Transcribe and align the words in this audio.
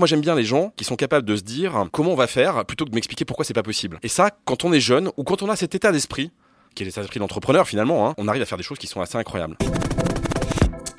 Moi 0.00 0.08
j'aime 0.08 0.20
bien 0.20 0.34
les 0.34 0.42
gens 0.42 0.72
qui 0.76 0.82
sont 0.82 0.96
capables 0.96 1.24
de 1.24 1.36
se 1.36 1.42
dire 1.42 1.86
comment 1.92 2.10
on 2.10 2.16
va 2.16 2.26
faire 2.26 2.64
plutôt 2.64 2.84
que 2.84 2.90
de 2.90 2.96
m'expliquer 2.96 3.24
pourquoi 3.24 3.44
c'est 3.44 3.54
pas 3.54 3.62
possible. 3.62 4.00
Et 4.02 4.08
ça, 4.08 4.32
quand 4.44 4.64
on 4.64 4.72
est 4.72 4.80
jeune 4.80 5.12
ou 5.16 5.22
quand 5.22 5.40
on 5.42 5.48
a 5.48 5.54
cet 5.54 5.76
état 5.76 5.92
d'esprit, 5.92 6.32
qui 6.74 6.82
est 6.82 6.86
l'état 6.86 7.00
d'esprit 7.00 7.20
d'entrepreneur 7.20 7.68
finalement, 7.68 8.08
hein, 8.08 8.14
on 8.18 8.26
arrive 8.26 8.42
à 8.42 8.46
faire 8.46 8.58
des 8.58 8.64
choses 8.64 8.78
qui 8.78 8.88
sont 8.88 9.00
assez 9.00 9.16
incroyables. 9.16 9.56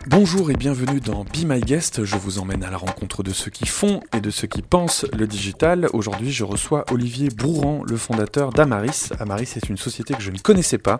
Bonjour 0.07 0.51
et 0.51 0.53
bienvenue 0.53 0.99
dans 0.99 1.23
Be 1.23 1.45
My 1.47 1.59
Guest. 1.61 2.03
Je 2.03 2.15
vous 2.15 2.37
emmène 2.37 2.63
à 2.63 2.69
la 2.69 2.77
rencontre 2.77 3.23
de 3.23 3.31
ceux 3.31 3.49
qui 3.49 3.65
font 3.65 4.01
et 4.15 4.21
de 4.21 4.29
ceux 4.29 4.45
qui 4.45 4.61
pensent 4.61 5.07
le 5.17 5.25
digital. 5.25 5.87
Aujourd'hui, 5.93 6.31
je 6.31 6.43
reçois 6.43 6.85
Olivier 6.91 7.29
Brouran, 7.29 7.81
le 7.89 7.97
fondateur 7.97 8.51
d'Amaris. 8.51 9.09
Amaris 9.19 9.53
est 9.55 9.67
une 9.67 9.77
société 9.77 10.13
que 10.13 10.21
je 10.21 10.29
ne 10.29 10.37
connaissais 10.37 10.77
pas. 10.77 10.99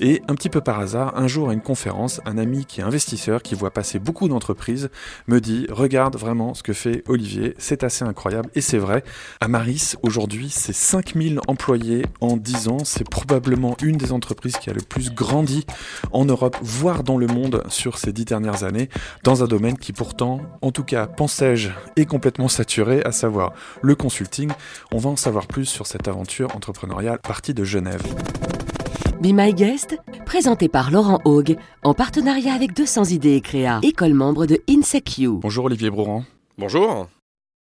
Et 0.00 0.22
un 0.28 0.34
petit 0.34 0.48
peu 0.48 0.62
par 0.62 0.80
hasard, 0.80 1.12
un 1.18 1.26
jour 1.28 1.50
à 1.50 1.52
une 1.52 1.60
conférence, 1.60 2.22
un 2.24 2.38
ami 2.38 2.64
qui 2.64 2.80
est 2.80 2.84
investisseur, 2.84 3.42
qui 3.42 3.54
voit 3.54 3.70
passer 3.70 3.98
beaucoup 3.98 4.28
d'entreprises, 4.28 4.88
me 5.26 5.42
dit 5.42 5.66
Regarde 5.68 6.16
vraiment 6.16 6.54
ce 6.54 6.62
que 6.62 6.72
fait 6.72 7.04
Olivier, 7.06 7.54
c'est 7.58 7.84
assez 7.84 8.02
incroyable. 8.02 8.48
Et 8.54 8.62
c'est 8.62 8.78
vrai, 8.78 9.04
Amaris, 9.42 9.96
aujourd'hui, 10.02 10.48
c'est 10.48 10.72
5000 10.72 11.40
employés 11.48 12.06
en 12.22 12.38
10 12.38 12.68
ans. 12.68 12.84
C'est 12.84 13.08
probablement 13.08 13.76
une 13.82 13.98
des 13.98 14.10
entreprises 14.10 14.56
qui 14.56 14.70
a 14.70 14.72
le 14.72 14.80
plus 14.80 15.12
grandi 15.12 15.66
en 16.12 16.24
Europe, 16.24 16.56
voire 16.62 17.04
dans 17.04 17.18
le 17.18 17.26
monde, 17.26 17.62
sur 17.68 17.98
ces 17.98 18.14
10 18.14 18.24
dernières 18.24 18.37
années 18.46 18.88
dans 19.24 19.42
un 19.42 19.46
domaine 19.46 19.76
qui 19.78 19.92
pourtant, 19.92 20.40
en 20.62 20.70
tout 20.70 20.84
cas 20.84 21.06
pensais-je, 21.06 21.70
est 21.96 22.06
complètement 22.06 22.48
saturé, 22.48 23.02
à 23.04 23.12
savoir 23.12 23.52
le 23.82 23.94
consulting. 23.94 24.50
On 24.92 24.98
va 24.98 25.10
en 25.10 25.16
savoir 25.16 25.46
plus 25.46 25.66
sur 25.66 25.86
cette 25.86 26.08
aventure 26.08 26.54
entrepreneuriale 26.54 27.18
partie 27.18 27.54
de 27.54 27.64
Genève. 27.64 28.02
Be 29.20 29.32
My 29.32 29.52
Guest, 29.52 29.96
présenté 30.26 30.68
par 30.68 30.90
Laurent 30.90 31.18
Haug, 31.24 31.56
en 31.82 31.92
partenariat 31.92 32.54
avec 32.54 32.72
200 32.72 33.06
idées 33.06 33.34
et 33.34 33.40
créa, 33.40 33.80
école 33.82 34.14
membre 34.14 34.46
de 34.46 34.60
InSecU. 34.68 35.38
Bonjour 35.40 35.64
Olivier 35.64 35.90
Brouran. 35.90 36.24
Bonjour. 36.56 37.08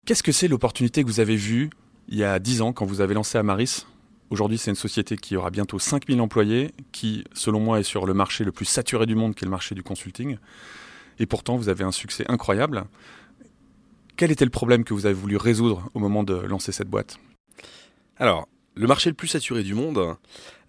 Qu'est-ce 0.06 0.22
que 0.22 0.32
c'est 0.32 0.48
l'opportunité 0.48 1.02
que 1.02 1.08
vous 1.08 1.20
avez 1.20 1.36
vue 1.36 1.70
il 2.08 2.18
y 2.18 2.24
a 2.24 2.38
10 2.38 2.62
ans 2.62 2.72
quand 2.72 2.86
vous 2.86 3.00
avez 3.00 3.14
lancé 3.14 3.38
Amaris? 3.38 3.86
Aujourd'hui, 4.32 4.56
c'est 4.56 4.70
une 4.70 4.76
société 4.76 5.18
qui 5.18 5.36
aura 5.36 5.50
bientôt 5.50 5.78
5000 5.78 6.18
employés, 6.18 6.70
qui, 6.90 7.22
selon 7.34 7.60
moi, 7.60 7.80
est 7.80 7.82
sur 7.82 8.06
le 8.06 8.14
marché 8.14 8.44
le 8.44 8.50
plus 8.50 8.64
saturé 8.64 9.04
du 9.04 9.14
monde, 9.14 9.34
qui 9.34 9.44
est 9.44 9.46
le 9.46 9.50
marché 9.50 9.74
du 9.74 9.82
consulting. 9.82 10.38
Et 11.18 11.26
pourtant, 11.26 11.58
vous 11.58 11.68
avez 11.68 11.84
un 11.84 11.92
succès 11.92 12.24
incroyable. 12.28 12.84
Quel 14.16 14.30
était 14.30 14.46
le 14.46 14.50
problème 14.50 14.84
que 14.84 14.94
vous 14.94 15.04
avez 15.04 15.14
voulu 15.14 15.36
résoudre 15.36 15.86
au 15.92 15.98
moment 15.98 16.22
de 16.22 16.32
lancer 16.32 16.72
cette 16.72 16.88
boîte? 16.88 17.18
Alors, 18.16 18.48
le 18.74 18.86
marché 18.86 19.10
le 19.10 19.14
plus 19.14 19.28
saturé 19.28 19.62
du 19.62 19.74
monde, 19.74 20.16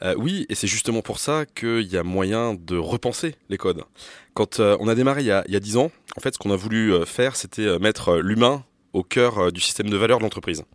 euh, 0.01 0.13
oui, 0.17 0.45
et 0.49 0.55
c'est 0.55 0.67
justement 0.67 1.01
pour 1.01 1.19
ça 1.19 1.45
qu'il 1.45 1.87
y 1.87 1.95
a 1.95 2.03
moyen 2.03 2.55
de 2.55 2.75
repenser 2.75 3.33
les 3.47 3.57
codes. 3.57 3.85
Quand 4.33 4.59
euh, 4.59 4.75
on 4.81 4.89
a 4.89 4.95
démarré 4.95 5.21
il 5.21 5.27
y 5.27 5.31
a, 5.31 5.45
il 5.47 5.53
y 5.53 5.55
a 5.55 5.61
10 5.61 5.77
ans, 5.77 5.89
en 6.17 6.19
fait, 6.19 6.33
ce 6.33 6.37
qu'on 6.37 6.51
a 6.51 6.57
voulu 6.57 6.91
euh, 6.93 7.05
faire, 7.05 7.37
c'était 7.37 7.79
mettre 7.79 8.17
l'humain 8.17 8.65
au 8.91 9.03
cœur 9.03 9.53
du 9.53 9.61
système 9.61 9.89
de 9.89 9.95
valeur 9.95 10.17
de 10.17 10.23
l'entreprise. 10.23 10.65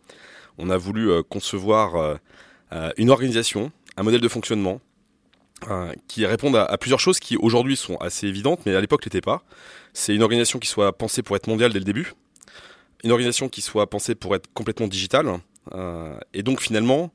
On 0.56 0.70
a 0.70 0.78
voulu 0.78 1.22
concevoir 1.24 2.18
une 2.96 3.10
organisation, 3.10 3.72
un 3.96 4.02
modèle 4.02 4.20
de 4.20 4.28
fonctionnement 4.28 4.80
euh, 5.68 5.92
qui 6.06 6.24
répondent 6.24 6.54
à, 6.54 6.78
plusieurs 6.78 7.00
choses 7.00 7.18
qui 7.18 7.36
aujourd'hui 7.36 7.76
sont 7.76 7.96
assez 7.96 8.28
évidentes, 8.28 8.60
mais 8.64 8.76
à 8.76 8.80
l'époque 8.80 9.04
n'étaient 9.04 9.20
pas. 9.20 9.42
C'est 9.92 10.14
une 10.14 10.22
organisation 10.22 10.60
qui 10.60 10.68
soit 10.68 10.96
pensée 10.96 11.22
pour 11.22 11.34
être 11.34 11.48
mondiale 11.48 11.72
dès 11.72 11.80
le 11.80 11.84
début, 11.84 12.12
une 13.02 13.10
organisation 13.10 13.48
qui 13.48 13.60
soit 13.60 13.90
pensée 13.90 14.14
pour 14.14 14.36
être 14.36 14.48
complètement 14.54 14.86
digitale, 14.86 15.40
euh, 15.74 16.16
et 16.32 16.44
donc 16.44 16.60
finalement 16.60 17.12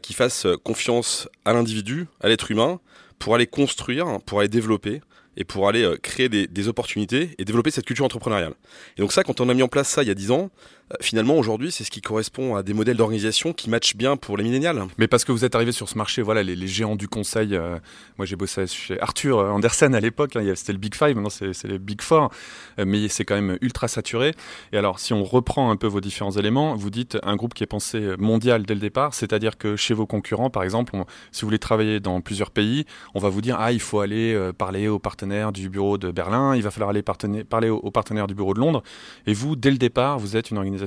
qui 0.00 0.14
fasse 0.14 0.46
confiance 0.64 1.28
à 1.44 1.52
l'individu, 1.52 2.06
à 2.22 2.28
l'être 2.28 2.50
humain, 2.50 2.80
pour 3.18 3.34
aller 3.34 3.46
construire, 3.46 4.06
pour 4.24 4.40
aller 4.40 4.48
développer 4.48 5.02
et 5.36 5.44
pour 5.44 5.68
aller 5.68 5.94
créer 6.02 6.30
des, 6.30 6.46
des, 6.46 6.68
opportunités 6.68 7.34
et 7.36 7.44
développer 7.44 7.70
cette 7.70 7.84
culture 7.84 8.06
entrepreneuriale. 8.06 8.54
Et 8.96 9.02
donc 9.02 9.12
ça, 9.12 9.24
quand 9.24 9.42
on 9.42 9.48
a 9.50 9.52
mis 9.52 9.62
en 9.62 9.68
place 9.68 9.90
ça 9.90 10.02
il 10.02 10.08
y 10.08 10.10
a 10.10 10.14
10 10.14 10.30
ans, 10.30 10.48
euh, 10.48 10.77
finalement 11.00 11.36
aujourd'hui 11.36 11.70
c'est 11.70 11.84
ce 11.84 11.90
qui 11.90 12.00
correspond 12.00 12.56
à 12.56 12.62
des 12.62 12.72
modèles 12.72 12.96
d'organisation 12.96 13.52
qui 13.52 13.70
matchent 13.70 13.96
bien 13.96 14.16
pour 14.16 14.36
les 14.36 14.44
millénials. 14.44 14.86
Mais 14.98 15.08
parce 15.08 15.24
que 15.24 15.32
vous 15.32 15.44
êtes 15.44 15.54
arrivé 15.54 15.72
sur 15.72 15.88
ce 15.88 15.96
marché, 15.96 16.22
voilà, 16.22 16.42
les, 16.42 16.66
géants 16.66 16.96
du 16.96 17.08
conseil, 17.08 17.54
euh, 17.54 17.78
moi 18.16 18.26
j'ai 18.26 18.36
bossé 18.36 18.66
chez 18.66 19.00
Arthur 19.00 19.38
Andersen 19.38 19.94
à 19.94 20.00
l'époque, 20.00 20.36
hein, 20.36 20.52
c'était 20.54 20.72
le 20.72 20.78
Big 20.78 20.94
Five, 20.94 21.14
maintenant 21.14 21.30
c'est 21.30 21.64
le 21.64 21.78
Big 21.78 22.00
Four, 22.00 22.30
euh, 22.78 22.84
mais 22.86 23.08
c'est 23.08 23.24
quand 23.24 23.34
même 23.34 23.58
ultra 23.60 23.88
saturé. 23.88 24.34
Et 24.72 24.78
alors 24.78 24.98
si 24.98 25.12
on 25.12 25.24
reprend 25.24 25.70
un 25.70 25.76
peu 25.76 25.86
vos 25.86 26.00
différents 26.00 26.32
éléments, 26.32 26.74
vous 26.74 26.90
dites 26.90 27.18
un 27.22 27.36
groupe 27.36 27.54
qui 27.54 27.62
est 27.62 27.68
pensé 27.68 28.14
mondial 28.18 28.64
dès 28.64 28.74
le 28.74 28.80
départ, 28.80 29.14
c'est-à-dire 29.14 29.58
que 29.58 29.76
chez 29.76 29.94
vos 29.94 30.06
concurrents 30.06 30.50
par 30.50 30.62
exemple, 30.62 30.96
si 31.32 31.42
vous 31.42 31.48
voulez 31.48 31.58
travailler 31.58 32.00
dans 32.00 32.20
plusieurs 32.20 32.50
pays, 32.50 32.84
on 33.14 33.20
va 33.20 33.28
vous 33.28 33.40
dire 33.40 33.56
ah 33.58 33.72
il 33.72 33.80
faut 33.80 34.00
aller 34.00 34.38
parler 34.56 34.88
aux 34.88 34.98
partenaires 34.98 35.52
du 35.52 35.68
bureau 35.68 35.98
de 35.98 36.10
Berlin, 36.10 36.56
il 36.56 36.62
va 36.62 36.70
falloir 36.70 36.90
aller 36.90 37.02
parler 37.02 37.68
aux 37.68 37.90
partenaires 37.90 38.26
du 38.26 38.34
bureau 38.34 38.54
de 38.54 38.60
Londres, 38.60 38.82
et 39.26 39.34
vous 39.34 39.56
dès 39.56 39.70
le 39.70 39.78
départ 39.78 40.18
vous 40.18 40.36
êtes 40.36 40.50
une 40.50 40.56
organisation 40.56 40.77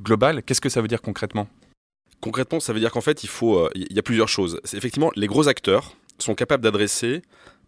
globale. 0.00 0.42
Qu'est-ce 0.42 0.60
que 0.60 0.68
ça 0.68 0.80
veut 0.80 0.88
dire 0.88 1.02
concrètement? 1.02 1.48
Concrètement, 2.20 2.60
ça 2.60 2.72
veut 2.72 2.80
dire 2.80 2.90
qu'en 2.90 3.00
fait, 3.00 3.24
il 3.24 3.30
euh, 3.42 3.68
y 3.74 3.98
a 3.98 4.02
plusieurs 4.02 4.28
choses. 4.28 4.60
Effectivement, 4.72 5.10
les 5.16 5.26
gros 5.26 5.48
acteurs 5.48 5.96
sont 6.18 6.34
capables 6.34 6.62
d'adresser, 6.62 7.22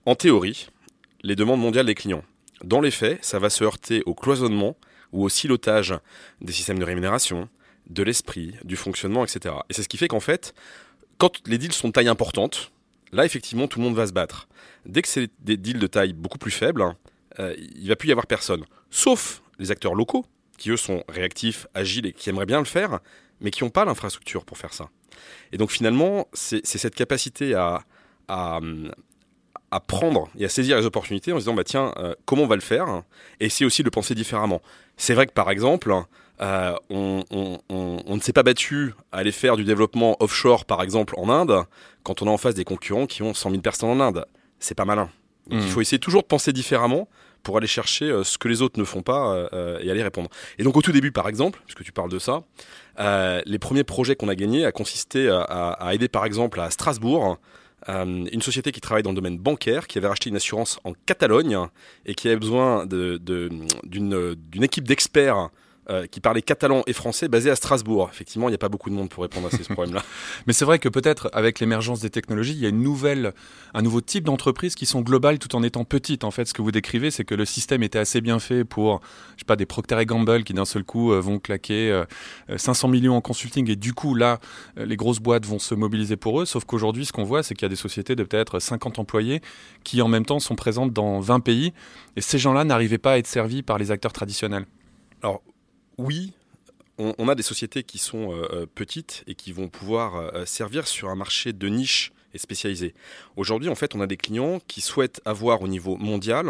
en 0.06 0.14
théorie, 0.14 0.68
les 1.22 1.36
demandes 1.36 1.60
mondiales 1.60 1.86
des 1.86 1.94
clients. 1.94 2.24
Dans 2.64 2.80
les 2.80 2.90
faits, 2.90 3.24
ça 3.24 3.38
va 3.38 3.50
se 3.50 3.62
heurter 3.62 4.02
au 4.06 4.14
cloisonnement 4.14 4.76
ou 5.12 5.24
au 5.24 5.28
silotage 5.28 5.94
des 6.40 6.52
systèmes 6.52 6.78
de 6.78 6.84
rémunération, 6.84 7.48
de 7.88 8.02
l'esprit, 8.02 8.54
du 8.64 8.76
fonctionnement, 8.76 9.24
etc. 9.24 9.54
Et 9.68 9.74
c'est 9.74 9.82
ce 9.82 9.88
qui 9.88 9.96
fait 9.96 10.08
qu'en 10.08 10.20
fait, 10.20 10.54
quand 11.18 11.46
les 11.46 11.58
deals 11.58 11.72
sont 11.72 11.88
de 11.88 11.92
taille 11.92 12.08
importante, 12.08 12.72
là, 13.12 13.24
effectivement, 13.24 13.68
tout 13.68 13.78
le 13.78 13.84
monde 13.84 13.96
va 13.96 14.06
se 14.06 14.12
battre. 14.12 14.48
Dès 14.86 15.02
que 15.02 15.08
c'est 15.08 15.30
des 15.40 15.56
deals 15.56 15.78
de 15.78 15.86
taille 15.86 16.12
beaucoup 16.12 16.38
plus 16.38 16.50
faible, 16.50 16.94
euh, 17.38 17.54
il 17.76 17.88
va 17.88 17.96
plus 17.96 18.08
y 18.08 18.12
avoir 18.12 18.26
personne. 18.26 18.64
Sauf 18.90 19.42
les 19.58 19.70
acteurs 19.70 19.94
locaux, 19.94 20.24
qui 20.58 20.70
eux 20.70 20.76
sont 20.76 21.02
réactifs, 21.08 21.66
agiles 21.72 22.06
et 22.06 22.12
qui 22.12 22.28
aimeraient 22.28 22.46
bien 22.46 22.58
le 22.58 22.66
faire, 22.66 23.00
mais 23.40 23.50
qui 23.50 23.64
n'ont 23.64 23.70
pas 23.70 23.84
l'infrastructure 23.84 24.44
pour 24.44 24.58
faire 24.58 24.74
ça. 24.74 24.90
Et 25.52 25.56
donc 25.56 25.70
finalement, 25.70 26.28
c'est 26.32 26.64
cette 26.66 26.94
capacité 26.94 27.54
à, 27.54 27.80
à, 28.28 28.60
prendre 29.86 30.28
et 30.38 30.44
à 30.44 30.48
saisir 30.48 30.76
les 30.76 30.86
opportunités 30.86 31.32
en 31.32 31.36
se 31.36 31.40
disant, 31.40 31.54
bah, 31.54 31.64
tiens, 31.64 31.92
euh, 31.96 32.14
comment 32.26 32.42
on 32.42 32.46
va 32.46 32.56
le 32.56 32.60
faire? 32.60 33.02
Et 33.40 33.46
essayer 33.46 33.64
aussi 33.66 33.82
de 33.82 33.86
le 33.86 33.90
penser 33.90 34.14
différemment. 34.14 34.60
C'est 34.96 35.14
vrai 35.14 35.26
que 35.26 35.32
par 35.32 35.50
exemple, 35.50 35.94
euh, 36.40 36.74
on, 36.90 37.24
ne 38.08 38.20
s'est 38.20 38.32
pas 38.32 38.42
battu 38.42 38.94
à 39.12 39.18
aller 39.18 39.32
faire 39.32 39.56
du 39.56 39.64
développement 39.64 40.16
offshore, 40.20 40.64
par 40.64 40.82
exemple, 40.82 41.14
en 41.16 41.28
Inde, 41.28 41.64
quand 42.02 42.22
on 42.22 42.28
a 42.28 42.30
en 42.30 42.36
face 42.36 42.54
des 42.54 42.64
concurrents 42.64 43.06
qui 43.06 43.22
ont 43.22 43.34
100 43.34 43.50
000 43.50 43.62
personnes 43.62 43.90
en 43.90 44.00
Inde. 44.00 44.24
C'est 44.60 44.74
pas 44.74 44.84
malin. 44.84 45.10
Donc 45.48 45.60
il 45.62 45.66
mmh. 45.66 45.70
faut 45.70 45.80
essayer 45.80 45.98
toujours 45.98 46.22
de 46.22 46.26
penser 46.26 46.52
différemment 46.52 47.08
pour 47.42 47.56
aller 47.56 47.66
chercher 47.66 48.06
euh, 48.06 48.24
ce 48.24 48.38
que 48.38 48.48
les 48.48 48.62
autres 48.62 48.78
ne 48.78 48.84
font 48.84 49.02
pas 49.02 49.32
euh, 49.32 49.48
euh, 49.52 49.78
et 49.80 49.90
aller 49.90 50.02
répondre. 50.02 50.28
Et 50.58 50.62
donc 50.62 50.76
au 50.76 50.82
tout 50.82 50.92
début, 50.92 51.12
par 51.12 51.28
exemple, 51.28 51.60
puisque 51.64 51.82
tu 51.82 51.92
parles 51.92 52.10
de 52.10 52.18
ça, 52.18 52.42
les 53.46 53.58
premiers 53.58 53.84
projets 53.84 54.16
qu'on 54.16 54.28
a 54.28 54.34
gagnés 54.34 54.64
a 54.64 54.72
consisté 54.72 55.28
à, 55.30 55.94
aider 55.94 56.08
par 56.08 56.24
exemple 56.24 56.60
à 56.60 56.68
Strasbourg 56.70 57.38
une 57.86 58.42
société 58.42 58.72
qui 58.72 58.80
travaille 58.80 59.04
dans 59.04 59.10
le 59.10 59.16
domaine 59.16 59.38
bancaire, 59.38 59.86
qui 59.86 59.98
avait 59.98 60.08
racheté 60.08 60.30
une 60.30 60.36
assurance 60.36 60.80
en 60.82 60.94
Catalogne 61.06 61.56
et 62.06 62.14
qui 62.14 62.26
avait 62.26 62.38
besoin 62.38 62.86
d'une 62.86 63.68
équipe 64.60 64.88
d'experts 64.88 65.50
euh, 65.90 66.06
qui 66.06 66.20
parlait 66.20 66.42
catalan 66.42 66.82
et 66.86 66.92
français 66.92 67.28
basé 67.28 67.50
à 67.50 67.56
Strasbourg. 67.56 68.10
Effectivement, 68.12 68.48
il 68.48 68.52
n'y 68.52 68.56
a 68.56 68.58
pas 68.58 68.68
beaucoup 68.68 68.90
de 68.90 68.94
monde 68.94 69.08
pour 69.08 69.22
répondre 69.22 69.46
à 69.46 69.50
ces 69.50 69.64
problèmes-là. 69.72 70.02
Mais 70.46 70.52
c'est 70.52 70.66
vrai 70.66 70.78
que 70.78 70.90
peut-être 70.90 71.30
avec 71.32 71.60
l'émergence 71.60 72.00
des 72.00 72.10
technologies, 72.10 72.52
il 72.52 72.58
y 72.58 72.66
a 72.66 72.68
une 72.68 72.82
nouvelle, 72.82 73.32
un 73.72 73.80
nouveau 73.80 74.02
type 74.02 74.24
d'entreprise 74.24 74.74
qui 74.74 74.84
sont 74.84 75.00
globales 75.00 75.38
tout 75.38 75.56
en 75.56 75.62
étant 75.62 75.84
petites. 75.84 76.24
En 76.24 76.30
fait, 76.30 76.44
ce 76.44 76.52
que 76.52 76.60
vous 76.60 76.72
décrivez, 76.72 77.10
c'est 77.10 77.24
que 77.24 77.34
le 77.34 77.46
système 77.46 77.82
était 77.82 77.98
assez 77.98 78.20
bien 78.20 78.38
fait 78.38 78.64
pour, 78.64 79.00
je 79.36 79.40
sais 79.40 79.46
pas, 79.46 79.56
des 79.56 79.64
Procter 79.64 80.04
Gamble 80.04 80.44
qui 80.44 80.52
d'un 80.52 80.66
seul 80.66 80.84
coup 80.84 81.12
euh, 81.12 81.20
vont 81.20 81.38
claquer 81.38 82.02
500 82.54 82.88
euh, 82.88 82.90
millions 82.90 83.16
en 83.16 83.22
consulting 83.22 83.70
et 83.70 83.76
du 83.76 83.94
coup 83.94 84.14
là, 84.14 84.40
les 84.76 84.96
grosses 84.96 85.20
boîtes 85.20 85.46
vont 85.46 85.58
se 85.58 85.74
mobiliser 85.74 86.16
pour 86.16 86.40
eux. 86.40 86.44
Sauf 86.44 86.66
qu'aujourd'hui, 86.66 87.06
ce 87.06 87.12
qu'on 87.12 87.24
voit, 87.24 87.42
c'est 87.42 87.54
qu'il 87.54 87.64
y 87.64 87.66
a 87.66 87.70
des 87.70 87.76
sociétés 87.76 88.14
de 88.14 88.24
peut-être 88.24 88.58
50 88.58 88.98
employés 88.98 89.40
qui 89.84 90.02
en 90.02 90.08
même 90.08 90.26
temps 90.26 90.38
sont 90.38 90.54
présentes 90.54 90.92
dans 90.92 91.20
20 91.20 91.40
pays 91.40 91.72
et 92.16 92.20
ces 92.20 92.38
gens-là 92.38 92.64
n'arrivaient 92.64 92.98
pas 92.98 93.12
à 93.12 93.18
être 93.18 93.26
servis 93.26 93.62
par 93.62 93.78
les 93.78 93.90
acteurs 93.90 94.12
traditionnels. 94.12 94.66
Alors 95.22 95.42
oui, 95.98 96.32
on, 96.98 97.28
a 97.28 97.34
des 97.34 97.42
sociétés 97.42 97.84
qui 97.84 97.98
sont 97.98 98.32
euh, 98.32 98.48
euh, 98.52 98.66
petites 98.66 99.22
et 99.26 99.34
qui 99.34 99.52
vont 99.52 99.68
pouvoir 99.68 100.16
euh, 100.16 100.44
servir 100.46 100.88
sur 100.88 101.08
un 101.08 101.14
marché 101.14 101.52
de 101.52 101.68
niche 101.68 102.12
et 102.34 102.38
spécialisé. 102.38 102.94
Aujourd'hui, 103.36 103.68
en 103.68 103.74
fait, 103.74 103.94
on 103.94 104.00
a 104.00 104.06
des 104.06 104.16
clients 104.16 104.60
qui 104.66 104.80
souhaitent 104.80 105.20
avoir 105.24 105.62
au 105.62 105.68
niveau 105.68 105.96
mondial 105.96 106.48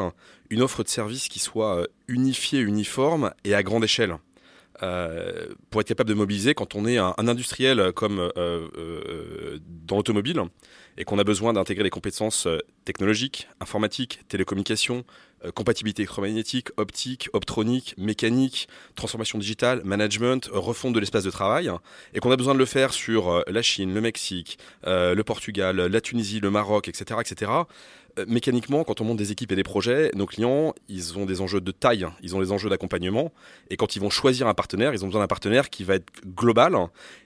une 0.50 0.62
offre 0.62 0.82
de 0.82 0.88
service 0.88 1.28
qui 1.28 1.38
soit 1.38 1.86
unifiée, 2.08 2.60
uniforme 2.60 3.32
et 3.44 3.54
à 3.54 3.62
grande 3.62 3.84
échelle. 3.84 4.16
pour 5.70 5.80
être 5.80 5.88
capable 5.88 6.08
de 6.08 6.14
mobiliser 6.14 6.54
quand 6.54 6.74
on 6.74 6.86
est 6.86 6.98
un, 6.98 7.14
industriel 7.18 7.92
comme 7.92 8.30
dans 8.36 9.96
l'automobile 9.96 10.42
et 10.96 11.04
qu'on 11.04 11.18
a 11.18 11.24
besoin 11.24 11.52
d'intégrer 11.52 11.84
les 11.84 11.90
compétences 11.90 12.48
technologiques, 12.84 13.48
informatiques, 13.60 14.20
télécommunications, 14.28 15.04
euh, 15.44 15.52
compatibilité 15.52 16.02
électromagnétique, 16.02 16.70
optique, 16.76 17.28
optronique, 17.32 17.94
mécanique, 17.96 18.68
transformation 18.96 19.38
digitale, 19.38 19.82
management, 19.84 20.48
euh, 20.52 20.58
refonte 20.58 20.94
de 20.94 21.00
l'espace 21.00 21.24
de 21.24 21.30
travail, 21.30 21.70
et 22.14 22.20
qu'on 22.20 22.30
a 22.32 22.36
besoin 22.36 22.54
de 22.54 22.58
le 22.58 22.64
faire 22.64 22.92
sur 22.92 23.28
euh, 23.28 23.42
la 23.46 23.62
Chine, 23.62 23.94
le 23.94 24.00
Mexique, 24.00 24.58
le 24.84 25.22
Portugal, 25.22 25.76
la 25.76 26.00
Tunisie, 26.00 26.40
le 26.40 26.50
Maroc, 26.50 26.88
etc., 26.88 27.20
mécaniquement, 28.26 28.84
quand 28.84 29.00
on 29.00 29.04
monte 29.04 29.18
des 29.18 29.32
équipes 29.32 29.52
et 29.52 29.56
des 29.56 29.62
projets, 29.62 30.10
nos 30.14 30.26
clients, 30.26 30.74
ils 30.88 31.18
ont 31.18 31.26
des 31.26 31.40
enjeux 31.40 31.60
de 31.60 31.70
taille, 31.70 32.06
ils 32.22 32.34
ont 32.34 32.40
des 32.40 32.52
enjeux 32.52 32.68
d'accompagnement. 32.68 33.32
Et 33.70 33.76
quand 33.76 33.96
ils 33.96 34.00
vont 34.00 34.10
choisir 34.10 34.46
un 34.46 34.54
partenaire, 34.54 34.92
ils 34.94 35.04
ont 35.04 35.06
besoin 35.06 35.20
d'un 35.20 35.28
partenaire 35.28 35.70
qui 35.70 35.84
va 35.84 35.94
être 35.94 36.10
global 36.26 36.76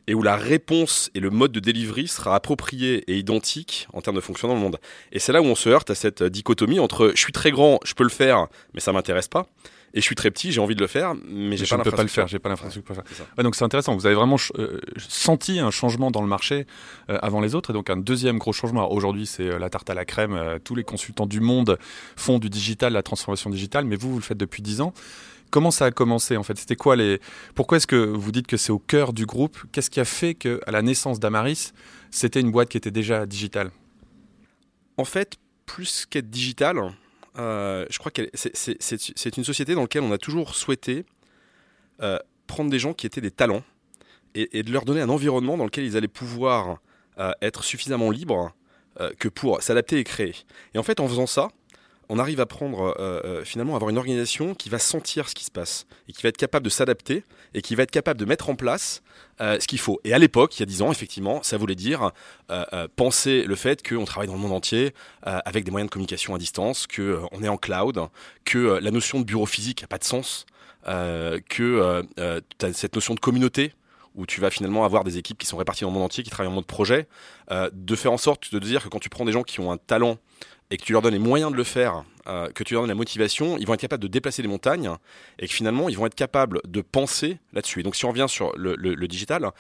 et 0.06 0.15
où 0.15 0.23
la 0.23 0.37
réponse 0.37 1.11
et 1.15 1.21
le 1.21 1.31
mode 1.31 1.53
de 1.53 1.61
delivery 1.61 2.09
sera 2.09 2.35
approprié 2.35 3.05
et 3.11 3.17
identique 3.17 3.87
en 3.93 4.00
termes 4.00 4.17
de 4.17 4.21
fonctionnement 4.21 4.55
dans 4.55 4.61
le 4.61 4.65
monde. 4.65 4.79
Et 5.12 5.19
c'est 5.19 5.33
là 5.33 5.41
où 5.41 5.47
on 5.47 5.55
se 5.55 5.69
heurte 5.69 5.91
à 5.91 5.94
cette 5.94 6.23
dichotomie 6.23 6.81
entre 6.81 7.12
je 7.15 7.21
suis 7.21 7.33
très 7.33 7.50
grand, 7.50 7.79
je 7.85 7.94
peux 7.94 8.05
le 8.05 8.11
faire, 8.11 8.49
mais 8.75 8.81
ça 8.81 8.93
m'intéresse 8.93 9.29
pas 9.29 9.47
et 9.94 10.00
je 10.00 10.05
suis 10.05 10.15
très 10.15 10.31
petit, 10.31 10.53
j'ai 10.53 10.61
envie 10.61 10.75
de 10.75 10.81
le 10.81 10.87
faire, 10.87 11.15
mais 11.29 11.56
j'ai 11.56 11.67
pas 11.67 11.77
ne 11.77 11.83
peux 11.83 11.91
pas 11.91 12.03
le 12.03 12.09
faire, 12.09 12.27
j'ai 12.27 12.39
pas 12.39 12.49
l'infrastructure 12.49 12.94
pour 12.94 13.05
le 13.09 13.15
faire. 13.15 13.27
donc 13.44 13.55
c'est 13.55 13.65
intéressant, 13.65 13.94
vous 13.94 14.06
avez 14.06 14.15
vraiment 14.15 14.37
euh, 14.59 14.81
senti 14.97 15.59
un 15.59 15.71
changement 15.71 16.11
dans 16.11 16.23
le 16.23 16.29
marché 16.29 16.67
euh, 17.11 17.19
avant 17.21 17.41
les 17.41 17.55
autres, 17.55 17.71
et 17.71 17.73
donc 17.73 17.91
un 17.91 17.99
deuxième 17.99 18.39
gros 18.39 18.53
changement. 18.53 18.91
Aujourd'hui, 18.91 19.27
c'est 19.27 19.47
euh, 19.47 19.59
la 19.59 19.69
tarte 19.69 19.91
à 19.91 19.94
la 19.94 20.05
crème. 20.05 20.59
tous 20.65 20.75
les 20.75 20.85
consultants 20.85 21.27
du 21.27 21.41
monde 21.41 21.79
font 22.17 22.39
du 22.39 22.49
digital, 22.49 22.94
la 22.94 23.03
transformation 23.03 23.50
digitale, 23.50 23.85
mais 23.85 23.97
vous, 23.97 24.11
vous 24.11 24.19
le 24.19 24.23
faites 24.23 24.39
depuis 24.39 24.62
10 24.62 24.81
ans. 24.81 24.94
Comment 25.50 25.71
ça 25.71 25.85
a 25.85 25.91
commencé 25.91 26.39
en 26.39 26.43
fait? 26.43 26.56
C'était 26.56 26.77
quoi 26.77 26.97
les 26.97 27.21
Pourquoi 27.55 27.77
est-ce 27.77 27.87
que 27.87 27.97
vous 27.97 28.33
dites 28.33 28.47
que 28.47 28.56
c'est 28.56 28.73
au 28.73 28.79
cœur 28.79 29.12
du 29.12 29.27
groupe? 29.27 29.59
Qu'est-ce 29.73 29.91
qui 29.91 30.00
a 30.00 30.06
fait 30.06 30.35
que 30.35 30.61
à 30.67 30.71
la 30.71 30.81
naissance 30.81 31.21
d'Amaris, 31.21 31.75
c'était 32.11 32.41
une 32.41 32.50
boîte 32.50 32.71
qui 32.71 32.79
était 32.79 32.91
déjà 32.91 33.27
digitale? 33.27 33.71
En 34.97 35.05
fait, 35.05 35.37
plus 35.67 36.06
qu'être 36.06 36.31
digitale, 36.31 36.79
euh, 37.38 37.87
je 37.88 37.99
crois 37.99 38.11
que 38.11 38.29
c'est 38.34 39.37
une 39.37 39.44
société 39.44 39.75
dans 39.75 39.82
laquelle 39.82 40.02
on 40.02 40.12
a 40.12 40.19
toujours 40.19 40.55
souhaité 40.55 41.05
euh, 42.02 42.19
prendre 42.46 42.70
des 42.70 42.79
gens 42.79 42.93
qui 42.93 43.06
étaient 43.06 43.20
des 43.20 43.31
talents 43.31 43.62
et, 44.34 44.62
de 44.62 44.73
leur 44.73 44.84
donner 44.84 45.00
un 45.00 45.08
environnement 45.08 45.56
dans 45.56 45.64
lequel 45.64 45.84
ils 45.84 45.96
allaient 45.96 46.08
pouvoir 46.08 46.79
euh, 47.19 47.32
être 47.43 47.64
suffisamment 47.64 48.11
libres 48.11 48.55
que 49.19 49.29
pour 49.29 49.62
s'adapter 49.62 49.99
et 49.99 50.05
créer. 50.05 50.34
Et 50.75 50.79
en 50.79 50.82
fait, 50.82 51.00
en 51.00 51.08
faisant 51.08 51.26
ça, 51.26 51.49
on 52.12 52.19
arrive 52.19 52.41
à 52.41 52.47
prendre 52.47 52.94
euh, 53.00 53.20
euh, 53.25 53.43
finalement 53.43 53.75
avoir 53.75 53.88
une 53.88 53.97
organisation 53.97 54.55
qui 54.55 54.69
va 54.69 54.79
sentir 54.79 55.31
ce 55.31 55.35
qui 55.35 55.44
se 55.44 55.50
passe 55.50 55.87
et 56.09 56.12
qui 56.12 56.23
va 56.23 56.29
être 56.29 56.37
capable 56.37 56.62
de 56.62 56.69
s'adapter 56.69 57.25
et 57.55 57.62
qui 57.62 57.75
va 57.75 57.85
être 57.85 57.91
capable 57.91 58.20
de 58.20 58.26
mettre 58.26 58.50
en 58.50 58.55
place 58.55 59.03
euh, 59.41 59.59
ce 59.59 59.67
qu'il 59.67 59.79
faut. 59.79 59.99
Et 60.05 60.12
à 60.12 60.19
l'époque, 60.19 60.55
il 60.59 60.61
y 60.61 60.62
a 60.62 60.67
10 60.67 60.82
ans, 60.82 60.93
effectivement, 60.93 61.43
ça 61.43 61.56
voulait 61.56 61.75
dire 61.75 62.12
penser 62.97 63.44
le 63.44 63.56
fait 63.56 63.87
qu'on 63.87 64.05
travaille 64.05 64.29
dans 64.29 64.35
le 64.35 64.41
monde 64.41 64.53
entier 64.53 64.93
avec 65.23 65.64
des 65.64 65.70
moyens 65.70 65.88
de 65.88 65.93
communication 65.93 66.35
à 66.35 66.38
distance, 66.38 66.87
qu'on 66.87 67.43
est 67.43 67.49
en 67.49 67.56
cloud, 67.56 67.99
que 68.44 68.79
la 68.79 68.91
notion 68.91 69.19
de 69.19 69.25
bureau 69.25 69.47
physique 69.47 69.81
n'a 69.81 69.88
pas 69.88 69.97
de 69.97 70.05
sens, 70.05 70.44
que 70.85 72.03
tu 72.58 72.67
as 72.67 72.73
cette 72.75 72.94
notion 72.94 73.15
de 73.15 73.20
communauté 73.20 73.73
où 74.15 74.26
tu 74.26 74.43
vas 74.43 74.50
finalement 74.50 74.85
avoir 74.85 75.05
des 75.05 75.17
équipes 75.17 75.38
qui 75.38 75.47
sont 75.47 75.56
réparties 75.56 75.85
dans 75.85 75.88
le 75.88 75.94
monde 75.94 76.05
entier, 76.05 76.23
qui 76.23 76.29
travaillent 76.29 76.53
en 76.53 76.56
mode 76.56 76.67
projet, 76.67 77.08
de 77.50 77.97
faire 77.97 78.12
en 78.12 78.19
sorte 78.19 78.53
de 78.53 78.58
dire 78.58 78.82
que 78.82 78.88
quand 78.88 79.00
tu 79.00 79.08
prends 79.08 79.25
des 79.25 79.32
gens 79.32 79.44
qui 79.44 79.61
ont 79.61 79.73
un 79.73 79.79
talent 79.79 80.19
et 80.72 80.78
que 80.78 80.84
tu 80.84 80.92
leur 80.92 81.02
donnes 81.02 81.12
les 81.12 81.19
moyens 81.19 81.52
de 81.52 81.56
le 81.56 81.64
faire, 81.64 82.02
euh, 82.26 82.48
que 82.48 82.64
tu 82.64 82.72
leur 82.72 82.82
donnes 82.82 82.88
la 82.88 82.94
motivation, 82.94 83.58
ils 83.58 83.66
vont 83.66 83.74
être 83.74 83.80
capables 83.80 84.02
de 84.02 84.08
déplacer 84.08 84.40
des 84.40 84.48
montagnes 84.48 84.90
et 85.38 85.46
que 85.46 85.52
finalement 85.52 85.90
ils 85.90 85.98
vont 85.98 86.06
être 86.06 86.14
capables 86.14 86.62
de 86.66 86.80
penser 86.80 87.36
là-dessus. 87.52 87.80
Et 87.80 87.82
donc 87.82 87.94
si 87.94 88.06
on 88.06 88.08
revient 88.08 88.24
sur 88.26 88.52
le, 88.56 89.06
digital, 89.06 89.50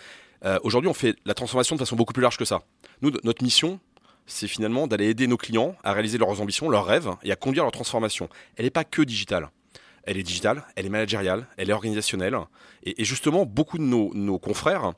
euh, 0.46 0.58
aujourd'hui 0.62 0.88
on 0.88 0.94
fait 0.94 1.14
la 1.26 1.34
transformation 1.34 1.76
de 1.76 1.80
façon 1.80 1.96
beaucoup 1.96 2.14
plus 2.14 2.22
large 2.22 2.38
que 2.38 2.46
ça. 2.46 2.62
Nous, 3.02 3.12
notre 3.24 3.44
mission, 3.44 3.78
c'est 4.24 4.48
finalement 4.48 4.86
d'aller 4.86 5.10
aider 5.10 5.26
nos 5.26 5.36
clients 5.36 5.76
à 5.84 5.92
réaliser 5.92 6.16
leurs 6.16 6.40
ambitions, 6.40 6.70
leurs 6.70 6.86
rêves 6.86 7.10
et 7.22 7.30
à 7.30 7.36
conduire 7.36 7.64
leur 7.64 7.72
transformation. 7.72 8.30
Elle 8.56 8.64
n'est 8.64 8.70
pas 8.70 8.84
que 8.84 9.02
digitale. 9.02 9.50
Elle 10.04 10.16
est 10.16 10.22
digitale, 10.22 10.64
elle 10.76 10.86
est 10.86 10.90
managériale, 10.90 11.46
elle 11.58 11.68
est 11.68 11.74
organisationnelle. 11.74 12.38
Et, 12.84 13.04
justement, 13.04 13.44
beaucoup 13.44 13.76
de 13.76 13.84
nos, 13.84 14.38
confrères 14.38 14.94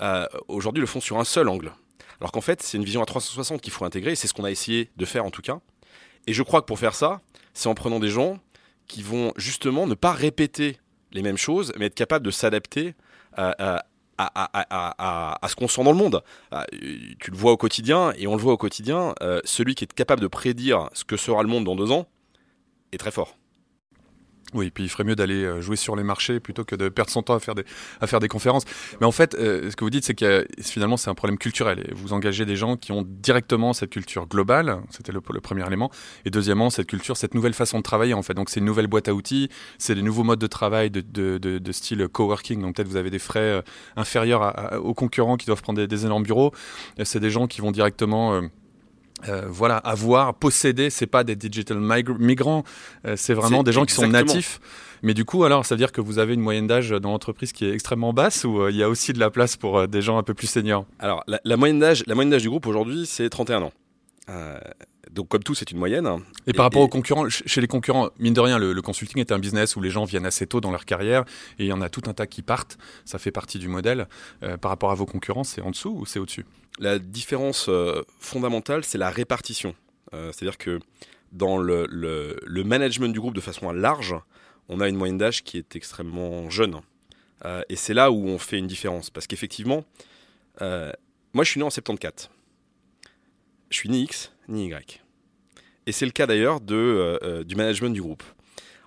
euh, 0.00 0.26
aujourd'hui 0.48 0.80
le 0.80 0.86
font 0.86 1.00
sur 1.00 1.18
un 1.18 1.24
seul 1.24 1.48
angle. 1.48 1.72
Alors 2.20 2.32
qu'en 2.32 2.40
fait, 2.40 2.62
c'est 2.62 2.76
une 2.76 2.84
vision 2.84 3.02
à 3.02 3.06
360 3.06 3.60
qu'il 3.60 3.72
faut 3.72 3.84
intégrer, 3.84 4.14
c'est 4.14 4.28
ce 4.28 4.34
qu'on 4.34 4.44
a 4.44 4.50
essayé 4.50 4.90
de 4.96 5.04
faire 5.04 5.24
en 5.24 5.30
tout 5.30 5.42
cas. 5.42 5.60
Et 6.26 6.32
je 6.32 6.42
crois 6.42 6.60
que 6.60 6.66
pour 6.66 6.78
faire 6.78 6.94
ça, 6.94 7.20
c'est 7.54 7.68
en 7.68 7.74
prenant 7.74 8.00
des 8.00 8.10
gens 8.10 8.38
qui 8.86 9.02
vont 9.02 9.32
justement 9.36 9.86
ne 9.86 9.94
pas 9.94 10.12
répéter 10.12 10.78
les 11.12 11.22
mêmes 11.22 11.36
choses, 11.36 11.72
mais 11.78 11.86
être 11.86 11.94
capables 11.94 12.24
de 12.24 12.30
s'adapter 12.30 12.94
à, 13.36 13.82
ce 15.48 15.54
qu'on 15.54 15.68
sent 15.68 15.84
dans 15.84 15.92
le 15.92 15.98
monde. 15.98 16.22
Euh, 16.52 16.62
tu 17.20 17.30
le 17.30 17.36
vois 17.36 17.52
au 17.52 17.56
quotidien, 17.56 18.12
et 18.16 18.26
on 18.26 18.36
le 18.36 18.42
voit 18.42 18.52
au 18.52 18.56
quotidien, 18.56 19.14
euh, 19.22 19.40
celui 19.44 19.74
qui 19.74 19.84
est 19.84 19.92
capable 19.92 20.20
de 20.20 20.26
prédire 20.26 20.90
ce 20.92 21.04
que 21.04 21.16
sera 21.16 21.42
le 21.42 21.48
monde 21.48 21.64
dans 21.64 21.76
deux 21.76 21.92
ans 21.92 22.06
est 22.92 22.98
très 22.98 23.10
fort. 23.10 23.36
Oui, 24.54 24.70
puis 24.70 24.84
il 24.84 24.88
ferait 24.88 25.04
mieux 25.04 25.16
d'aller 25.16 25.44
euh, 25.44 25.60
jouer 25.60 25.76
sur 25.76 25.94
les 25.94 26.02
marchés 26.02 26.40
plutôt 26.40 26.64
que 26.64 26.74
de 26.74 26.88
perdre 26.88 27.10
son 27.10 27.22
temps 27.22 27.34
à 27.34 27.40
faire 27.40 27.54
des, 27.54 27.64
à 28.00 28.06
faire 28.06 28.18
des 28.18 28.28
conférences. 28.28 28.64
Mais 29.00 29.06
en 29.06 29.12
fait, 29.12 29.34
euh, 29.34 29.70
ce 29.70 29.76
que 29.76 29.84
vous 29.84 29.90
dites, 29.90 30.04
c'est 30.04 30.14
que 30.14 30.46
finalement, 30.62 30.96
c'est 30.96 31.10
un 31.10 31.14
problème 31.14 31.38
culturel. 31.38 31.80
Et 31.80 31.94
vous 31.94 32.14
engagez 32.14 32.46
des 32.46 32.56
gens 32.56 32.76
qui 32.76 32.92
ont 32.92 33.04
directement 33.06 33.74
cette 33.74 33.90
culture 33.90 34.26
globale, 34.26 34.80
c'était 34.90 35.12
le, 35.12 35.20
premier 35.20 35.66
élément. 35.66 35.90
Et 36.24 36.30
deuxièmement, 36.30 36.70
cette 36.70 36.86
culture, 36.86 37.16
cette 37.16 37.34
nouvelle 37.34 37.52
façon 37.52 37.78
de 37.78 37.82
travailler, 37.82 38.14
en 38.14 38.22
fait. 38.22 38.34
Donc, 38.34 38.48
c'est 38.48 38.60
une 38.60 38.66
nouvelle 38.66 38.86
boîte 38.86 39.08
à 39.08 39.14
outils, 39.14 39.50
c'est 39.76 39.94
des 39.94 40.02
nouveaux 40.02 40.24
modes 40.24 40.38
de 40.38 40.46
travail 40.46 40.90
de, 40.90 41.02
de, 41.02 41.36
de, 41.36 41.58
de 41.58 41.72
style 41.72 42.08
coworking. 42.08 42.62
Donc, 42.62 42.76
peut-être 42.76 42.88
vous 42.88 42.96
avez 42.96 43.10
des 43.10 43.18
frais 43.18 43.40
euh, 43.40 43.62
inférieurs 43.96 44.80
aux 44.82 44.94
concurrents 44.94 45.36
qui 45.36 45.46
doivent 45.46 45.62
prendre 45.62 45.84
des, 45.86 46.06
énormes 46.06 46.22
bureaux. 46.22 46.52
C'est 47.02 47.20
des 47.20 47.30
gens 47.30 47.46
qui 47.46 47.60
vont 47.60 47.70
directement... 47.70 48.34
Euh, 48.34 48.42
voilà, 49.48 49.76
avoir, 49.78 50.34
posséder, 50.34 50.90
c'est 50.90 51.06
pas 51.06 51.24
des 51.24 51.36
digital 51.36 51.78
migrants, 51.80 52.64
euh, 53.06 53.14
c'est 53.16 53.34
vraiment 53.34 53.62
des 53.62 53.72
gens 53.72 53.84
qui 53.84 53.94
sont 53.94 54.08
natifs. 54.08 54.60
Mais 55.02 55.14
du 55.14 55.24
coup, 55.24 55.44
alors, 55.44 55.64
ça 55.64 55.76
veut 55.76 55.78
dire 55.78 55.92
que 55.92 56.00
vous 56.00 56.18
avez 56.18 56.34
une 56.34 56.40
moyenne 56.40 56.66
d'âge 56.66 56.90
dans 56.90 57.12
l'entreprise 57.12 57.52
qui 57.52 57.64
est 57.64 57.72
extrêmement 57.72 58.12
basse 58.12 58.44
ou 58.44 58.62
euh, 58.62 58.70
il 58.70 58.76
y 58.76 58.82
a 58.82 58.88
aussi 58.88 59.12
de 59.12 59.20
la 59.20 59.30
place 59.30 59.56
pour 59.56 59.86
des 59.86 60.02
gens 60.02 60.18
un 60.18 60.24
peu 60.24 60.34
plus 60.34 60.48
seniors? 60.48 60.86
Alors, 60.98 61.22
la, 61.26 61.56
moyenne 61.56 61.78
d'âge, 61.78 62.02
la 62.06 62.14
moyenne 62.16 62.30
d'âge 62.30 62.42
du 62.42 62.48
groupe 62.48 62.66
aujourd'hui, 62.66 63.06
c'est 63.06 63.28
31 63.28 63.62
ans. 63.62 63.72
Donc, 65.10 65.28
comme 65.28 65.42
tout, 65.42 65.54
c'est 65.54 65.70
une 65.70 65.78
moyenne. 65.78 66.08
Et, 66.46 66.52
par 66.52 66.64
rapport 66.64 66.82
aux 66.82 66.88
concurrents, 66.88 67.28
chez 67.28 67.60
les 67.60 67.66
concurrents, 67.66 68.10
mine 68.18 68.34
de 68.34 68.40
rien, 68.40 68.58
le, 68.58 68.72
le, 68.72 68.82
consulting 68.82 69.20
est 69.20 69.32
un 69.32 69.38
business 69.38 69.76
où 69.76 69.80
les 69.80 69.90
gens 69.90 70.04
viennent 70.04 70.26
assez 70.26 70.46
tôt 70.46 70.60
dans 70.60 70.70
leur 70.70 70.84
carrière 70.84 71.24
et 71.58 71.64
il 71.64 71.68
y 71.68 71.72
en 71.72 71.80
a 71.80 71.88
tout 71.88 72.02
un 72.06 72.14
tas 72.14 72.26
qui 72.26 72.42
partent. 72.42 72.78
Ça 73.04 73.18
fait 73.18 73.32
partie 73.32 73.58
du 73.58 73.68
modèle. 73.68 74.08
par 74.60 74.70
rapport 74.70 74.90
à 74.90 74.94
vos 74.94 75.06
concurrents, 75.06 75.44
c'est 75.44 75.60
en 75.60 75.70
dessous 75.70 75.90
ou 75.90 76.06
c'est 76.06 76.18
au-dessus? 76.18 76.44
La 76.78 76.98
différence 76.98 77.66
euh, 77.68 78.02
fondamentale, 78.20 78.84
c'est 78.84 78.98
la 78.98 79.10
répartition. 79.10 79.74
Euh, 80.14 80.30
c'est-à-dire 80.32 80.58
que 80.58 80.78
dans 81.32 81.58
le, 81.58 82.38
management 82.64 83.12
du 83.12 83.20
groupe 83.20 83.34
de 83.34 83.40
façon 83.40 83.70
large, 83.72 84.14
on 84.68 84.80
a 84.80 84.88
une 84.88 84.96
moyenne 84.96 85.18
d'âge 85.18 85.42
qui 85.42 85.58
est 85.58 85.74
extrêmement 85.74 86.48
jeune. 86.50 86.76
Euh, 87.44 87.62
et 87.68 87.76
c'est 87.76 87.94
là 87.94 88.10
où 88.12 88.28
on 88.28 88.38
fait 88.38 88.58
une 88.58 88.68
différence. 88.68 89.10
Parce 89.10 89.26
qu'effectivement, 89.26 89.84
moi 90.60 91.44
je 91.44 91.50
suis 91.50 91.58
né 91.58 91.64
en 91.64 91.70
74. 91.70 92.30
Je 93.70 93.76
suis 93.76 93.88
ni 93.88 94.02
X 94.02 94.32
ni 94.48 94.66
Y. 94.66 95.02
Et 95.86 95.92
c'est 95.92 96.06
le 96.06 96.12
cas 96.12 96.26
d'ailleurs 96.26 96.60
du 96.60 97.54
management 97.56 97.90
du 97.90 98.02
groupe. 98.02 98.22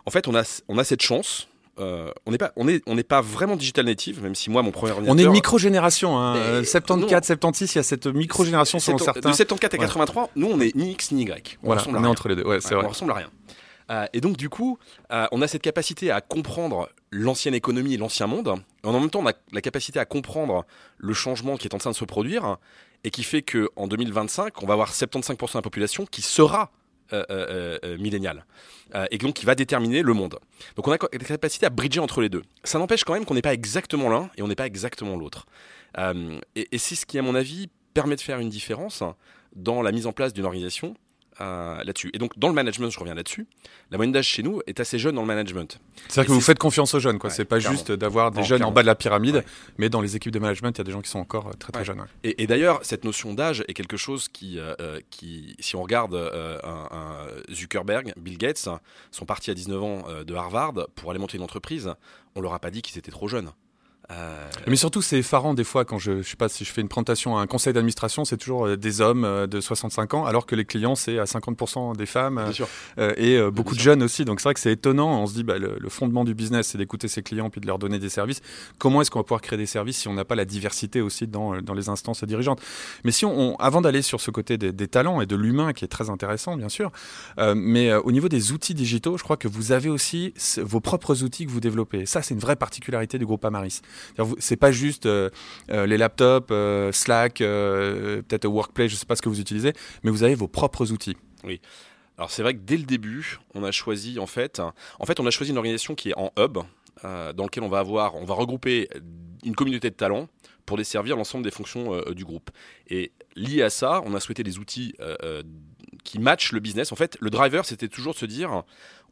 En 0.05 0.11
fait, 0.11 0.27
on 0.27 0.35
a, 0.35 0.61
on 0.67 0.77
a 0.77 0.83
cette 0.83 1.01
chance 1.01 1.47
euh, 1.79 2.11
on 2.25 2.31
n'est 2.31 2.37
pas, 2.37 2.51
on 2.57 2.67
est, 2.67 2.83
on 2.85 2.95
n'est 2.95 3.03
pas 3.03 3.21
vraiment 3.21 3.55
digital 3.55 3.85
native, 3.85 4.21
même 4.21 4.35
si 4.35 4.49
moi 4.49 4.61
mon 4.61 4.71
premier 4.71 4.91
ordinateur. 4.91 5.15
On 5.15 5.17
est 5.17 5.23
une 5.23 5.31
micro-génération, 5.31 6.17
hein. 6.19 6.63
74, 6.63 7.25
76, 7.25 7.73
il 7.73 7.77
y 7.77 7.79
a 7.79 7.83
cette 7.83 8.07
micro-génération 8.07 8.79
selon 8.79 8.97
certains. 8.97 9.29
De 9.29 9.35
74 9.35 9.73
à 9.73 9.77
83, 9.77 10.29
nous 10.35 10.47
on 10.47 10.59
est 10.59 10.75
ni 10.75 10.91
X 10.91 11.11
ni 11.11 11.23
Y. 11.23 11.57
On, 11.63 11.67
voilà, 11.67 11.83
on 11.87 12.03
est 12.03 12.07
entre 12.07 12.27
les 12.27 12.35
deux, 12.35 12.43
ouais, 12.43 12.59
vrai. 12.59 12.75
On 12.75 12.89
ressemble 12.89 13.11
à 13.11 13.15
rien. 13.15 13.29
Euh, 13.89 14.05
et 14.13 14.21
donc 14.21 14.37
du 14.37 14.49
coup, 14.49 14.77
euh, 15.11 15.27
on 15.31 15.41
a 15.41 15.47
cette 15.47 15.61
capacité 15.61 16.11
à 16.11 16.21
comprendre 16.21 16.89
l'ancienne 17.09 17.53
économie 17.53 17.93
et 17.93 17.97
l'ancien 17.97 18.27
monde. 18.27 18.53
En 18.83 18.99
même 18.99 19.09
temps, 19.09 19.19
on 19.19 19.27
a 19.27 19.33
la 19.51 19.61
capacité 19.61 19.97
à 19.99 20.05
comprendre 20.05 20.65
le 20.97 21.13
changement 21.13 21.57
qui 21.57 21.67
est 21.67 21.73
en 21.73 21.77
train 21.77 21.91
de 21.91 21.95
se 21.95 22.05
produire 22.05 22.57
et 23.03 23.11
qui 23.11 23.23
fait 23.23 23.41
qu'en 23.41 23.87
2025, 23.87 24.61
on 24.61 24.65
va 24.65 24.73
avoir 24.73 24.91
75% 24.91 25.53
de 25.53 25.57
la 25.57 25.61
population 25.61 26.05
qui 26.05 26.21
sera 26.21 26.71
euh, 27.13 27.23
euh, 27.29 27.77
euh, 27.83 27.97
millénial 27.97 28.45
et 29.09 29.17
donc 29.17 29.35
qui 29.35 29.45
va 29.45 29.55
déterminer 29.55 30.01
le 30.01 30.13
monde. 30.13 30.37
Donc 30.75 30.87
on 30.87 30.91
a 30.91 30.97
la 30.97 31.19
capacité 31.19 31.65
à 31.65 31.69
bridger 31.69 32.01
entre 32.01 32.19
les 32.19 32.27
deux. 32.27 32.41
Ça 32.65 32.77
n'empêche 32.77 33.05
quand 33.05 33.13
même 33.13 33.23
qu'on 33.23 33.35
n'est 33.35 33.41
pas 33.41 33.53
exactement 33.53 34.09
l'un 34.09 34.29
et 34.35 34.41
on 34.41 34.49
n'est 34.49 34.55
pas 34.55 34.65
exactement 34.65 35.15
l'autre. 35.15 35.45
et, 35.97 36.67
et 36.75 36.77
c'est 36.77 36.95
ce 36.95 37.05
qui, 37.05 37.17
à 37.17 37.21
mon 37.21 37.33
avis, 37.33 37.69
permet 37.93 38.17
de 38.17 38.21
faire 38.21 38.39
une 38.39 38.49
différence 38.49 39.01
dans 39.55 39.81
la 39.81 39.93
mise 39.93 40.07
en 40.07 40.11
place 40.11 40.33
d'une 40.33 40.43
organisation 40.43 40.95
euh, 41.41 41.83
là-dessus. 41.83 42.09
Et 42.13 42.17
donc, 42.17 42.37
dans 42.37 42.47
le 42.47 42.53
management, 42.53 42.89
je 42.89 42.99
reviens 42.99 43.15
là-dessus, 43.15 43.47
la 43.89 43.97
moyenne 43.97 44.13
d'âge 44.13 44.27
chez 44.27 44.43
nous 44.43 44.61
est 44.67 44.79
assez 44.79 44.99
jeune 44.99 45.15
dans 45.15 45.21
le 45.21 45.27
management. 45.27 45.79
C'est-à-dire 46.07 46.29
que 46.29 46.33
vous 46.33 46.41
faites 46.41 46.59
confiance 46.59 46.93
aux 46.93 46.99
jeunes, 46.99 47.19
quoi. 47.19 47.29
c'est 47.29 47.45
pas 47.45 47.59
juste 47.59 47.91
d'avoir 47.91 48.31
des 48.31 48.43
jeunes 48.43 48.63
en 48.63 48.71
bas 48.71 48.81
de 48.81 48.87
la 48.87 48.95
pyramide, 48.95 49.43
mais 49.77 49.89
dans 49.89 50.01
les 50.01 50.15
équipes 50.15 50.31
de 50.31 50.39
management, 50.39 50.71
il 50.71 50.77
y 50.77 50.81
a 50.81 50.83
des 50.83 50.91
gens 50.91 51.01
qui 51.01 51.09
sont 51.09 51.19
encore 51.19 51.47
euh, 51.47 51.53
très 51.59 51.71
très 51.71 51.83
jeunes. 51.85 52.05
Et, 52.23 52.47
d'ailleurs, 52.47 52.79
cette 52.83 53.03
notion 53.03 53.33
d'âge 53.33 53.63
est 53.67 53.73
quelque 53.73 53.97
chose 53.97 54.27
qui, 54.29 54.59
euh, 54.59 54.99
qui 55.09 55.55
si 55.59 55.75
on 55.75 55.83
regarde 55.83 56.15
un, 56.15 57.27
Zuckerberg, 57.51 58.13
Bill 58.17 58.37
Gates, 58.37 58.69
sont 59.11 59.25
partis 59.25 59.51
à 59.51 59.53
19 59.53 59.83
ans 59.83 60.03
de 60.25 60.33
Harvard 60.35 60.73
pour 60.95 61.11
aller 61.11 61.19
monter 61.19 61.37
une 61.37 61.43
entreprise, 61.43 61.93
on 62.35 62.41
leur 62.41 62.53
a 62.53 62.59
pas 62.59 62.71
dit 62.71 62.81
qu'ils 62.81 62.97
étaient 62.97 63.11
trop 63.11 63.27
jeunes. 63.27 63.51
Euh, 64.11 64.35
Mais 64.67 64.75
surtout, 64.75 65.01
c'est 65.01 65.19
effarant 65.19 65.53
des 65.53 65.63
fois 65.63 65.85
quand 65.85 65.97
je, 65.97 66.21
je 66.21 66.29
sais 66.29 66.35
pas 66.35 66.49
si 66.49 66.65
je 66.65 66.71
fais 66.71 66.81
une 66.81 66.87
présentation 66.87 67.37
à 67.37 67.41
un 67.41 67.47
conseil 67.47 67.73
d'administration, 67.73 68.25
c'est 68.25 68.37
toujours 68.37 68.67
euh, 68.67 68.77
des 68.77 69.01
hommes 69.01 69.23
euh, 69.23 69.47
de 69.47 69.61
65 69.61 70.13
ans, 70.13 70.25
alors 70.25 70.45
que 70.45 70.55
les 70.55 70.65
clients 70.65 70.95
c'est 70.95 71.19
à 71.19 71.25
50% 71.25 71.95
des 71.95 72.05
femmes 72.05 72.51
et 73.17 73.39
beaucoup 73.51 73.75
de 73.75 73.79
jeunes 73.79 74.03
aussi. 74.03 74.25
Donc 74.25 74.39
c'est 74.39 74.45
vrai 74.45 74.53
que 74.53 74.59
c'est 74.59 74.71
étonnant. 74.71 75.21
On 75.21 75.27
se 75.27 75.33
dit 75.33 75.43
bah, 75.43 75.57
le, 75.57 75.77
fondement 75.89 76.23
du 76.23 76.33
business, 76.33 76.67
c'est 76.69 76.77
d'écouter 76.77 77.07
ses 77.07 77.21
clients 77.21 77.49
puis 77.49 77.61
de 77.61 77.67
leur 77.67 77.79
donner 77.79 77.99
des 77.99 78.09
services. 78.09 78.41
Comment 78.77 79.01
est-ce 79.01 79.11
qu'on 79.11 79.19
va 79.19 79.23
pouvoir 79.23 79.41
créer 79.41 79.57
des 79.57 79.65
services 79.65 79.97
si 79.97 80.07
on 80.07 80.13
n'a 80.13 80.25
pas 80.25 80.35
la 80.35 80.45
diversité 80.45 81.01
aussi 81.01 81.27
dans, 81.27 81.61
dans 81.61 81.73
les 81.73 81.89
instances 81.89 82.23
dirigeantes? 82.23 82.61
Mais 83.03 83.11
si 83.11 83.25
on, 83.25 83.55
avant 83.57 83.81
d'aller 83.81 84.01
sur 84.01 84.21
ce 84.21 84.31
côté 84.31 84.57
des, 84.57 84.87
talents 84.87 85.21
et 85.21 85.25
de 85.25 85.35
l'humain 85.35 85.73
qui 85.73 85.85
est 85.85 85.89
très 85.89 86.09
intéressant 86.09 86.57
bien 86.57 86.69
sûr, 86.69 86.91
mais 87.55 87.93
au 87.93 88.11
niveau 88.11 88.29
des 88.29 88.51
outils 88.51 88.73
digitaux, 88.73 89.17
je 89.17 89.23
crois 89.23 89.37
que 89.37 89.47
vous 89.47 89.71
avez 89.71 89.89
aussi 89.89 90.33
vos 90.57 90.79
propres 90.79 91.23
outils 91.23 91.45
que 91.45 91.51
vous 91.51 91.59
développez. 91.59 92.05
Ça, 92.05 92.21
c'est 92.21 92.33
une 92.33 92.39
vraie 92.39 92.55
particularité 92.55 93.17
du 93.17 93.25
groupe 93.25 93.43
Amaris. 93.45 93.81
C'est 94.39 94.57
pas 94.57 94.71
juste 94.71 95.05
euh, 95.05 95.29
euh, 95.69 95.85
les 95.85 95.97
laptops, 95.97 96.47
euh, 96.51 96.91
Slack, 96.91 97.35
peut-être 97.39 98.45
Workplace, 98.45 98.91
je 98.91 98.95
sais 98.95 99.05
pas 99.05 99.15
ce 99.15 99.21
que 99.21 99.29
vous 99.29 99.39
utilisez, 99.39 99.73
mais 100.03 100.11
vous 100.11 100.23
avez 100.23 100.35
vos 100.35 100.47
propres 100.47 100.91
outils. 100.91 101.17
Oui. 101.43 101.61
Alors 102.17 102.29
c'est 102.29 102.43
vrai 102.43 102.53
que 102.53 102.59
dès 102.59 102.77
le 102.77 102.83
début, 102.83 103.39
on 103.55 103.63
a 103.63 103.71
choisi 103.71 104.19
en 104.19 104.27
fait, 104.27 104.61
en 104.99 105.05
fait, 105.05 105.19
on 105.19 105.25
a 105.25 105.31
choisi 105.31 105.51
une 105.51 105.57
organisation 105.57 105.95
qui 105.95 106.09
est 106.09 106.17
en 106.17 106.31
hub, 106.37 106.59
dans 107.03 107.43
lequel 107.43 107.63
on 107.63 107.69
va 107.69 107.79
avoir, 107.79 108.15
on 108.15 108.25
va 108.25 108.35
regrouper 108.35 108.87
une 109.43 109.55
communauté 109.55 109.89
de 109.89 109.95
talents 109.95 110.27
pour 110.67 110.77
desservir 110.77 111.15
l'ensemble 111.17 111.43
des 111.43 111.51
fonctions 111.51 111.99
du 112.11 112.23
groupe. 112.23 112.51
Et 112.87 113.11
lié 113.35 113.63
à 113.63 113.71
ça, 113.71 114.03
on 114.05 114.13
a 114.13 114.19
souhaité 114.19 114.43
des 114.43 114.59
outils 114.59 114.93
qui 116.03 116.19
matchent 116.19 116.51
le 116.51 116.59
business. 116.59 116.91
En 116.91 116.95
fait, 116.95 117.17
le 117.19 117.31
driver, 117.31 117.65
c'était 117.65 117.87
toujours 117.87 118.13
de 118.13 118.19
se 118.19 118.25
dire, 118.27 118.63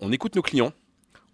on 0.02 0.12
écoute 0.12 0.36
nos 0.36 0.44
clients, 0.44 0.74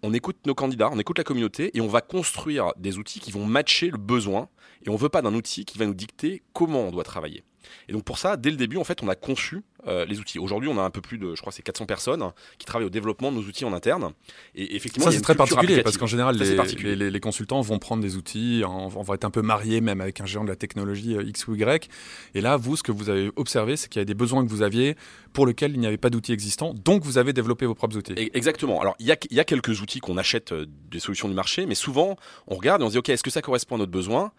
on 0.02 0.12
écoute 0.12 0.38
nos 0.46 0.54
candidats, 0.54 0.90
on 0.92 0.98
écoute 0.98 1.18
la 1.18 1.24
communauté 1.24 1.76
et 1.76 1.80
on 1.80 1.88
va 1.88 2.00
construire 2.00 2.72
des 2.76 2.98
outils 2.98 3.20
qui 3.20 3.30
vont 3.30 3.44
matcher 3.44 3.90
le 3.90 3.98
besoin. 3.98 4.48
Et 4.84 4.88
on 4.88 4.94
ne 4.94 4.98
veut 4.98 5.08
pas 5.08 5.22
d'un 5.22 5.34
outil 5.34 5.64
qui 5.64 5.78
va 5.78 5.86
nous 5.86 5.94
dicter 5.94 6.42
comment 6.52 6.82
on 6.82 6.90
doit 6.90 7.04
travailler. 7.04 7.42
Et 7.88 7.92
donc 7.92 8.04
pour 8.04 8.18
ça, 8.18 8.36
dès 8.36 8.50
le 8.50 8.56
début, 8.56 8.76
en 8.76 8.84
fait, 8.84 9.02
on 9.02 9.08
a 9.08 9.14
conçu 9.14 9.62
euh, 9.86 10.04
les 10.04 10.18
outils. 10.18 10.38
Aujourd'hui, 10.38 10.68
on 10.68 10.78
a 10.78 10.82
un 10.82 10.90
peu 10.90 11.00
plus 11.00 11.18
de, 11.18 11.34
je 11.34 11.40
crois, 11.40 11.52
c'est 11.52 11.62
400 11.62 11.86
personnes 11.86 12.32
qui 12.58 12.66
travaillent 12.66 12.86
au 12.86 12.90
développement 12.90 13.30
de 13.30 13.36
nos 13.36 13.42
outils 13.42 13.64
en 13.64 13.72
interne. 13.72 14.12
Et 14.54 14.74
effectivement, 14.74 15.08
ça 15.08 15.12
c'est 15.12 15.22
très 15.22 15.36
particulier 15.36 15.82
parce 15.82 15.96
qu'en 15.96 16.06
général, 16.06 16.36
les, 16.36 17.10
les, 17.10 17.20
consultants 17.20 17.60
vont 17.60 17.78
prendre 17.78 18.02
des 18.02 18.16
outils, 18.16 18.62
on, 18.66 18.88
va 18.88 19.14
être 19.14 19.24
un 19.24 19.30
peu 19.30 19.42
mariés 19.42 19.80
même 19.80 20.00
avec 20.00 20.20
un 20.20 20.26
géant 20.26 20.42
de 20.42 20.48
la 20.48 20.56
technologie 20.56 21.14
euh, 21.14 21.22
X 21.22 21.46
ou 21.46 21.54
Y. 21.54 21.88
Et 22.34 22.40
là, 22.40 22.56
vous, 22.56 22.76
ce 22.76 22.82
que 22.82 22.90
vous 22.90 23.10
avez 23.10 23.30
observé, 23.36 23.76
c'est 23.76 23.88
qu'il 23.88 24.00
y 24.00 24.02
a 24.02 24.04
des 24.04 24.14
besoins 24.14 24.44
que 24.44 24.50
vous 24.50 24.62
aviez 24.62 24.96
pour 25.32 25.46
lesquels 25.46 25.72
il 25.72 25.80
n'y 25.80 25.86
avait 25.86 25.98
pas 25.98 26.10
d'outils 26.10 26.32
existants, 26.32 26.74
donc 26.74 27.04
vous 27.04 27.18
avez 27.18 27.32
développé 27.32 27.66
vos 27.66 27.74
propres 27.74 27.96
outils. 27.96 28.14
Exactement. 28.34 28.80
Alors, 28.80 28.96
il 28.98 29.06
y 29.06 29.12
a, 29.12 29.16
y 29.30 29.38
a 29.38 29.44
quelques 29.44 29.82
outils 29.82 30.00
qu'on 30.00 30.16
achète 30.16 30.52
euh, 30.52 30.66
des 30.90 30.98
solutions 30.98 31.28
du 31.28 31.34
marché, 31.34 31.66
mais 31.66 31.74
souvent, 31.74 32.16
on 32.48 32.56
regarde 32.56 32.82
et 32.82 32.84
on 32.84 32.88
se 32.88 32.92
dit, 32.92 32.98
OK, 32.98 33.08
est-ce 33.10 33.22
que 33.22 33.30
ça 33.30 33.42
correspond 33.42 33.76
à 33.76 33.78
notre 33.78 33.92
besoin? 33.92 34.32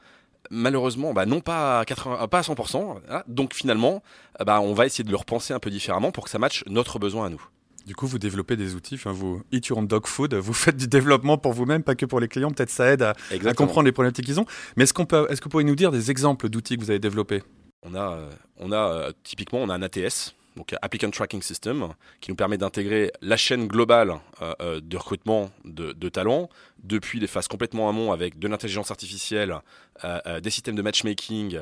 Malheureusement, 0.50 1.14
bah, 1.14 1.26
non 1.26 1.42
pas 1.42 1.80
à, 1.80 1.86
80, 1.86 2.28
pas 2.28 2.40
à 2.40 2.42
100%. 2.42 2.98
Hein. 3.10 3.24
donc 3.28 3.54
finalement, 3.54 4.04
bah, 4.46 4.62
on 4.62 4.74
va 4.74 4.86
essayer 4.86 5.04
de 5.04 5.12
le 5.12 5.18
repenser 5.18 5.54
un 5.54 5.60
peu 5.60 5.70
différemment 5.70 6.12
pour 6.12 6.26
que 6.26 6.30
ça 6.30 6.40
matche 6.40 6.64
notre 6.68 7.00
besoin 7.00 7.28
à 7.28 7.30
nous. 7.30 7.42
Du 7.88 7.96
coup, 7.96 8.06
vous 8.06 8.20
développez 8.20 8.58
des 8.58 8.76
outils, 8.76 8.96
enfin, 8.96 9.14
vous 9.14 9.42
eat 9.54 9.68
your 9.68 9.78
own 9.78 9.88
dog 9.88 10.08
food, 10.08 10.34
vous 10.34 10.54
faites 10.54 10.76
du 10.76 10.90
développement 10.90 11.38
pour 11.38 11.54
vous-même, 11.54 11.84
pas 11.84 11.96
que 11.96 12.06
pour 12.06 12.20
les 12.20 12.28
clients. 12.28 12.52
Peut-être 12.52 12.70
ça 12.70 12.92
aide 12.92 13.02
à, 13.02 13.14
comprendre 13.54 13.86
les 13.86 13.94
problématiques 13.94 14.26
qu'ils 14.26 14.42
ont. 14.42 14.46
Mais 14.76 14.84
est-ce 14.84 14.94
qu'on 14.94 15.06
peut, 15.06 15.26
est-ce 15.30 15.40
que 15.40 15.46
vous 15.46 15.52
pourriez 15.52 15.66
nous 15.66 15.76
dire 15.76 15.90
des 15.90 16.12
exemples 16.12 16.50
d'outils 16.50 16.76
que 16.76 16.84
vous 16.84 16.90
avez 16.90 17.00
développés? 17.00 17.44
On 17.84 17.96
a, 17.96 18.12
euh, 18.12 18.30
on 18.58 18.74
a 18.74 18.76
euh, 18.76 19.12
typiquement, 19.24 19.60
on 19.60 19.70
a 19.70 19.76
un 19.76 19.82
ATS, 19.82 20.36
donc 20.58 20.76
Applicant 20.82 21.12
Tracking 21.12 21.42
System, 21.42 21.94
qui 22.20 22.32
nous 22.32 22.36
permet 22.36 22.58
d'intégrer 22.58 23.12
la 23.22 23.38
chaîne 23.38 23.68
globale 23.68 24.16
euh, 24.42 24.54
euh, 24.62 24.82
de 24.82 24.98
recrutement 24.98 25.52
de, 25.64 26.10
talents, 26.10 26.50
depuis 26.84 27.20
les 27.20 27.28
phases 27.28 27.48
complètement 27.48 27.88
amont 27.90 28.12
avec 28.12 28.40
de 28.40 28.48
l'intelligence 28.48 28.90
artificielle, 28.90 29.56
euh, 30.04 30.40
des 30.40 30.50
systèmes 30.50 30.76
de 30.76 30.82
matchmaking, 30.82 31.60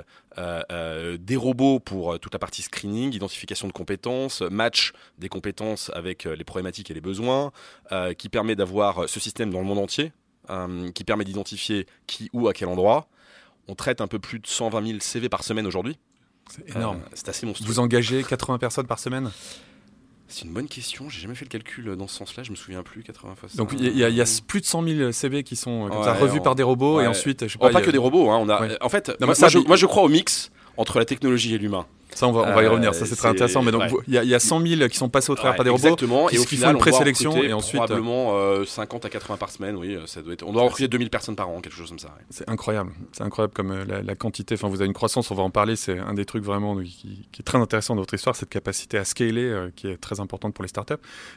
des 1.19 1.35
robots 1.35 1.79
pour 1.79 2.19
toute 2.19 2.33
la 2.33 2.39
partie 2.39 2.61
screening, 2.61 3.13
identification 3.13 3.67
de 3.67 3.73
compétences, 3.73 4.41
match 4.41 4.93
des 5.17 5.29
compétences 5.29 5.91
avec 5.93 6.23
les 6.23 6.43
problématiques 6.43 6.89
et 6.89 6.93
les 6.93 7.01
besoins, 7.01 7.51
qui 8.17 8.29
permet 8.29 8.55
d'avoir 8.55 9.09
ce 9.09 9.19
système 9.19 9.51
dans 9.51 9.59
le 9.59 9.65
monde 9.65 9.79
entier, 9.79 10.13
qui 10.93 11.03
permet 11.03 11.25
d'identifier 11.25 11.87
qui, 12.07 12.29
où, 12.33 12.47
à 12.47 12.53
quel 12.53 12.67
endroit. 12.67 13.07
On 13.67 13.75
traite 13.75 13.99
un 13.99 14.07
peu 14.07 14.19
plus 14.19 14.39
de 14.39 14.47
120 14.47 14.85
000 14.85 14.99
CV 14.99 15.27
par 15.27 15.43
semaine 15.43 15.65
aujourd'hui. 15.65 15.97
C'est 16.49 16.75
énorme. 16.75 16.97
Euh, 16.97 17.09
c'est 17.13 17.29
assez 17.29 17.45
monstrueux. 17.45 17.67
Vous 17.67 17.79
engagez 17.79 18.23
80 18.23 18.57
personnes 18.57 18.87
par 18.87 18.99
semaine? 18.99 19.31
C'est 20.27 20.45
une 20.45 20.53
bonne 20.53 20.67
question. 20.67 21.09
J'ai 21.09 21.21
jamais 21.21 21.35
fait 21.35 21.45
le 21.45 21.49
calcul 21.49 21.95
dans 21.95 22.07
ce 22.07 22.15
sens-là. 22.15 22.43
Je 22.43 22.51
me 22.51 22.55
souviens 22.55 22.83
plus. 22.83 23.03
80 23.03 23.35
fois. 23.35 23.49
Donc 23.55 23.73
il 23.77 23.95
y, 23.95 24.03
a 24.03 24.41
plus 24.47 24.61
de 24.61 24.65
100 24.65 24.83
000 24.83 25.11
CV 25.11 25.43
qui 25.43 25.55
sont 25.55 25.85
revus 25.85 26.41
par 26.41 26.55
des 26.55 26.63
robots 26.63 27.01
et 27.01 27.07
ensuite. 27.07 27.47
Je 27.47 27.53
sais 27.53 27.59
pas, 27.59 27.69
pas 27.69 27.81
que 27.81 27.91
des 27.91 27.97
robots. 27.97 28.29
Hein, 28.31 28.39
on 28.41 28.49
a. 28.49 28.83
En 28.83 28.89
fait, 28.89 29.11
moi, 29.19 29.75
je, 29.75 29.85
crois 29.85 30.03
au 30.03 30.09
mix 30.09 30.51
entre 30.77 30.99
la 30.99 31.05
technologie 31.05 31.53
et 31.53 31.57
l'humain. 31.57 31.85
Ça, 32.15 32.27
on 32.27 32.31
va, 32.31 32.49
on 32.49 32.55
va 32.55 32.63
y 32.63 32.67
revenir. 32.67 32.95
Ça, 32.95 33.05
c'est 33.05 33.15
très 33.15 33.27
intéressant. 33.27 33.61
Mais 33.61 33.71
donc, 33.71 33.83
il 34.07 34.13
y, 34.13 34.33
a 34.33 34.39
100 34.39 34.65
000 34.65 34.87
qui 34.87 34.97
sont 34.97 35.09
passés 35.09 35.31
au 35.31 35.35
travers 35.35 35.55
par 35.55 35.65
des 35.65 35.69
robots. 35.69 35.83
Exactement. 35.83 36.29
et 36.29 36.39
au 36.39 36.43
final, 36.43 36.71
font 36.71 36.77
une 36.77 36.79
présélection 36.79 37.43
et 37.43 37.53
ensuite. 37.53 37.75
Probablement 37.81 38.63
50 38.65 39.03
euh, 39.03 39.07
à 39.07 39.11
80 39.11 39.37
par 39.37 39.51
semaine. 39.51 39.75
Oui, 39.75 39.97
ça 40.05 40.21
doit 40.21 40.33
être. 40.33 40.43
On 40.47 40.53
doit 40.53 40.63
recruter 40.63 40.87
2000 40.87 41.09
personnes 41.09 41.35
par 41.35 41.49
an, 41.49 41.59
quelque 41.59 41.75
chose 41.75 41.89
comme 41.89 41.99
ça. 41.99 42.15
C'est 42.29 42.49
incroyable. 42.49 42.91
C'est 43.11 43.23
incroyable 43.23 43.53
comme 43.53 43.71
euh, 43.71 44.01
la, 44.03 44.15
quantité. 44.15 44.55
Enfin, 44.55 44.69
vous 44.69 44.77
avez 44.77 44.87
une 44.87 44.93
croissance. 44.93 45.29
On 45.29 45.35
va 45.35 45.43
en 45.43 45.49
parler. 45.49 45.75
C'est 45.75 45.99
un 45.99 46.13
des 46.13 46.25
trucs 46.25 46.43
vraiment 46.43 46.77
qui, 46.77 47.27
est 47.37 47.43
très 47.43 47.57
intéressant 47.57 47.95
dans 47.95 48.01
votre 48.01 48.13
histoire, 48.13 48.35
cette 48.35 48.49
capacité 48.49 48.97
à 48.97 49.03
scaler, 49.03 49.43
euh, 49.43 49.69
qui 49.75 49.87
est 49.87 49.97
très 49.97 50.21
importante 50.21 50.53
pour 50.53 50.63
les 50.63 50.69
startups. 50.69 50.93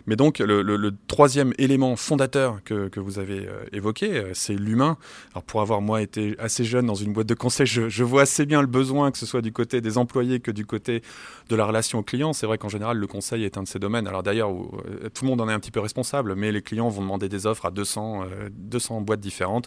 Mais 0.07 0.17
donc, 0.17 0.39
le, 0.39 0.95
troisième 1.07 1.53
élément 1.59 1.97
fondateur 1.97 2.61
que, 2.65 2.89
que 2.89 3.01
vous 3.01 3.19
avez 3.19 3.49
évoqué, 3.73 4.23
c'est 4.33 4.55
l'humain. 4.55 4.97
Alors, 5.33 5.43
pour 5.43 5.61
avoir 5.61 5.81
moi 5.81 6.01
été 6.03 6.37
assez 6.39 6.65
jeune 6.65 6.87
dans 6.87 6.95
une 6.95 7.13
boîte 7.13 7.27
de 7.27 7.35
conseil, 7.35 7.67
je, 7.67 7.89
je 7.89 8.05
vois 8.05 8.23
assez 8.23 8.47
bien 8.47 8.61
le 8.61 8.67
besoin 8.67 9.11
que 9.11 9.19
ce 9.19 9.27
soit 9.27 9.43
du 9.43 9.53
côté 9.53 9.81
des 9.81 9.99
employés 9.99 10.41
que 10.41 10.51
du 10.51 10.67
côté 10.69 11.03
de 11.49 11.57
la 11.57 11.67
relation 11.67 11.99
au 11.99 12.03
client. 12.03 12.33
C'est 12.33 12.47
vrai 12.47 12.59
qu'en 12.59 12.69
général, 12.69 12.99
le 12.99 13.07
conseil 13.07 13.45
est 13.45 13.59
un 13.59 13.63
de 13.63 13.69
ces 13.69 13.79
domaines. 13.79 14.07
Alors 14.07 14.23
d'ailleurs, 14.23 14.51
euh, 14.51 15.09
tout 15.13 15.25
le 15.25 15.31
monde 15.31 15.41
en 15.41 15.49
est 15.49 15.53
un 15.53 15.61
petit 15.61 15.71
peu 15.71 15.81
responsable, 15.81 16.35
mais 16.37 16.53
les 16.53 16.63
clients 16.63 16.89
vont 16.89 17.03
demander 17.03 17.29
des 17.29 17.47
offres 17.47 17.67
à 17.67 17.71
200, 17.71 18.27
200 18.53 18.99
euh, 18.99 19.01
boîtes 19.01 19.21
différentes, 19.21 19.67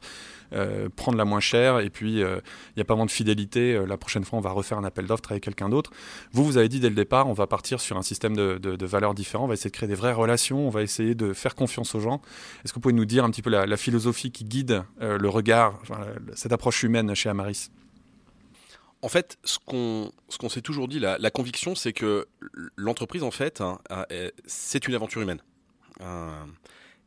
euh, 0.53 0.89
prendre 0.95 1.17
la 1.17 1.25
moins 1.25 1.39
chère, 1.39 1.79
et 1.79 1.89
puis 1.89 2.19
il 2.19 2.41
n'y 2.77 2.81
a 2.81 2.85
pas 2.85 2.93
vraiment 2.93 3.05
de 3.05 3.11
fidélité. 3.11 3.79
la 3.85 3.97
prochaine 3.97 4.23
fois, 4.23 4.39
on 4.39 4.41
va 4.41 4.51
refaire 4.51 4.77
un 4.77 4.83
appel 4.83 5.05
d'offres 5.05 5.31
avec 5.31 5.43
quelqu'un 5.43 5.69
d'autre. 5.69 5.91
Vous, 6.31 6.45
vous 6.45 6.57
avez 6.57 6.69
dit 6.69 6.79
dès 6.79 6.89
le 6.89 6.95
départ, 6.95 7.27
on 7.27 7.33
va 7.33 7.47
partir 7.47 7.79
sur 7.79 7.97
un 7.97 8.01
système 8.01 8.35
de, 8.35 8.85
valeurs 8.85 9.13
différents, 9.13 9.45
on 9.45 9.47
va 9.47 9.53
essayer 9.53 9.69
de 9.69 9.75
créer 9.75 9.89
des 9.89 9.95
vraies 9.95 10.13
relations, 10.13 10.67
on 10.67 10.69
va 10.69 10.81
essayer 10.81 11.15
de 11.15 11.33
faire 11.33 11.55
confiance 11.55 11.95
aux 11.95 11.99
gens. 11.99 12.21
Est-ce 12.63 12.73
que 12.73 12.75
vous 12.75 12.81
pouvez 12.81 12.93
nous 12.93 13.05
dire 13.05 13.23
un 13.23 13.29
petit 13.29 13.41
peu 13.41 13.49
la, 13.49 13.77
philosophie 13.77 14.31
qui 14.31 14.43
guide 14.43 14.83
le 14.99 15.29
regard, 15.29 15.81
cette 16.35 16.51
approche 16.51 16.83
humaine 16.83 17.15
chez 17.15 17.29
Amaris? 17.29 17.69
En 19.01 19.09
fait, 19.09 19.37
ce 19.43 19.57
qu'on 19.59 20.11
ce 20.29 20.49
s'est 20.49 20.61
toujours 20.61 20.87
dit, 20.87 20.99
la, 20.99 21.31
conviction, 21.31 21.75
c'est 21.75 21.93
que 21.93 22.27
l'entreprise, 22.75 23.23
en 23.23 23.31
fait, 23.31 23.61
hein, 23.61 23.79
c'est 24.45 24.87
une 24.87 24.95
aventure 24.95 25.21
humaine. 25.21 25.41
Euh, 26.01 26.45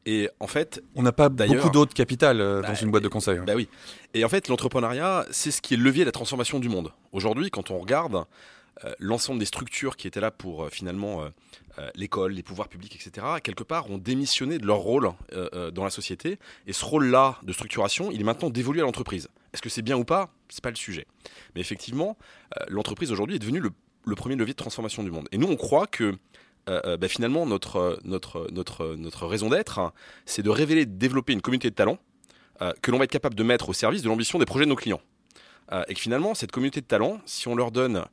et 0.07 0.29
en 0.39 0.47
fait, 0.47 0.83
on 0.95 1.03
n'a 1.03 1.13
pas 1.13 1.29
beaucoup 1.29 1.71
d'autres 1.71 1.95
capital 1.95 2.41
euh, 2.41 2.61
dans 2.61 2.69
bah, 2.69 2.75
une 2.81 2.91
boîte 2.91 3.03
de 3.03 3.09
conseil. 3.09 3.39
Hein. 3.39 3.45
Bah 3.47 3.55
oui. 3.57 3.69
Et 4.13 4.25
en 4.25 4.29
fait, 4.29 4.49
l'entrepreneuriat, 4.49 5.25
c'est 5.31 5.51
ce 5.51 5.63
qui 5.63 5.75
est 5.75 5.77
le 5.77 5.83
levier 5.83 6.05
de 6.05 6.09
la 6.09 6.13
transformation 6.13 6.59
du 6.59 6.69
monde. 6.69 6.93
Aujourd'hui, 7.13 7.51
quand 7.51 7.71
on 7.71 7.79
regarde 7.79 8.25
euh, 8.85 8.93
l'ensemble 8.99 9.39
des 9.39 9.47
structures 9.47 9.97
qui 9.97 10.07
étaient 10.07 10.21
là 10.21 10.31
pour 10.31 10.69
finalement 10.69 11.23
l'école, 11.95 12.33
les 12.33 12.43
pouvoirs 12.43 12.69
publics, 12.69 12.95
etc., 12.95 13.27
quelque 13.43 13.65
part, 13.65 13.91
ont 13.91 13.99
démissionné 13.99 14.59
de 14.59 14.67
leur 14.67 14.79
rôle 14.79 15.11
dans 15.73 15.85
la 15.85 15.91
société. 15.91 16.39
Et 16.67 16.73
ce 16.73 16.85
rôle-là 16.85 17.39
de 17.43 17.53
structuration, 17.53 18.11
il 18.11 18.21
est 18.21 18.25
maintenant 18.25 18.51
dévolu 18.51 18.81
à 18.81 18.85
l'entreprise. 18.85 19.29
Est-ce 19.55 19.63
que 19.63 19.69
c'est 19.69 19.83
bien 19.83 19.97
ou 19.97 20.05
pas? 20.05 20.31
C'est 20.49 20.63
pas 20.63 20.71
le 20.71 20.77
sujet. 20.77 21.07
Mais 21.55 21.61
effectivement, 21.61 22.19
euh, 22.59 22.65
l'entreprise 22.69 23.13
aujourd'hui 23.13 23.37
est 23.37 23.39
devenue 23.39 23.61
le, 23.61 24.15
premier 24.17 24.35
levier 24.35 24.53
de 24.53 24.59
transformation 24.59 25.05
du 25.05 25.13
monde. 25.13 25.29
Et 25.31 25.39
nous, 25.39 25.47
on 25.47 25.55
croit 25.55 25.87
que 25.87 26.17
euh, 26.69 26.81
euh, 26.85 26.97
bah, 26.97 27.07
finalement, 27.07 27.47
notre 27.47 29.27
raison 29.27 29.49
d'être, 29.49 29.79
hein, 29.79 29.93
c'est 30.27 30.43
de 30.43 30.51
révéler, 30.51 30.87
de 30.87 30.99
développer 30.99 31.33
une 31.33 31.41
communauté 31.41 31.71
de 31.71 31.75
talents 31.75 31.99
que 32.83 32.93
l'on 32.93 32.99
va 32.99 33.05
être 33.05 33.11
capable 33.11 33.35
de 33.35 33.43
mettre 33.43 33.69
au 33.69 33.73
service 33.73 34.03
de 34.03 34.09
l'ambition 34.09 34.39
des 34.39 34.47
projets 34.47 34.65
de 34.65 34.71
nos 34.71 34.77
clients. 34.77 35.01
et 35.89 35.93
que 35.93 36.01
finalement, 36.01 36.37
cette 36.37 36.53
communauté 36.53 36.81
de 36.81 36.87
talents, 36.87 37.21
si 37.27 37.49
on 37.49 37.57
leur 37.57 37.73
donne 37.73 38.05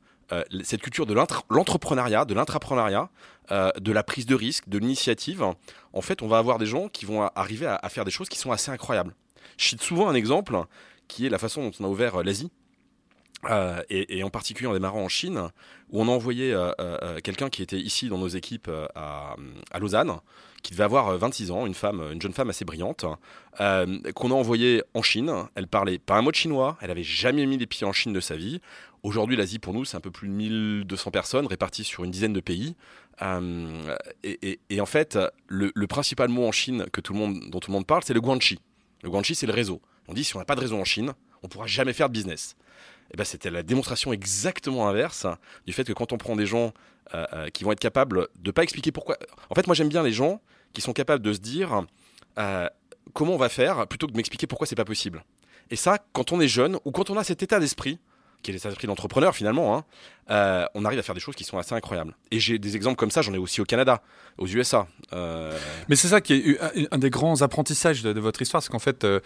cette 0.62 0.82
culture 0.82 1.06
de 1.06 1.14
l'entrepreneuriat, 1.14 2.24
de 2.24 2.34
l'intrapreneuriat, 2.34 3.10
de 3.50 3.92
la 3.92 4.02
prise 4.02 4.26
de 4.26 4.34
risque, 4.34 4.68
de 4.68 4.78
l'initiative, 4.78 5.44
en 5.92 6.00
fait, 6.00 6.22
on 6.22 6.28
va 6.28 6.38
avoir 6.38 6.58
des 6.58 6.66
gens 6.66 6.88
qui 6.88 7.04
vont 7.04 7.22
arriver 7.34 7.66
à, 7.66 7.78
à, 7.82 7.88
faire 7.88 8.04
des 8.04 8.10
choses 8.10 8.28
qui 8.28 8.38
sont 8.38 8.52
assez 8.52 8.70
incroyables. 8.70 9.14
Je 9.58 9.66
cite 9.66 9.82
souvent 9.82 10.08
un 10.08 10.14
exemple 10.14 10.56
qui 11.12 11.26
est 11.26 11.30
la 11.30 11.38
façon 11.38 11.62
dont 11.62 11.72
on 11.80 11.84
a 11.84 11.88
ouvert 11.88 12.16
euh, 12.16 12.22
l'Asie. 12.22 12.50
Euh, 13.50 13.82
et, 13.90 14.22
en 14.22 14.30
particulier 14.30 14.68
en 14.68 14.72
démarrant 14.72 15.02
en 15.02 15.08
Chine, 15.08 15.48
où 15.90 16.00
on 16.00 16.06
a 16.06 16.12
envoyé 16.12 16.52
euh, 16.54 17.18
quelqu'un 17.24 17.50
qui 17.50 17.60
était 17.60 17.80
ici 17.80 18.08
dans 18.08 18.18
nos 18.18 18.28
équipes 18.28 18.70
à, 18.94 19.34
Lausanne, 19.80 20.20
qui 20.62 20.70
devait 20.70 20.84
avoir 20.84 21.18
26 21.18 21.50
ans, 21.50 21.66
une 21.66 21.74
femme, 21.74 22.08
une 22.12 22.22
jeune 22.22 22.34
femme 22.34 22.50
assez 22.50 22.64
brillante, 22.64 23.04
qu'on 23.58 24.30
a 24.30 24.34
envoyé 24.34 24.84
en 24.94 25.02
Chine. 25.02 25.32
Elle 25.56 25.66
parlait 25.66 25.98
pas 25.98 26.14
un 26.18 26.22
mot 26.22 26.30
de 26.30 26.36
chinois, 26.36 26.78
elle 26.82 26.92
avait 26.92 27.02
jamais 27.02 27.44
mis 27.46 27.58
les 27.58 27.66
pieds 27.66 27.84
en 27.84 27.92
Chine 27.92 28.12
de 28.12 28.20
sa 28.20 28.36
vie. 28.36 28.60
Aujourd'hui, 29.02 29.34
l'Asie 29.36 29.58
pour 29.58 29.74
nous, 29.74 29.84
c'est 29.84 29.96
un 29.96 30.00
peu 30.00 30.12
plus 30.12 30.28
de 30.28 30.32
1200 30.32 31.10
personnes 31.10 31.46
réparties 31.46 31.82
sur 31.82 32.04
une 32.04 32.12
dizaine 32.12 32.32
de 32.32 32.40
pays. 32.40 32.76
Et, 34.22 34.80
en 34.80 34.86
fait, 34.86 35.18
le, 35.48 35.86
principal 35.86 36.28
mot 36.28 36.46
en 36.46 36.52
Chine 36.52 36.86
que 36.92 37.00
tout 37.00 37.12
le 37.12 37.18
monde, 37.18 37.50
dont 37.50 37.58
tout 37.58 37.70
le 37.70 37.74
monde 37.74 37.86
parle, 37.86 38.02
c'est 38.04 38.14
le 38.14 38.20
guanxi. 38.20 38.60
Le 39.02 39.10
guanxi, 39.10 39.34
c'est 39.34 39.46
le 39.46 39.52
réseau. 39.52 39.80
On 40.06 40.14
dit 40.14 40.22
si 40.22 40.36
on 40.36 40.38
n'a 40.38 40.44
pas 40.44 40.54
de 40.54 40.60
réseau 40.60 40.78
en 40.78 40.84
Chine, 40.84 41.12
on 41.42 41.48
pourra 41.48 41.66
jamais 41.66 41.92
faire 41.92 42.08
de 42.08 42.12
business. 42.12 42.56
Et 43.12 43.16
ben, 43.16 43.24
c'était 43.24 43.50
la 43.50 43.64
démonstration 43.64 44.12
exactement 44.12 44.88
inverse 44.88 45.26
du 45.66 45.72
fait 45.72 45.84
que 45.84 45.92
quand 45.92 46.12
on 46.12 46.18
prend 46.18 46.36
des 46.36 46.46
gens 46.46 46.72
qui 47.52 47.64
vont 47.64 47.72
être 47.72 47.80
capables 47.80 48.28
de 48.38 48.50
pas 48.52 48.62
expliquer 48.62 48.92
pourquoi. 48.92 49.18
En 49.50 49.54
fait, 49.54 49.66
moi 49.66 49.74
j'aime 49.74 49.88
bien 49.88 50.02
les 50.02 50.12
gens 50.12 50.40
qui 50.72 50.80
sont 50.80 50.92
capables 50.92 51.22
de 51.22 51.32
se 51.32 51.40
dire 51.40 51.84
comment 53.12 53.34
on 53.34 53.38
va 53.38 53.48
faire 53.48 53.86
plutôt 53.88 54.06
que 54.06 54.12
de 54.12 54.16
m'expliquer 54.16 54.46
pourquoi 54.46 54.66
c'est 54.66 54.76
pas 54.76 54.84
possible. 54.84 55.24
Et 55.70 55.76
ça, 55.76 55.98
quand 56.12 56.32
on 56.32 56.40
est 56.40 56.48
jeune 56.48 56.78
ou 56.84 56.92
quand 56.92 57.10
on 57.10 57.16
a 57.16 57.24
cet 57.24 57.42
état 57.42 57.58
d'esprit, 57.58 57.98
qui 58.42 58.50
est 58.50 58.54
l'état 58.54 58.68
d'esprit 58.68 58.86
d'entrepreneur 58.86 59.34
finalement, 59.34 59.76
hein, 59.76 59.84
euh, 60.30 60.66
on 60.74 60.84
arrive 60.84 60.98
à 60.98 61.02
faire 61.02 61.14
des 61.14 61.20
choses 61.20 61.34
qui 61.34 61.44
sont 61.44 61.58
assez 61.58 61.74
incroyables. 61.74 62.14
Et 62.30 62.40
j'ai 62.40 62.58
des 62.58 62.76
exemples 62.76 62.96
comme 62.96 63.10
ça, 63.10 63.22
j'en 63.22 63.32
ai 63.32 63.38
aussi 63.38 63.60
au 63.60 63.64
Canada, 63.64 64.02
aux 64.38 64.46
USA. 64.46 64.86
Euh. 65.12 65.56
Mais 65.88 65.96
c'est 65.96 66.08
ça 66.08 66.20
qui 66.20 66.34
est 66.34 66.88
un 66.90 66.98
des 66.98 67.10
grands 67.10 67.42
apprentissages 67.42 68.02
de, 68.02 68.20
votre 68.20 68.42
histoire, 68.42 68.62
c'est 68.62 68.70
qu'en 68.70 68.78
fait, 68.78 69.04
euh, 69.04 69.20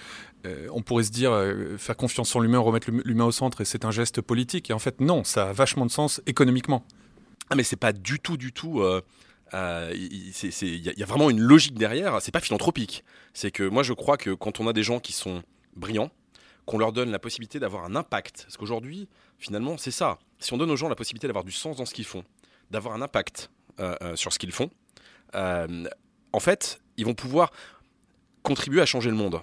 on 0.73 0.83
pourrait 0.83 1.05
se 1.05 1.11
dire 1.11 1.33
faire 1.79 1.97
confiance 1.97 2.35
en 2.37 2.41
l'humain, 2.41 2.59
remettre 2.59 2.91
l'humain 2.91 3.25
au 3.25 3.33
centre, 3.33 3.61
et 3.61 3.65
c'est 3.65 3.85
un 3.85 3.91
geste 3.91 4.21
politique. 4.21 4.71
Et 4.71 4.73
en 4.73 4.79
fait, 4.79 5.01
non, 5.01 5.25
ça 5.25 5.51
a 5.51 5.53
vachement 5.53 5.87
de 5.87 5.91
sens 5.91 6.21
économiquement. 6.27 6.85
Ah 7.51 7.55
mais 7.55 7.63
c'est 7.63 7.77
pas 7.77 7.93
du 7.93 8.19
tout, 8.19 8.37
du 8.37 8.53
tout. 8.53 8.83
Il 9.53 9.55
y, 9.55 11.03
a 11.03 11.07
vraiment 11.07 11.31
une 11.31 11.41
logique 11.41 11.79
derrière. 11.79 12.21
C'est 12.21 12.33
pas 12.33 12.41
philanthropique. 12.41 13.05
C'est 13.35 13.51
que 13.51 13.63
moi 13.63 13.83
je 13.83 13.93
crois 13.93 14.17
que 14.17 14.31
quand 14.31 14.61
on 14.61 14.67
a 14.67 14.73
des 14.73 14.83
gens 14.83 14.99
qui 14.99 15.13
sont 15.13 15.43
brillants, 15.77 16.11
qu'on 16.67 16.79
leur 16.79 16.93
donne 16.93 17.11
la 17.11 17.19
possibilité 17.19 17.59
d'avoir 17.59 17.85
un 17.85 17.97
impact. 17.97 18.43
Parce 18.43 18.57
qu'aujourd'hui, 18.57 19.09
finalement, 19.39 19.79
c'est 19.79 19.93
ça. 19.93 20.19
Si 20.41 20.53
on 20.53 20.59
donne 20.59 20.71
aux 20.71 20.77
gens 20.77 20.89
la 20.89 20.97
possibilité 20.97 21.29
d'avoir 21.29 21.45
du 21.45 21.53
sens 21.53 21.77
dans 21.77 21.87
ce 21.87 21.95
qu'ils 21.95 22.05
font, 22.05 22.25
d'avoir 22.71 22.95
un 22.95 23.03
impact 23.03 23.51
euh, 23.81 23.95
euh, 24.03 24.17
sur 24.17 24.33
ce 24.33 24.39
qu'ils 24.39 24.53
font, 24.53 24.69
euh, 25.35 25.89
en 26.33 26.41
fait, 26.41 26.81
ils 26.97 27.07
vont 27.07 27.15
pouvoir 27.15 27.53
contribuer 28.43 28.83
à 28.83 28.87
changer 28.87 29.11
le 29.11 29.17
monde. 29.17 29.41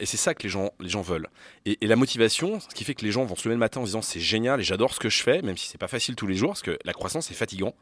et 0.00 0.06
c'est 0.06 0.16
ça 0.16 0.34
que 0.34 0.42
les 0.42 0.48
gens, 0.48 0.72
les 0.80 0.88
gens 0.88 1.02
veulent. 1.02 1.28
Et, 1.64 1.76
la 1.86 1.94
motivation, 1.94 2.58
ce 2.58 2.74
qui 2.74 2.82
fait 2.82 2.94
que 2.94 3.04
les 3.04 3.12
gens 3.12 3.24
vont 3.24 3.36
se 3.36 3.44
lever 3.44 3.54
le 3.54 3.60
matin 3.60 3.80
en 3.80 3.84
disant 3.84 4.02
c'est 4.02 4.18
génial 4.18 4.60
et 4.60 4.64
j'adore 4.64 4.92
ce 4.92 4.98
que 4.98 5.08
je 5.08 5.22
fais, 5.22 5.40
même 5.42 5.56
si 5.56 5.68
c'est 5.68 5.78
pas 5.78 5.86
facile 5.86 6.16
tous 6.16 6.26
les 6.26 6.34
jours, 6.34 6.50
parce 6.50 6.62
que 6.62 6.76
la 6.84 6.92
croissance 6.92 7.30
est 7.30 7.34
fatigant. 7.34 7.74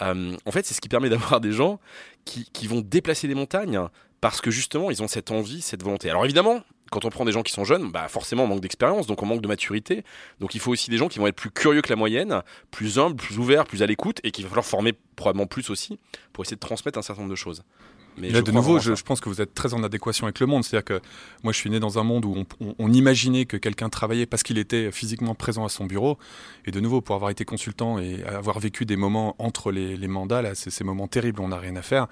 en 0.00 0.50
fait, 0.50 0.66
c'est 0.66 0.74
ce 0.74 0.80
qui 0.80 0.88
permet 0.88 1.08
d'avoir 1.08 1.40
des 1.40 1.52
gens 1.52 1.78
qui, 2.24 2.66
vont 2.66 2.80
déplacer 2.80 3.28
des 3.28 3.36
montagnes 3.36 3.80
parce 4.20 4.40
que 4.40 4.50
justement, 4.50 4.90
ils 4.90 5.02
ont 5.02 5.08
cette 5.08 5.30
envie, 5.30 5.60
cette 5.60 5.84
volonté. 5.84 6.10
Alors 6.10 6.24
évidemment, 6.24 6.62
quand 6.90 7.04
on 7.04 7.10
prend 7.10 7.24
des 7.24 7.32
gens 7.32 7.42
qui 7.42 7.52
sont 7.52 7.64
jeunes, 7.64 7.90
bah 7.90 8.08
forcément 8.08 8.44
on 8.44 8.46
manque 8.46 8.60
d'expérience, 8.60 9.06
donc 9.06 9.22
on 9.22 9.26
manque 9.26 9.40
de 9.40 9.48
maturité. 9.48 10.04
Donc 10.40 10.54
il 10.54 10.60
faut 10.60 10.72
aussi 10.72 10.90
des 10.90 10.96
gens 10.96 11.08
qui 11.08 11.18
vont 11.18 11.26
être 11.26 11.36
plus 11.36 11.50
curieux 11.50 11.82
que 11.82 11.90
la 11.90 11.96
moyenne, 11.96 12.42
plus 12.70 12.98
humbles, 12.98 13.16
plus 13.16 13.38
ouverts, 13.38 13.64
plus 13.64 13.82
à 13.82 13.86
l'écoute, 13.86 14.20
et 14.24 14.30
qu'il 14.30 14.44
va 14.44 14.50
falloir 14.50 14.66
former 14.66 14.92
probablement 15.16 15.46
plus 15.46 15.70
aussi 15.70 15.98
pour 16.32 16.44
essayer 16.44 16.56
de 16.56 16.60
transmettre 16.60 16.98
un 16.98 17.02
certain 17.02 17.22
nombre 17.22 17.32
de 17.32 17.36
choses. 17.36 17.62
Mais 18.18 18.30
là, 18.30 18.42
de 18.42 18.50
nouveau, 18.50 18.78
je, 18.78 18.92
pense 19.02 19.20
que 19.20 19.28
vous 19.28 19.40
êtes 19.40 19.54
très 19.54 19.74
en 19.74 19.82
adéquation 19.82 20.26
avec 20.26 20.40
le 20.40 20.46
monde. 20.46 20.64
C'est-à-dire 20.64 20.84
que 20.84 21.00
moi, 21.42 21.52
je 21.52 21.58
suis 21.58 21.70
né 21.70 21.80
dans 21.80 21.98
un 21.98 22.02
monde 22.02 22.24
où 22.24 22.44
on, 22.78 22.92
imaginait 22.92 23.44
que 23.44 23.56
quelqu'un 23.56 23.88
travaillait 23.88 24.26
parce 24.26 24.42
qu'il 24.42 24.58
était 24.58 24.90
physiquement 24.90 25.34
présent 25.34 25.64
à 25.64 25.68
son 25.68 25.84
bureau. 25.84 26.18
Et 26.64 26.70
de 26.70 26.80
nouveau, 26.80 27.00
pour 27.00 27.14
avoir 27.14 27.30
été 27.30 27.44
consultant 27.44 27.98
et 27.98 28.24
avoir 28.24 28.58
vécu 28.58 28.86
des 28.86 28.96
moments 28.96 29.36
entre 29.38 29.70
les, 29.70 30.08
mandats, 30.08 30.42
là, 30.42 30.54
c'est 30.54 30.70
ces 30.70 30.84
moments 30.84 31.08
terribles 31.08 31.40
où 31.40 31.44
on 31.44 31.48
n'a 31.48 31.58
rien 31.58 31.76
à 31.76 31.82
faire. 31.82 32.06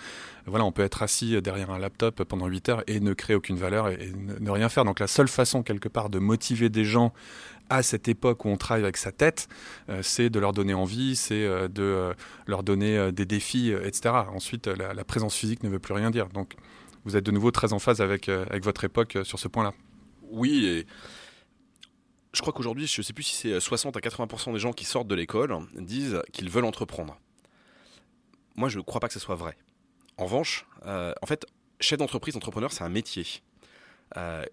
Voilà, 0.46 0.64
on 0.64 0.72
peut 0.72 0.82
être 0.82 1.02
assis 1.02 1.40
derrière 1.40 1.70
un 1.70 1.78
laptop 1.78 2.22
pendant 2.24 2.46
8 2.46 2.68
heures 2.68 2.84
et 2.86 3.00
ne 3.00 3.14
créer 3.14 3.36
aucune 3.36 3.56
valeur 3.56 3.88
et, 3.88 4.12
ne 4.40 4.50
rien 4.50 4.68
faire. 4.68 4.84
Donc 4.84 5.00
la 5.00 5.06
seule 5.06 5.28
façon, 5.28 5.62
quelque 5.62 5.88
part, 5.88 6.10
de 6.10 6.18
motiver 6.18 6.68
des 6.68 6.84
gens 6.84 7.12
à 7.70 7.82
cette 7.82 8.08
époque 8.08 8.44
où 8.44 8.48
on 8.48 8.56
travaille 8.56 8.82
avec 8.82 8.96
sa 8.96 9.12
tête, 9.12 9.48
euh, 9.88 10.02
c'est 10.02 10.30
de 10.30 10.38
leur 10.38 10.52
donner 10.52 10.74
envie, 10.74 11.16
c'est 11.16 11.44
euh, 11.44 11.68
de 11.68 11.82
euh, 11.82 12.14
leur 12.46 12.62
donner 12.62 13.12
des 13.12 13.26
défis, 13.26 13.70
etc. 13.70 14.14
Ensuite, 14.32 14.66
la, 14.66 15.04
présence 15.04 15.34
physique 15.34 15.62
ne 15.62 15.68
veut 15.68 15.78
plus 15.78 15.94
rien 15.94 16.10
dire. 16.10 16.28
Donc, 16.28 16.54
vous 17.04 17.16
êtes 17.16 17.24
de 17.24 17.30
nouveau 17.30 17.50
très 17.50 17.72
en 17.72 17.78
phase 17.78 18.00
avec, 18.00 18.28
avec 18.28 18.64
votre 18.64 18.84
époque 18.84 19.18
sur 19.24 19.38
ce 19.38 19.48
point-là. 19.48 19.72
Oui, 20.30 20.66
et 20.66 20.86
je 22.32 22.40
crois 22.40 22.52
qu'aujourd'hui, 22.52 22.86
je 22.86 23.00
ne 23.00 23.04
sais 23.04 23.12
plus 23.12 23.22
si 23.22 23.36
c'est 23.36 23.60
60 23.60 23.96
à 23.96 24.00
80% 24.00 24.52
des 24.52 24.58
gens 24.58 24.72
qui 24.72 24.84
sortent 24.84 25.06
de 25.06 25.14
l'école 25.14 25.56
disent 25.78 26.22
qu'ils 26.32 26.50
veulent 26.50 26.64
entreprendre. 26.64 27.18
Moi, 28.56 28.68
je 28.68 28.78
ne 28.78 28.82
crois 28.82 29.00
pas 29.00 29.08
que 29.08 29.14
ce 29.14 29.20
soit 29.20 29.36
vrai. 29.36 29.56
En 30.16 30.24
revanche, 30.24 30.66
en 30.84 31.26
fait, 31.26 31.46
chef 31.80 31.98
d'entreprise, 31.98 32.36
entrepreneur, 32.36 32.72
c'est 32.72 32.84
un 32.84 32.88
métier. 32.88 33.26
Euh, 34.16 34.44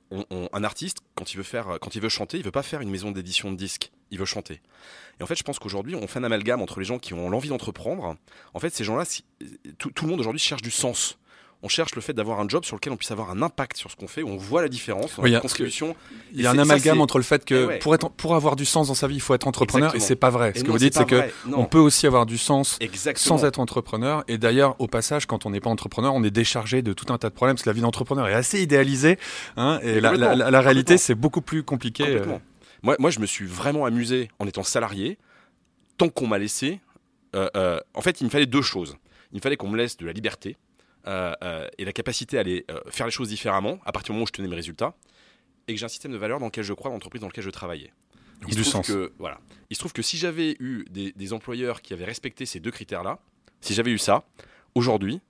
un 0.54 0.64
artiste, 0.64 1.00
quand 1.16 1.34
il 1.34 1.38
veut 1.38 1.44
faire, 1.44 1.78
quand 1.82 1.96
il 1.96 2.02
veut 2.02 2.10
chanter, 2.10 2.38
il 2.38 2.44
veut 2.44 2.52
pas 2.52 2.64
faire 2.64 2.82
une 2.82 2.90
maison 2.90 3.12
d'édition 3.12 3.52
de 3.52 3.58
disques, 3.58 3.92
il 4.10 4.18
veut 4.18 4.26
chanter. 4.26 4.62
Et 5.20 5.24
en 5.24 5.28
fait, 5.28 5.36
je 5.36 5.44
pense 5.44 5.60
qu'aujourd'hui, 5.60 5.96
on 5.96 6.08
fait 6.08 6.20
un 6.20 6.24
amalgame 6.24 6.62
entre 6.62 6.80
les 6.80 6.86
gens 6.86 7.00
qui 7.00 7.14
ont 7.14 7.30
l'envie 7.30 7.50
d'entreprendre. 7.50 8.16
En 8.54 8.60
fait, 8.60 8.74
ces 8.74 8.84
gens-là, 8.84 9.06
tout, 9.78 9.92
le 10.02 10.08
monde 10.08 10.20
aujourd'hui 10.20 10.40
cherche 10.40 10.62
du 10.62 10.72
sens 10.72 11.20
on 11.64 11.68
cherche 11.68 11.96
le 11.96 12.02
fait 12.02 12.14
d'avoir 12.14 12.40
un 12.40 12.48
job 12.48 12.66
sur 12.66 12.76
lequel 12.76 12.92
on 12.94 12.98
puisse 12.98 13.12
avoir 13.12 13.30
un 13.30 13.42
impact 13.42 13.78
sur 13.78 13.92
ce 13.92 13.96
qu'on 13.96 14.08
fait, 14.08 14.24
où 14.24 14.30
on 14.30 14.38
voit 14.38 14.62
la 14.62 14.68
différence, 14.68 15.18
la 15.18 15.40
contribution. 15.40 15.96
Il 16.34 16.42
y 16.42 16.48
a 16.48 16.52
un 16.52 16.58
amalgame 16.58 17.02
entre 17.02 17.18
le 17.18 17.24
fait 17.24 17.46
que 17.46 17.74
eh 17.74 17.80
pour, 17.80 17.94
être, 17.94 18.10
pour 18.10 18.36
avoir 18.36 18.56
du 18.56 18.66
sens 18.66 18.88
dans 18.88 18.96
sa 18.96 19.08
vie, 19.08 19.16
il 19.16 19.22
faut 19.22 19.36
être 19.36 19.48
entrepreneur, 19.48 19.96
et 19.96 20.00
c'est 20.00 20.16
pas 20.16 20.30
vrai. 20.30 20.54
ce 20.56 20.64
que 20.64 20.72
vous 20.72 20.78
dites, 20.78 20.96
c'est 20.96 21.06
que 21.06 21.22
on 21.54 21.66
peut 21.66 21.80
aussi 21.80 22.08
avoir 22.08 22.26
du 22.26 22.38
sens 22.38 22.80
sans 23.16 23.46
être 23.46 23.60
entrepreneur. 23.60 24.24
Et 24.28 24.38
d'ailleurs, 24.38 24.76
au 24.80 24.88
passage, 24.88 25.26
quand 25.26 25.46
on 25.46 25.52
n'est 25.52 25.60
pas 25.60 25.70
entrepreneur, 25.70 26.14
on 26.14 26.24
est 26.24 26.32
déchargé 26.32 26.82
de 26.82 26.94
tout 26.94 27.12
un 27.14 27.18
tas 27.18 27.30
de 27.30 27.34
problèmes, 27.34 27.56
parce 27.56 27.64
que 27.64 27.70
la 27.70 27.74
vie 27.74 27.82
d'entrepreneur 27.82 28.28
est 28.28 28.34
assez 28.34 28.62
idéalisée, 28.62 29.18
hein, 29.58 29.80
et 29.84 30.00
la, 30.02 30.62
réalité, 30.62 30.98
c'est 30.98 31.16
beaucoup 31.16 31.42
plus 31.42 31.64
compliqué. 31.64 32.06
Euh. 32.08 32.26
Moi, 32.84 32.96
moi, 33.00 33.10
je 33.12 33.20
me 33.20 33.26
suis 33.26 33.46
vraiment 33.46 33.86
amusé 33.86 34.30
en 34.40 34.48
étant 34.48 34.64
salarié, 34.64 35.18
tant 35.98 36.10
qu'on 36.10 36.28
m'a 36.28 36.40
laissé. 36.40 36.80
Euh, 37.36 37.48
euh, 37.56 37.80
en 37.94 38.02
fait, 38.02 38.22
il 38.22 38.26
me 38.26 38.30
fallait 38.30 38.46
deux 38.46 38.62
choses. 38.62 38.98
Il 39.32 39.38
me 39.38 39.42
fallait 39.42 39.56
qu'on 39.56 39.70
me 39.70 39.78
laisse 39.78 39.98
de 39.98 40.06
la 40.06 40.14
liberté, 40.14 40.58
et 41.06 41.86
la 41.86 41.94
capacité 41.94 42.38
à 42.38 42.42
aller 42.42 42.66
euh, 42.70 42.80
faire 42.90 43.06
les 43.06 43.12
choses 43.12 43.30
différemment 43.30 43.80
à 43.86 43.92
partir 43.92 44.08
du 44.08 44.14
moment 44.14 44.24
où 44.24 44.28
je 44.28 44.34
tenais 44.34 44.48
mes 44.48 44.56
résultats 44.56 44.94
et 45.68 45.74
que 45.74 45.80
j'ai 45.80 45.86
un 45.86 45.90
système 45.90 46.12
de 46.12 46.18
valeurs 46.18 46.40
dans 46.40 46.48
lequel 46.48 46.64
je 46.64 46.74
crois, 46.74 46.92
l'entreprise 46.92 47.22
dans 47.22 47.28
lequel 47.28 47.44
je 47.44 47.50
travaillais. 47.50 47.94
Il 48.48 48.56
du 48.56 48.64
sens. 48.64 48.88
Que, 48.88 49.14
voilà. 49.20 49.40
Il 49.70 49.76
se 49.76 49.80
trouve 49.80 49.94
que 49.94 50.02
si 50.02 50.18
j'avais 50.18 50.56
eu 50.60 50.86
des, 50.90 51.34
employeurs 51.34 51.82
qui 51.82 51.94
avaient 51.94 52.06
respecté 52.06 52.46
ces 52.46 52.60
deux 52.60 52.72
critères-là, 52.72 53.20
si 53.62 53.74
j'avais 53.76 53.92
eu 53.92 54.00
ça, 54.00 54.24
aujourd'hui, 54.74 55.22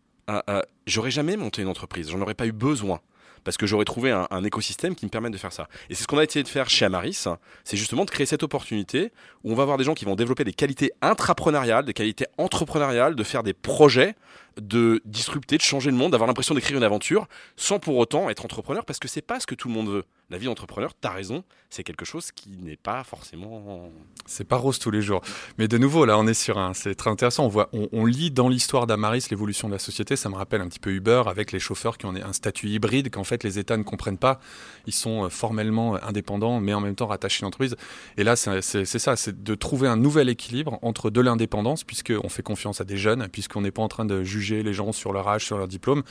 j'aurais 0.88 1.12
jamais 1.12 1.36
monté 1.36 1.62
une 1.62 1.68
entreprise. 1.68 2.10
J'en 2.10 2.22
aurais 2.22 2.36
pas 2.36 2.48
eu 2.48 2.54
besoin 2.54 3.02
parce 3.44 3.58
que 3.58 3.66
j'aurais 3.66 3.86
trouvé 3.86 4.12
un, 4.12 4.44
écosystème 4.44 4.96
qui 4.96 5.06
me 5.06 5.10
permette 5.10 5.34
de 5.34 5.38
faire 5.38 5.54
ça. 5.54 5.68
Et 5.90 5.96
c'est 5.96 6.04
ce 6.04 6.08
qu'on 6.08 6.18
a 6.18 6.24
essayé 6.24 6.44
de 6.44 6.48
faire 6.48 6.70
chez 6.70 6.86
Amaris, 6.86 7.28
c'est 7.64 7.78
justement 7.78 8.06
de 8.06 8.10
créer 8.10 8.26
cette 8.26 8.44
opportunité 8.44 9.12
où 9.44 9.52
on 9.52 9.56
va 9.56 9.64
avoir 9.64 9.78
des 9.78 9.84
gens 9.84 9.94
qui 9.94 10.06
vont 10.06 10.16
développer 10.16 10.44
des 10.44 10.54
qualités 10.54 10.92
intrapreneuriales, 11.02 11.86
des 11.86 11.94
qualités 11.94 12.26
entrepreneuriales, 12.38 13.16
de 13.16 13.24
faire 13.24 13.44
des 13.44 13.54
projets, 13.54 14.16
de 14.58 15.02
disrupter, 15.06 15.58
de 15.58 15.62
changer 15.62 15.92
le 15.92 15.98
monde, 15.98 16.12
d'avoir 16.12 16.28
l'impression 16.28 16.56
d'écrire 16.56 16.78
une 16.78 16.84
aventure, 16.84 17.28
sans 17.56 17.80
pour 17.80 17.98
autant 17.98 18.30
être 18.30 18.46
entrepreneur, 18.46 18.86
parce 18.86 19.00
que 19.00 19.08
c'est 19.08 19.22
pas 19.22 19.40
ce 19.40 19.48
que 19.48 19.56
tout 19.56 19.68
le 19.68 19.74
monde 19.74 19.90
veut 19.90 20.06
la 20.32 20.38
vie 20.38 20.46
d'entrepreneur, 20.46 20.94
tu 21.00 21.08
as 21.08 21.12
raison, 21.12 21.44
c'est 21.70 21.84
quelque 21.84 22.06
chose 22.06 22.32
qui 22.32 22.52
n'est 22.58 22.78
pas 22.78 23.04
forcément. 23.04 23.92
C'est 24.26 24.46
pas 24.46 24.56
rose 24.56 24.80
tous 24.80 24.90
les 24.90 25.02
jours. 25.02 25.22
Mais 25.58 25.68
de 25.68 25.78
nouveau, 25.78 26.06
là, 26.06 26.18
on 26.18 26.26
est 26.26 26.34
sur 26.34 26.58
un. 26.58 26.74
C'est 26.74 26.96
très 26.96 27.10
intéressant. 27.10 27.46
On, 27.46 27.50
voit, 27.50 27.70
on, 27.74 28.06
lit 28.06 28.32
dans 28.32 28.48
l'histoire 28.48 28.88
d'Amaris 28.88 29.28
l'évolution 29.30 29.68
de 29.68 29.74
la 29.74 29.80
société. 29.80 30.16
Ça 30.16 30.30
me 30.30 30.36
rappelle 30.36 30.62
un 30.62 30.70
petit 30.70 30.80
peu 30.80 30.92
Uber 30.92 31.24
avec 31.28 31.52
les 31.52 31.60
chauffeurs 31.60 31.98
qui 31.98 32.06
ont 32.06 32.16
un 32.16 32.34
statut 32.34 32.70
hybride 32.70 33.10
qu'en 33.10 33.26
fait 33.26 33.44
les 33.44 33.60
États 33.60 33.76
ne 33.76 33.84
comprennent 33.84 34.18
pas. 34.18 34.40
Ils 34.88 34.94
sont 34.94 35.26
euh, 35.26 35.30
formellement 35.30 36.02
indépendants, 36.02 36.62
mais 36.62 36.74
en 36.74 36.80
même 36.80 36.96
temps 36.96 37.08
rattachés 37.08 37.44
à 37.44 37.46
l'entreprise. 37.46 37.76
Et 38.18 38.24
là, 38.24 38.38
c'est 38.38 38.86
ça, 38.86 39.16
c'est 39.18 39.44
de 39.44 39.56
trouver 39.56 39.90
un 39.90 39.98
nouvel 39.98 40.30
équilibre 40.30 40.80
entre 40.82 41.10
de 41.10 41.20
l'indépendance, 41.20 41.84
puisqu'on 41.84 42.30
fait 42.30 42.44
confiance 42.44 42.80
à 42.80 42.86
des 42.86 42.98
jeunes, 42.98 43.28
puisqu'on 43.28 43.62
n'est 43.62 43.72
pas 43.72 43.82
en 43.82 43.90
train 43.90 44.06
de 44.06 44.24
juger 44.24 44.41
les 44.50 44.74
gens 44.74 44.92
sur 44.92 45.14
leur 45.14 45.28
âge, 45.28 45.46
sur 45.46 45.58
leur 45.58 45.68
diplôme. 45.68 46.04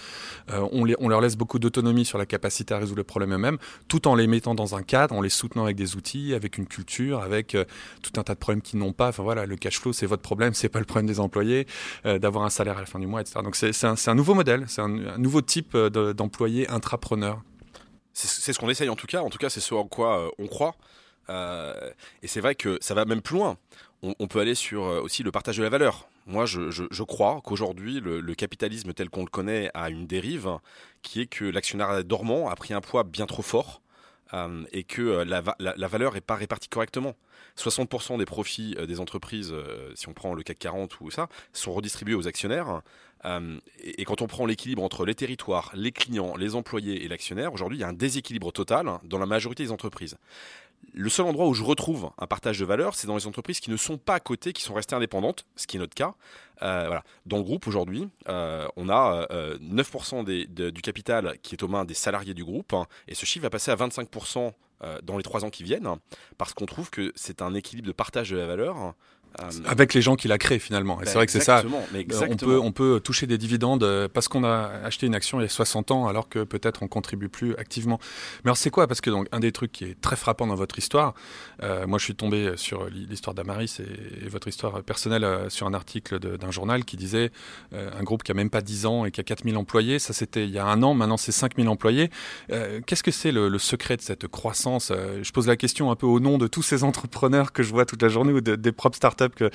Euh, 0.50 0.66
on, 0.72 0.84
les, 0.84 0.94
on 0.98 1.08
leur 1.08 1.20
laisse 1.20 1.36
beaucoup 1.36 1.58
d'autonomie 1.58 2.04
sur 2.04 2.18
la 2.18 2.26
capacité 2.26 2.74
à 2.74 2.78
résoudre 2.78 2.98
le 2.98 3.04
problème 3.04 3.34
eux-mêmes, 3.34 3.58
tout 3.88 4.08
en 4.08 4.14
les 4.14 4.26
mettant 4.26 4.54
dans 4.54 4.74
un 4.74 4.82
cadre, 4.82 5.14
en 5.14 5.20
les 5.20 5.28
soutenant 5.28 5.64
avec 5.64 5.76
des 5.76 5.96
outils, 5.96 6.34
avec 6.34 6.58
une 6.58 6.66
culture, 6.66 7.20
avec 7.20 7.54
euh, 7.54 7.64
tout 8.02 8.12
un 8.18 8.22
tas 8.22 8.34
de 8.34 8.38
problèmes 8.38 8.62
qu'ils 8.62 8.78
n'ont 8.78 8.92
pas. 8.92 9.08
Enfin 9.08 9.22
voilà, 9.22 9.46
le 9.46 9.56
cash 9.56 9.78
flow, 9.78 9.92
c'est 9.92 10.06
votre 10.06 10.22
problème, 10.22 10.54
c'est 10.54 10.68
pas 10.68 10.78
le 10.78 10.84
problème 10.84 11.06
des 11.06 11.20
employés, 11.20 11.66
euh, 12.06 12.18
d'avoir 12.18 12.44
un 12.44 12.50
salaire 12.50 12.76
à 12.76 12.80
la 12.80 12.86
fin 12.86 12.98
du 12.98 13.06
mois, 13.06 13.20
etc. 13.20 13.40
Donc 13.42 13.56
c'est 13.56 13.84
un, 13.84 14.14
nouveau 14.14 14.34
modèle, 14.34 14.64
c'est 14.68 14.80
un, 14.80 14.88
nouveau 15.18 15.42
type 15.42 15.76
d'employé 15.76 16.68
intrapreneur. 16.68 17.42
C'est 18.12 18.52
ce 18.52 18.58
qu'on 18.58 18.68
essaye 18.68 18.88
en 18.88 18.96
tout 18.96 19.06
cas, 19.06 19.22
en 19.22 19.30
tout 19.30 19.38
cas 19.38 19.48
c'est 19.48 19.60
ce 19.60 19.72
en 19.72 19.84
quoi 19.84 20.30
on 20.38 20.46
croit. 20.46 20.74
et 21.28 22.26
c'est 22.26 22.40
vrai 22.40 22.54
que 22.54 22.76
ça 22.80 22.92
va 22.94 23.04
même 23.04 23.22
plus 23.22 23.36
loin. 23.36 23.56
On, 24.02 24.26
peut 24.26 24.40
aller 24.40 24.54
sur 24.54 24.82
aussi 24.82 25.22
le 25.22 25.30
partage 25.30 25.58
de 25.58 25.62
la 25.62 25.68
valeur. 25.68 26.09
Moi, 26.26 26.46
je, 26.46 27.02
crois 27.02 27.40
qu'aujourd'hui, 27.44 28.00
le, 28.00 28.34
capitalisme 28.34 28.92
tel 28.92 29.10
qu'on 29.10 29.24
le 29.24 29.30
connaît 29.30 29.70
a 29.74 29.90
une 29.90 30.06
dérive, 30.06 30.58
qui 31.02 31.22
est 31.22 31.26
que 31.26 31.44
l'actionnaire 31.44 32.04
dormant 32.04 32.48
a 32.48 32.56
pris 32.56 32.74
un 32.74 32.80
poids 32.80 33.04
bien 33.04 33.26
trop 33.26 33.42
fort 33.42 33.80
euh, 34.34 34.64
et 34.72 34.84
que 34.84 35.02
euh, 35.02 35.24
la, 35.24 35.88
valeur 35.88 36.14
n'est 36.14 36.20
pas 36.20 36.36
répartie 36.36 36.68
correctement. 36.68 37.16
60% 37.58 38.18
des 38.18 38.24
profits 38.24 38.76
euh, 38.78 38.86
des 38.86 39.00
entreprises, 39.00 39.52
si 39.94 40.08
on 40.08 40.12
prend 40.12 40.34
le 40.34 40.42
CAC 40.42 40.58
40 40.58 41.00
ou 41.00 41.10
ça, 41.10 41.28
sont 41.52 41.72
redistribués 41.72 42.14
aux 42.14 42.28
actionnaires. 42.28 42.82
et, 43.82 44.04
quand 44.04 44.22
on 44.22 44.26
prend 44.26 44.46
l'équilibre 44.46 44.82
entre 44.82 45.04
les 45.04 45.14
territoires, 45.14 45.72
les 45.74 45.92
clients, 45.92 46.36
les 46.36 46.54
employés 46.54 47.04
et 47.04 47.08
l'actionnaire, 47.08 47.52
aujourd'hui, 47.52 47.78
il 47.78 47.80
y 47.80 47.84
a 47.84 47.88
un 47.88 47.92
déséquilibre 47.92 48.52
total 48.52 48.98
dans 49.04 49.18
la 49.18 49.26
majorité 49.26 49.64
des 49.64 49.72
entreprises 49.72 50.16
le 50.92 51.08
seul 51.08 51.26
endroit 51.26 51.46
où 51.46 51.54
je 51.54 51.62
retrouve 51.62 52.10
un 52.18 52.26
partage 52.26 52.58
de 52.58 52.64
valeur, 52.64 52.94
c'est 52.94 53.06
dans 53.06 53.16
les 53.16 53.26
entreprises 53.26 53.60
qui 53.60 53.70
ne 53.70 53.76
sont 53.76 53.98
pas 53.98 54.14
à 54.14 54.20
côté, 54.20 54.52
qui 54.52 54.62
sont 54.62 54.74
restées 54.74 54.94
indépendantes, 54.94 55.46
ce 55.56 55.66
qui 55.66 55.76
est 55.76 55.80
notre 55.80 55.94
cas. 55.94 56.14
Euh, 56.62 56.84
voilà. 56.86 57.04
Dans 57.26 57.38
le 57.38 57.42
groupe 57.42 57.66
aujourd'hui, 57.66 58.08
euh, 58.28 58.66
on 58.76 58.88
a 58.88 59.26
9% 59.30 60.24
euh, 60.28 60.70
du 60.70 60.82
capital 60.82 61.38
qui 61.42 61.54
est 61.54 61.62
aux 61.62 61.68
mains 61.68 61.84
des 61.84 61.94
salariés 61.94 62.34
du 62.34 62.44
groupe, 62.44 62.72
hein, 62.72 62.86
et 63.08 63.14
ce 63.14 63.24
chiffre 63.24 63.44
va 63.44 63.50
passer 63.50 63.70
à 63.70 63.76
25% 63.76 64.52
dans 65.02 65.18
les 65.18 65.22
trois 65.22 65.44
ans 65.44 65.50
qui 65.50 65.62
viennent, 65.62 65.90
parce 66.38 66.54
qu'on 66.54 66.64
trouve 66.64 66.88
que 66.88 67.12
c'est 67.14 67.42
un 67.42 67.52
équilibre 67.52 67.86
de 67.86 67.92
partage 67.92 68.30
de 68.30 68.38
la 68.38 68.46
valeur 68.46 68.76
euh, 68.78 68.92
Avec 69.64 69.94
les 69.94 70.02
gens 70.02 70.16
qui 70.16 70.28
la 70.28 70.38
créent 70.38 70.58
finalement. 70.58 71.00
Et 71.00 71.06
c'est 71.06 71.14
vrai 71.14 71.26
que 71.26 71.32
c'est 71.32 71.40
ça. 71.40 71.62
On 72.28 72.36
peut, 72.36 72.58
on 72.58 72.72
peut 72.72 73.00
toucher 73.02 73.26
des 73.26 73.38
dividendes 73.38 73.82
euh, 73.84 74.08
parce 74.12 74.28
qu'on 74.28 74.44
a 74.44 74.70
acheté 74.84 75.06
une 75.06 75.14
action 75.14 75.40
il 75.40 75.44
y 75.44 75.46
a 75.46 75.48
60 75.48 75.90
ans 75.90 76.08
alors 76.08 76.28
que 76.28 76.44
peut-être 76.44 76.82
on 76.82 76.88
contribue 76.88 77.28
plus 77.28 77.54
activement. 77.56 77.98
Mais 78.44 78.48
alors 78.48 78.56
c'est 78.56 78.70
quoi? 78.70 78.86
Parce 78.86 79.00
que 79.00 79.10
donc 79.10 79.28
un 79.32 79.40
des 79.40 79.52
trucs 79.52 79.72
qui 79.72 79.84
est 79.84 80.00
très 80.00 80.16
frappant 80.16 80.46
dans 80.46 80.54
votre 80.54 80.78
histoire, 80.78 81.14
euh, 81.62 81.86
moi 81.86 81.98
je 81.98 82.04
suis 82.04 82.14
tombé 82.14 82.52
sur 82.56 82.88
l'histoire 82.90 83.34
d'Amaris 83.34 83.78
et, 83.80 84.28
votre 84.28 84.48
histoire 84.48 84.82
personnelle 84.82 85.26
sur 85.48 85.66
un 85.66 85.74
article 85.74 86.18
d'un 86.18 86.50
journal 86.50 86.84
qui 86.84 86.96
disait 86.96 87.32
un 87.72 88.02
groupe 88.02 88.22
qui 88.22 88.30
a 88.30 88.34
même 88.34 88.50
pas 88.50 88.60
10 88.60 88.86
ans 88.86 89.04
et 89.04 89.10
qui 89.10 89.20
a 89.20 89.24
4000 89.24 89.56
employés. 89.56 89.98
Ça 89.98 90.12
c'était 90.12 90.44
il 90.44 90.50
y 90.50 90.58
a 90.58 90.66
un 90.66 90.82
an, 90.82 90.94
maintenant 90.94 91.16
c'est 91.16 91.32
5000 91.32 91.68
employés. 91.68 92.10
Qu'est-ce 92.48 93.02
que 93.02 93.10
c'est 93.10 93.32
le, 93.32 93.58
secret 93.58 93.96
de 93.96 94.02
cette 94.02 94.28
croissance? 94.28 94.92
Je 95.22 95.30
pose 95.32 95.46
la 95.46 95.56
question 95.56 95.90
un 95.90 95.96
peu 95.96 96.06
au 96.06 96.20
nom 96.20 96.38
de 96.38 96.46
tous 96.46 96.62
ces 96.62 96.84
entrepreneurs 96.90 97.52
que 97.52 97.62
je 97.62 97.70
vois 97.70 97.86
toute 97.86 98.02
la 98.02 98.08
journée 98.08 98.32
ou 98.32 98.40
des 98.40 98.72
propres 98.72 98.96
startups 98.96 99.19
que, 99.28 99.50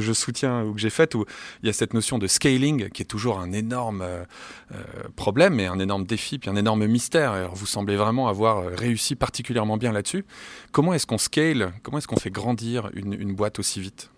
je 0.00 0.12
soutiens 0.12 0.64
ou 0.64 0.74
que 0.74 0.80
j'ai 0.80 0.90
faites, 0.90 1.14
où 1.14 1.24
il 1.62 1.66
y 1.66 1.70
a 1.70 1.72
cette 1.72 1.94
notion 1.94 2.18
de 2.18 2.26
scaling 2.26 2.88
qui 2.90 3.02
est 3.02 3.06
toujours 3.06 3.38
un 3.38 3.52
énorme 3.52 4.02
euh, 4.02 4.24
euh, 4.72 4.82
problème 5.16 5.60
et 5.60 5.66
un 5.66 5.78
énorme 5.78 6.04
défi, 6.04 6.38
puis 6.38 6.50
un 6.50 6.56
énorme 6.56 6.86
mystère. 6.86 7.50
Vous 7.52 7.66
semblez 7.66 7.96
vraiment 7.96 8.28
avoir 8.28 8.64
réussi 8.64 9.16
particulièrement 9.16 9.76
bien 9.76 9.92
là-dessus. 9.92 10.24
Comment 10.72 10.94
est-ce 10.94 11.06
qu'on 11.06 11.18
scale 11.18 11.72
Comment 11.82 11.98
est-ce 11.98 12.08
qu'on 12.08 12.16
fait 12.16 12.30
grandir 12.30 12.90
une, 12.94 13.34
boîte 13.34 13.58
aussi 13.58 13.80
vite? 13.80 14.10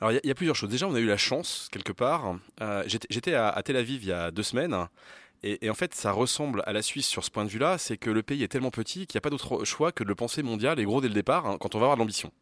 Alors 0.00 0.12
il 0.12 0.26
y, 0.26 0.30
a 0.30 0.34
plusieurs 0.34 0.56
choses. 0.56 0.70
Déjà, 0.70 0.86
on 0.86 0.94
a 0.94 1.00
eu 1.00 1.06
la 1.06 1.16
chance 1.16 1.68
quelque 1.72 1.92
part. 1.92 2.36
Euh, 2.60 2.84
j'étais 2.86 3.34
à, 3.34 3.60
Tel 3.64 3.76
Aviv 3.76 4.02
il 4.02 4.08
y 4.08 4.12
a 4.12 4.30
deux 4.30 4.42
semaines. 4.42 4.76
Et, 5.42 5.66
et, 5.66 5.70
en 5.70 5.74
fait, 5.74 5.94
ça 5.94 6.10
ressemble 6.12 6.62
à 6.66 6.72
la 6.72 6.80
Suisse 6.80 7.06
sur 7.06 7.22
ce 7.22 7.30
point 7.30 7.44
de 7.44 7.50
vue-là, 7.50 7.76
c'est 7.76 7.98
que 7.98 8.08
le 8.08 8.22
pays 8.22 8.42
est 8.42 8.48
tellement 8.48 8.70
petit 8.70 9.06
qu'il 9.06 9.16
n'y 9.16 9.18
a 9.18 9.20
pas 9.20 9.30
d'autre 9.30 9.64
choix 9.64 9.92
que 9.92 10.02
de 10.02 10.08
le 10.08 10.14
penser 10.14 10.42
mondial 10.42 10.80
et 10.80 10.84
gros 10.84 11.02
dès 11.02 11.08
le 11.08 11.14
départ 11.14 11.46
hein, 11.46 11.58
quand 11.60 11.74
on 11.74 11.78
va 11.78 11.84
avoir 11.84 11.96
de 11.96 12.00
l'ambition. 12.00 12.32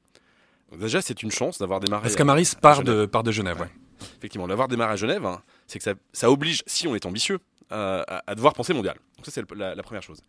Déjà, 0.78 1.02
c'est 1.02 1.22
une 1.22 1.30
chance 1.30 1.58
d'avoir 1.58 1.80
démarré. 1.80 2.02
Parce 2.02 2.16
qu'Amaris 2.16 2.54
part 2.60 2.82
de, 2.82 3.06
part 3.06 3.22
de 3.22 3.32
Genève, 3.32 3.60
ouais. 3.60 3.70
Effectivement, 4.18 4.48
d'avoir 4.48 4.68
démarré 4.68 4.92
à 4.92 4.96
Genève, 4.96 5.24
hein, 5.24 5.42
c'est 5.66 5.78
que 5.78 5.84
ça, 5.84 5.94
ça, 6.12 6.30
oblige, 6.30 6.62
si 6.66 6.88
on 6.88 6.94
est 6.94 7.06
ambitieux, 7.06 7.38
euh, 7.70 8.02
à, 8.06 8.34
devoir 8.34 8.52
penser 8.54 8.74
mondial. 8.74 8.96
Donc, 9.16 9.26
ça, 9.26 9.32
c'est 9.32 9.50
la, 9.54 9.82
première 9.82 10.02
chose. 10.02 10.22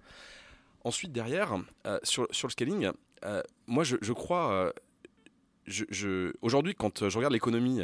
Ensuite, 0.83 1.11
derrière, 1.11 1.55
euh, 1.87 1.99
sur, 2.03 2.27
sur, 2.31 2.47
le 2.47 2.51
scaling, 2.51 2.91
euh, 3.25 3.41
moi, 3.67 3.83
je, 3.83 3.97
je 4.01 4.13
crois. 4.13 4.73
Je, 5.65 5.85
je, 5.89 6.33
Aujourd'hui, 6.41 6.75
quand 6.75 7.07
je 7.07 7.17
regarde 7.17 7.33
l'économie, 7.33 7.79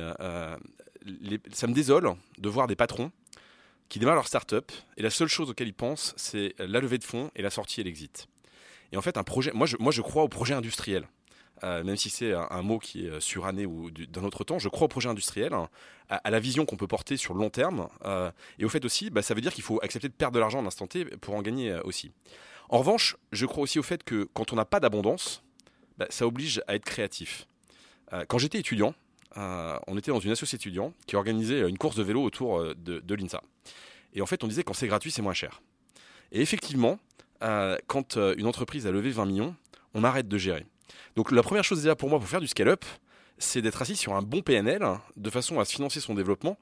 ça 1.54 1.68
me 1.68 1.74
désole 1.74 2.14
de 2.38 2.50
voir 2.50 2.68
des 2.68 2.76
patrons 2.76 3.12
qui 3.88 4.00
démarrent 4.00 4.16
leur 4.16 4.28
start-up 4.28 4.72
et 4.98 5.02
la 5.02 5.10
seule 5.10 5.28
chose 5.28 5.50
auquel 5.50 5.68
ils 5.68 5.74
pensent, 5.74 6.14
c'est 6.16 6.54
la 6.60 6.80
levée 6.80 6.98
de 6.98 7.04
fonds 7.04 7.32
et 7.36 7.42
la 7.42 7.50
sortie 7.50 7.82
et 7.82 7.84
l'exit. 7.84 8.28
Et 8.92 8.98
en 8.98 9.02
fait, 9.02 9.18
un 9.18 9.24
projet, 9.24 9.52
moi 9.54 9.66
je, 9.66 9.78
moi 9.80 9.92
je 9.92 10.02
crois 10.02 10.24
au 10.24 10.28
projet 10.28 10.54
industriel. 10.54 11.08
Euh, 11.64 11.84
même 11.84 11.98
si 11.98 12.10
c'est 12.10 12.34
un, 12.34 12.62
mot 12.62 12.80
qui 12.80 13.06
est 13.06 13.20
suranné 13.20 13.66
ou 13.66 13.92
d'un 13.92 14.24
autre 14.24 14.44
temps, 14.44 14.60
je 14.60 14.70
crois 14.70 14.86
au 14.86 14.88
projet 14.88 15.10
industriel, 15.10 15.54
hein, 15.54 15.70
à, 16.10 16.30
la 16.30 16.40
vision 16.40 16.66
qu'on 16.66 16.78
peut 16.78 16.88
porter 16.88 17.18
sur 17.18 17.34
le 17.34 17.40
long 17.40 17.50
terme, 17.50 17.90
euh, 18.06 18.32
et 18.58 18.66
au 18.66 18.70
fait 18.70 18.86
aussi, 18.86 19.10
bah, 19.10 19.22
ça 19.22 19.34
veut 19.34 19.42
dire 19.42 19.54
qu'il 19.54 19.64
faut 19.64 19.80
accepter 19.84 20.08
de 20.08 20.14
perdre 20.14 20.36
de 20.36 20.40
l'argent 20.40 20.60
à 20.60 20.62
l'instant 20.62 20.88
T 20.88 21.06
pour 21.06 21.36
en 21.36 21.42
gagner 21.42 21.72
euh, 21.72 21.82
aussi. 21.84 22.12
En 22.70 22.80
revanche, 22.80 23.18
je 23.32 23.46
crois 23.46 23.64
aussi 23.64 23.80
au 23.80 23.84
fait 23.84 24.04
que 24.04 24.28
quand 24.34 24.54
on 24.54 24.56
n'a 24.56 24.66
pas 24.66 24.80
d'abondance, 24.80 25.44
bah, 25.98 26.08
ça 26.10 26.26
oblige 26.26 26.62
à 26.68 26.76
être 26.76 26.86
créatif. 26.86 27.48
quand 28.28 28.38
j'étais 28.38 28.60
étudiant, 28.60 28.94
on 29.36 29.98
était 29.98 30.12
dans 30.12 30.20
une 30.20 30.32
association 30.32 30.58
étudiant 30.58 30.94
qui 31.08 31.16
organisait 31.16 31.68
une 31.68 31.78
course 31.78 31.96
de 31.96 32.04
vélo 32.04 32.24
autour 32.24 32.64
de, 32.76 33.00
de 33.00 33.16
l'INSA. 33.16 33.42
Et 34.14 34.22
en 34.22 34.26
fait, 34.26 34.44
on 34.44 34.48
disait 34.48 34.64
quand 34.64 34.74
c'est 34.74 34.88
gratuit, 34.88 35.12
c'est 35.12 35.22
moins 35.22 35.34
cher. 35.34 35.62
Et 36.32 36.42
effectivement, 36.42 37.00
quand 37.88 38.18
une 38.18 38.46
entreprise 38.46 38.86
a 38.88 38.92
levé 38.92 39.10
20 39.10 39.26
millions, 39.26 39.56
on 39.94 40.04
arrête 40.04 40.28
de 40.28 40.38
gérer. 40.38 40.66
Donc 41.16 41.32
la 41.32 41.44
première 41.44 41.64
chose 41.64 41.82
déjà 41.82 41.96
pour 41.96 42.10
moi 42.10 42.20
pour 42.20 42.28
faire 42.28 42.42
du 42.42 42.48
scale-up, 42.48 42.86
c'est 43.38 43.62
d'être 43.62 43.82
assis 43.82 43.96
sur 43.96 44.16
un 44.16 44.22
bon 44.22 44.42
PNL 44.42 44.82
de 45.16 45.30
façon 45.30 45.60
à 45.60 45.66
se 45.66 45.74
financer 45.74 46.00
son 46.00 46.14
développement. 46.14 46.58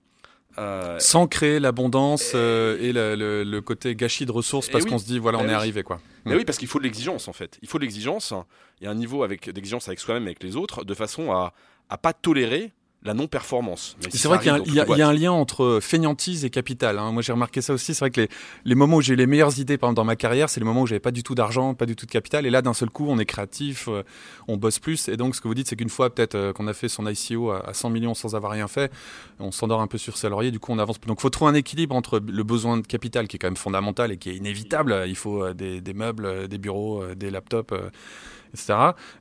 Euh, 0.57 0.97
Sans 0.99 1.27
créer 1.27 1.59
l'abondance 1.59 2.33
et, 2.33 2.37
euh, 2.37 3.43
le, 3.45 3.59
côté 3.61 3.95
gâchis 3.95 4.25
de 4.25 4.31
ressources 4.31 4.69
parce 4.69 4.85
qu'on 4.85 4.97
se 4.97 5.05
dit 5.05 5.19
voilà 5.19 5.37
on 5.37 5.47
est 5.47 5.53
arrivé 5.53 5.83
quoi. 5.83 5.99
Mais 6.25 6.35
oui 6.35 6.45
parce 6.45 6.57
qu'il 6.57 6.67
faut 6.67 6.79
de 6.79 6.83
l'exigence 6.83 7.27
en 7.27 7.33
fait. 7.33 7.59
Il 7.61 7.67
faut 7.67 7.77
de 7.77 7.83
l'exigence 7.83 8.33
et 8.81 8.87
un 8.87 8.95
niveau 8.95 9.23
avec 9.23 9.49
d'exigence 9.49 9.87
avec 9.87 9.99
soi-même 9.99 10.23
avec 10.23 10.41
les 10.41 10.55
autres 10.55 10.83
de 10.83 10.93
façon 10.93 11.31
à 11.31 11.53
à 11.89 11.97
pas 11.97 12.13
tolérer 12.13 12.73
la 13.03 13.13
non-performance. 13.13 13.95
c'est 14.09 14.27
vrai 14.27 14.39
qu'il 14.39 14.73
y, 14.73 14.79
a 14.79 15.07
un 15.07 15.13
lien 15.13 15.31
entre 15.31 15.79
feignantise 15.81 16.45
et 16.45 16.49
capital. 16.49 16.97
Hein. 16.97 17.11
Moi, 17.11 17.21
j'ai 17.21 17.31
remarqué 17.31 17.61
ça 17.61 17.73
aussi. 17.73 17.93
C'est 17.93 17.99
vrai 17.99 18.11
que 18.11 18.21
les, 18.21 18.29
les 18.65 18.75
moments 18.75 18.97
où 18.97 19.01
j'ai 19.01 19.13
eu 19.13 19.15
les 19.15 19.27
meilleures 19.27 19.59
idées 19.59 19.77
pendant 19.77 19.93
dans 19.93 20.03
ma 20.03 20.15
carrière, 20.15 20.49
c'est 20.49 20.59
les 20.59 20.65
moments 20.65 20.81
où 20.81 20.87
j'avais 20.87 20.99
pas 20.99 21.11
du 21.11 21.23
tout 21.23 21.35
d'argent, 21.35 21.73
pas 21.73 21.85
du 21.85 21.95
tout 21.95 22.05
de 22.05 22.11
capital. 22.11 22.45
Et 22.45 22.49
là, 22.49 22.61
d'un 22.61 22.73
seul 22.73 22.89
coup, 22.89 23.05
on 23.07 23.19
est 23.19 23.25
créatif, 23.25 23.87
euh, 23.87 24.03
on 24.47 24.57
bosse 24.57 24.79
plus. 24.79 25.09
Et 25.09 25.17
donc, 25.17 25.35
ce 25.35 25.41
que 25.41 25.47
vous 25.47 25.53
dites, 25.53 25.67
c'est 25.67 25.75
qu'une 25.75 25.89
fois 25.89 26.13
peut-être 26.13 26.35
euh, 26.35 26.53
qu'on 26.53 26.67
a 26.67 26.73
fait 26.73 26.89
son 26.89 27.07
ICO 27.07 27.51
à, 27.51 27.73
100 27.73 27.89
millions 27.89 28.13
sans 28.13 28.35
avoir 28.35 28.51
rien 28.51 28.67
fait, 28.67 28.91
on 29.39 29.51
s'endort 29.51 29.81
un 29.81 29.87
peu 29.87 29.97
sur 29.97 30.17
ses 30.17 30.29
lauriers. 30.29 30.51
Du 30.51 30.59
coup, 30.59 30.71
on 30.71 30.79
avance. 30.79 30.99
Donc, 31.01 31.19
il 31.19 31.21
faut 31.21 31.29
trouver 31.29 31.51
un 31.51 31.55
équilibre 31.55 31.95
entre 31.95 32.19
le 32.19 32.43
besoin 32.43 32.77
de 32.77 32.85
capital 32.85 33.27
qui 33.27 33.37
est 33.37 33.39
quand 33.39 33.47
même 33.47 33.57
fondamental 33.57 34.11
et 34.11 34.17
qui 34.17 34.29
est 34.29 34.35
inévitable. 34.35 35.05
Il 35.07 35.15
faut 35.15 35.43
euh, 35.43 35.53
des, 35.53 35.81
des 35.81 35.93
meubles, 35.93 36.47
des 36.47 36.57
bureaux, 36.57 37.03
des 37.15 37.29
laptops 37.29 37.73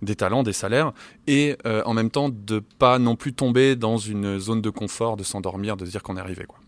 des 0.02 0.16
talents, 0.16 0.42
des 0.42 0.52
salaires, 0.52 0.92
et 1.26 1.56
euh, 1.66 1.82
en 1.84 1.94
même 1.94 2.10
temps 2.10 2.28
de 2.28 2.58
pas 2.58 2.98
non 2.98 3.16
plus 3.16 3.32
tomber 3.32 3.76
dans 3.76 3.98
une 3.98 4.38
zone 4.38 4.62
de 4.62 4.70
confort, 4.70 5.16
de 5.16 5.22
s'endormir, 5.22 5.76
de 5.76 5.84
dire 5.84 6.02
qu'on 6.02 6.16
est 6.16 6.20
arrivé. 6.20 6.44
Quoi. 6.44 6.58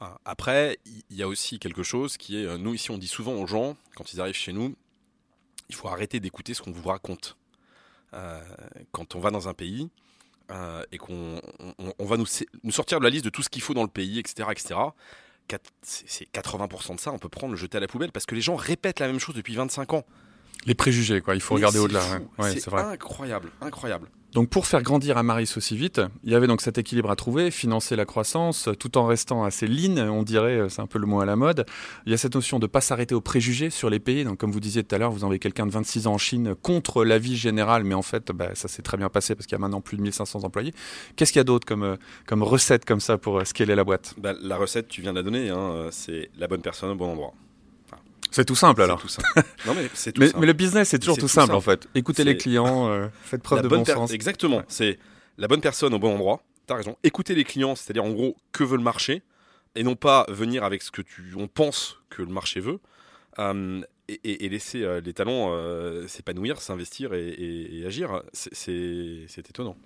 Ah, 0.00 0.18
après, 0.24 0.78
il 1.10 1.16
y 1.16 1.22
a 1.22 1.28
aussi 1.28 1.58
quelque 1.58 1.82
chose 1.82 2.16
qui 2.16 2.38
est, 2.38 2.46
euh, 2.46 2.58
nous 2.58 2.74
ici 2.74 2.90
on 2.90 2.98
dit 2.98 3.08
souvent 3.08 3.32
aux 3.32 3.46
gens, 3.46 3.76
quand 3.96 4.12
ils 4.12 4.20
arrivent 4.20 4.34
chez 4.34 4.52
nous, 4.52 4.74
il 5.68 5.74
faut 5.74 5.88
arrêter 5.88 6.20
d'écouter 6.20 6.54
ce 6.54 6.62
qu'on 6.62 6.72
vous 6.72 6.88
raconte. 6.88 7.36
Euh, 8.12 8.40
quand 8.92 9.14
on 9.16 9.20
va 9.20 9.30
dans 9.30 9.48
un 9.48 9.54
pays 9.54 9.88
et 10.92 10.98
qu'on 10.98 11.40
on, 11.98 12.04
va 12.04 12.16
nous, 12.16 12.26
nous, 12.62 12.70
sortir 12.70 13.00
de 13.00 13.04
la 13.04 13.10
liste 13.10 13.24
de 13.24 13.30
tout 13.30 13.42
ce 13.42 13.48
qu'il 13.48 13.62
faut 13.62 13.74
dans 13.74 13.82
le 13.82 13.88
pays, 13.88 14.20
etc., 14.20 14.46
etc., 14.52 14.74
c'est 15.82 16.30
80% 16.32 16.96
de 16.96 17.00
ça, 17.00 17.12
on 17.12 17.18
peut 17.18 17.28
prendre 17.28 17.52
le 17.52 17.58
jeter 17.58 17.76
à 17.78 17.80
la 17.80 17.86
poubelle 17.86 18.12
parce 18.12 18.26
que 18.26 18.34
les 18.34 18.40
gens 18.40 18.56
répètent 18.56 19.00
la 19.00 19.06
même 19.06 19.18
chose 19.18 19.34
depuis 19.34 19.54
25 19.54 19.92
ans. 19.94 20.04
Les 20.66 20.74
préjugés, 20.74 21.20
quoi. 21.20 21.34
Il 21.34 21.40
faut 21.40 21.54
regarder 21.54 21.78
au-delà. 21.78 22.02
c'est 22.40 22.72
incroyable, 22.72 23.50
incroyable. 23.60 24.08
Donc 24.34 24.48
pour 24.48 24.66
faire 24.66 24.82
grandir 24.82 25.16
Amaris 25.16 25.54
aussi 25.56 25.76
vite, 25.76 26.00
il 26.24 26.32
y 26.32 26.34
avait 26.34 26.48
donc 26.48 26.60
cet 26.60 26.76
équilibre 26.76 27.08
à 27.08 27.14
trouver, 27.14 27.52
financer 27.52 27.94
la 27.94 28.04
croissance, 28.04 28.68
tout 28.80 28.98
en 28.98 29.06
restant 29.06 29.44
assez 29.44 29.68
lean, 29.68 29.96
on 30.08 30.24
dirait, 30.24 30.58
euh, 30.58 30.68
c'est 30.68 30.82
un 30.82 30.88
peu 30.88 30.98
le 30.98 31.06
mot 31.06 31.20
à 31.20 31.24
la 31.24 31.36
mode. 31.36 31.64
Il 32.04 32.10
y 32.10 32.14
a 32.14 32.18
cette 32.18 32.34
notion 32.34 32.58
de 32.58 32.64
ne 32.64 32.68
pas 32.68 32.80
s'arrêter 32.80 33.14
aux 33.14 33.20
préjugés 33.20 33.70
sur 33.70 33.90
les 33.90 34.00
pays. 34.00 34.24
Donc 34.24 34.38
comme 34.38 34.50
vous 34.50 34.58
disiez 34.58 34.82
tout 34.82 34.92
à 34.92 34.98
l'heure, 34.98 35.12
vous 35.12 35.22
envoyez 35.22 35.38
quelqu'un 35.38 35.66
de 35.66 35.70
26 35.70 36.08
ans 36.08 36.14
en 36.14 36.18
Chine 36.18 36.56
contre 36.62 37.04
l'avis 37.04 37.36
général, 37.36 37.84
mais 37.84 37.94
en 37.94 38.02
fait, 38.02 38.32
bah, 38.32 38.50
ça 38.54 38.66
s'est 38.66 38.82
très 38.82 38.96
bien 38.96 39.08
passé 39.08 39.36
parce 39.36 39.46
qu'il 39.46 39.54
y 39.54 39.60
a 39.60 39.60
maintenant 39.60 39.80
plus 39.80 39.96
de 39.98 40.02
1500 40.02 40.42
employés. 40.42 40.74
Qu'est-ce 41.14 41.32
qu'il 41.32 41.38
y 41.38 41.40
a 41.40 41.44
d'autre 41.44 41.64
comme, 41.64 41.84
euh, 41.84 41.96
comme 42.26 42.42
recette 42.42 42.84
comme 42.84 43.00
ça 43.00 43.18
pour 43.18 43.38
euh, 43.38 43.44
scaler 43.44 43.76
la 43.76 43.84
boîte? 43.84 44.14
Bah, 44.18 44.34
La 44.42 44.56
recette, 44.56 44.88
tu 44.88 45.00
viens 45.00 45.12
de 45.12 45.18
la 45.18 45.22
donner, 45.22 45.50
hein, 45.50 45.86
c'est 45.92 46.30
la 46.38 46.48
bonne 46.48 46.60
personne 46.60 46.90
au 46.90 46.96
bon 46.96 47.12
endroit. 47.12 47.34
C'est 48.34 48.44
tout 48.44 48.56
simple 48.56 48.82
alors. 48.82 49.00
Tout 49.00 49.08
simple. 49.08 49.28
non, 49.64 49.74
mais, 49.74 49.84
tout 49.84 50.12
mais, 50.18 50.26
simple. 50.26 50.40
mais, 50.40 50.46
le 50.46 50.52
business, 50.52 50.88
c'est 50.88 50.98
toujours 50.98 51.16
tout, 51.16 51.28
simple, 51.28 51.54
en 51.54 51.60
fait. 51.60 51.86
Écoutez 51.94 52.24
les 52.24 52.36
clients, 52.36 52.88
euh, 52.88 53.06
faites 53.22 53.42
preuve 53.42 53.62
de 53.62 53.68
bon 53.68 53.84
sens. 53.84 54.10
Exactement. 54.10 54.62
C'est 54.66 54.98
la 55.38 55.46
bonne 55.46 55.60
personne 55.60 55.94
au 55.94 56.00
bon 56.00 56.14
endroit. 56.14 56.42
T'as 56.66 56.74
raison. 56.74 56.96
Écoutez 57.04 57.36
les 57.36 57.44
clients, 57.44 57.76
c'est-à-dire 57.76 58.02
en 58.02 58.10
gros 58.10 58.36
que 58.50 58.64
veut 58.64 58.76
le 58.76 58.82
marché, 58.82 59.22
et 59.76 59.84
non 59.84 59.94
pas 59.94 60.26
venir 60.28 60.64
avec 60.64 60.82
ce 60.82 60.90
que 60.90 61.02
tu, 61.02 61.34
on 61.36 61.46
pense 61.46 62.00
que 62.10 62.22
le 62.22 62.32
marché 62.32 62.58
veut. 62.58 62.80
Euh, 63.38 63.80
et, 64.08 64.48
laisser 64.48 64.82
euh, 64.82 65.00
les 65.00 65.14
talents 65.14 65.56
s'épanouir, 66.08 66.60
s'investir 66.60 67.14
et, 67.14 67.36
et 67.38 67.86
agir, 67.86 68.20
c'est 68.32 69.38
étonnant. 69.38 69.76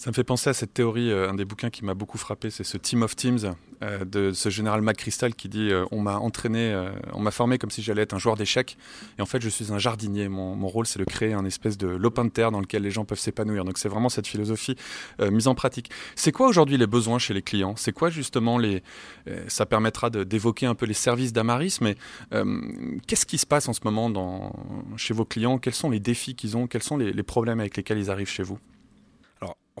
Ça 0.00 0.08
me 0.08 0.14
fait 0.14 0.24
penser 0.24 0.48
à 0.48 0.54
cette 0.54 0.72
théorie, 0.72 1.12
euh, 1.12 1.28
un 1.28 1.34
des 1.34 1.44
bouquins 1.44 1.68
qui 1.68 1.84
m'a 1.84 1.92
beaucoup 1.92 2.16
frappé, 2.16 2.48
c'est 2.48 2.64
ce 2.64 2.78
Team 2.78 3.02
of 3.02 3.14
Teams 3.14 3.54
euh, 3.82 4.04
de 4.04 4.32
ce 4.32 4.48
général 4.50 4.82
McChrystal 4.82 5.34
qui 5.34 5.48
dit 5.48 5.70
euh, 5.70 5.84
On 5.90 6.00
m'a 6.00 6.18
entraîné, 6.18 6.74
on 7.12 7.20
m'a 7.20 7.30
formé 7.30 7.58
comme 7.58 7.70
si 7.70 7.82
j'allais 7.82 8.02
être 8.02 8.14
un 8.14 8.18
joueur 8.18 8.36
d'échecs. 8.36 8.76
Et 9.18 9.22
en 9.22 9.26
fait, 9.26 9.40
je 9.40 9.48
suis 9.48 9.72
un 9.72 9.78
jardinier. 9.78 10.28
Mon, 10.28 10.54
mon 10.54 10.68
rôle, 10.68 10.86
c'est 10.86 10.98
de 10.98 11.04
créer 11.04 11.32
un 11.32 11.44
espèce 11.44 11.78
de 11.78 11.88
lopin 11.88 12.24
de 12.24 12.30
terre 12.30 12.50
dans 12.50 12.60
lequel 12.60 12.82
les 12.82 12.90
gens 12.90 13.04
peuvent 13.04 13.18
s'épanouir. 13.18 13.64
Donc, 13.64 13.78
c'est 13.78 13.88
vraiment 13.88 14.08
cette 14.08 14.26
philosophie 14.26 14.76
mise 15.20 15.48
en 15.48 15.54
pratique. 15.54 15.90
C'est 16.14 16.32
quoi 16.32 16.48
aujourd'hui 16.48 16.76
les 16.76 16.86
besoins 16.86 17.18
chez 17.18 17.34
les 17.34 17.42
clients? 17.42 17.74
C'est 17.76 17.92
quoi 17.92 18.10
justement 18.10 18.58
les. 18.58 18.82
ça 19.48 19.66
permettra 19.66 20.10
d'évoquer 20.10 20.66
un 20.66 20.74
peu 20.74 20.86
les 20.86 20.94
services 20.94 21.32
d'Amaris, 21.32 21.78
mais 21.80 21.96
qu'est-ce 23.06 23.26
qui 23.26 23.38
se 23.38 23.46
passe 23.46 23.68
en 23.68 23.72
ce 23.72 23.80
moment 23.84 24.10
dans, 24.10 24.52
chez 24.96 25.14
vos 25.14 25.24
clients? 25.24 25.58
Quels 25.58 25.74
sont 25.74 25.90
les 25.90 26.00
défis 26.00 26.34
qu'ils 26.34 26.56
ont? 26.56 26.66
Quels 26.66 26.82
sont 26.82 26.96
les, 26.96 27.12
les 27.12 27.22
problèmes 27.22 27.60
avec 27.60 27.76
lesquels 27.76 27.98
ils 27.98 28.10
arrivent 28.10 28.28
chez 28.28 28.42
vous? 28.42 28.58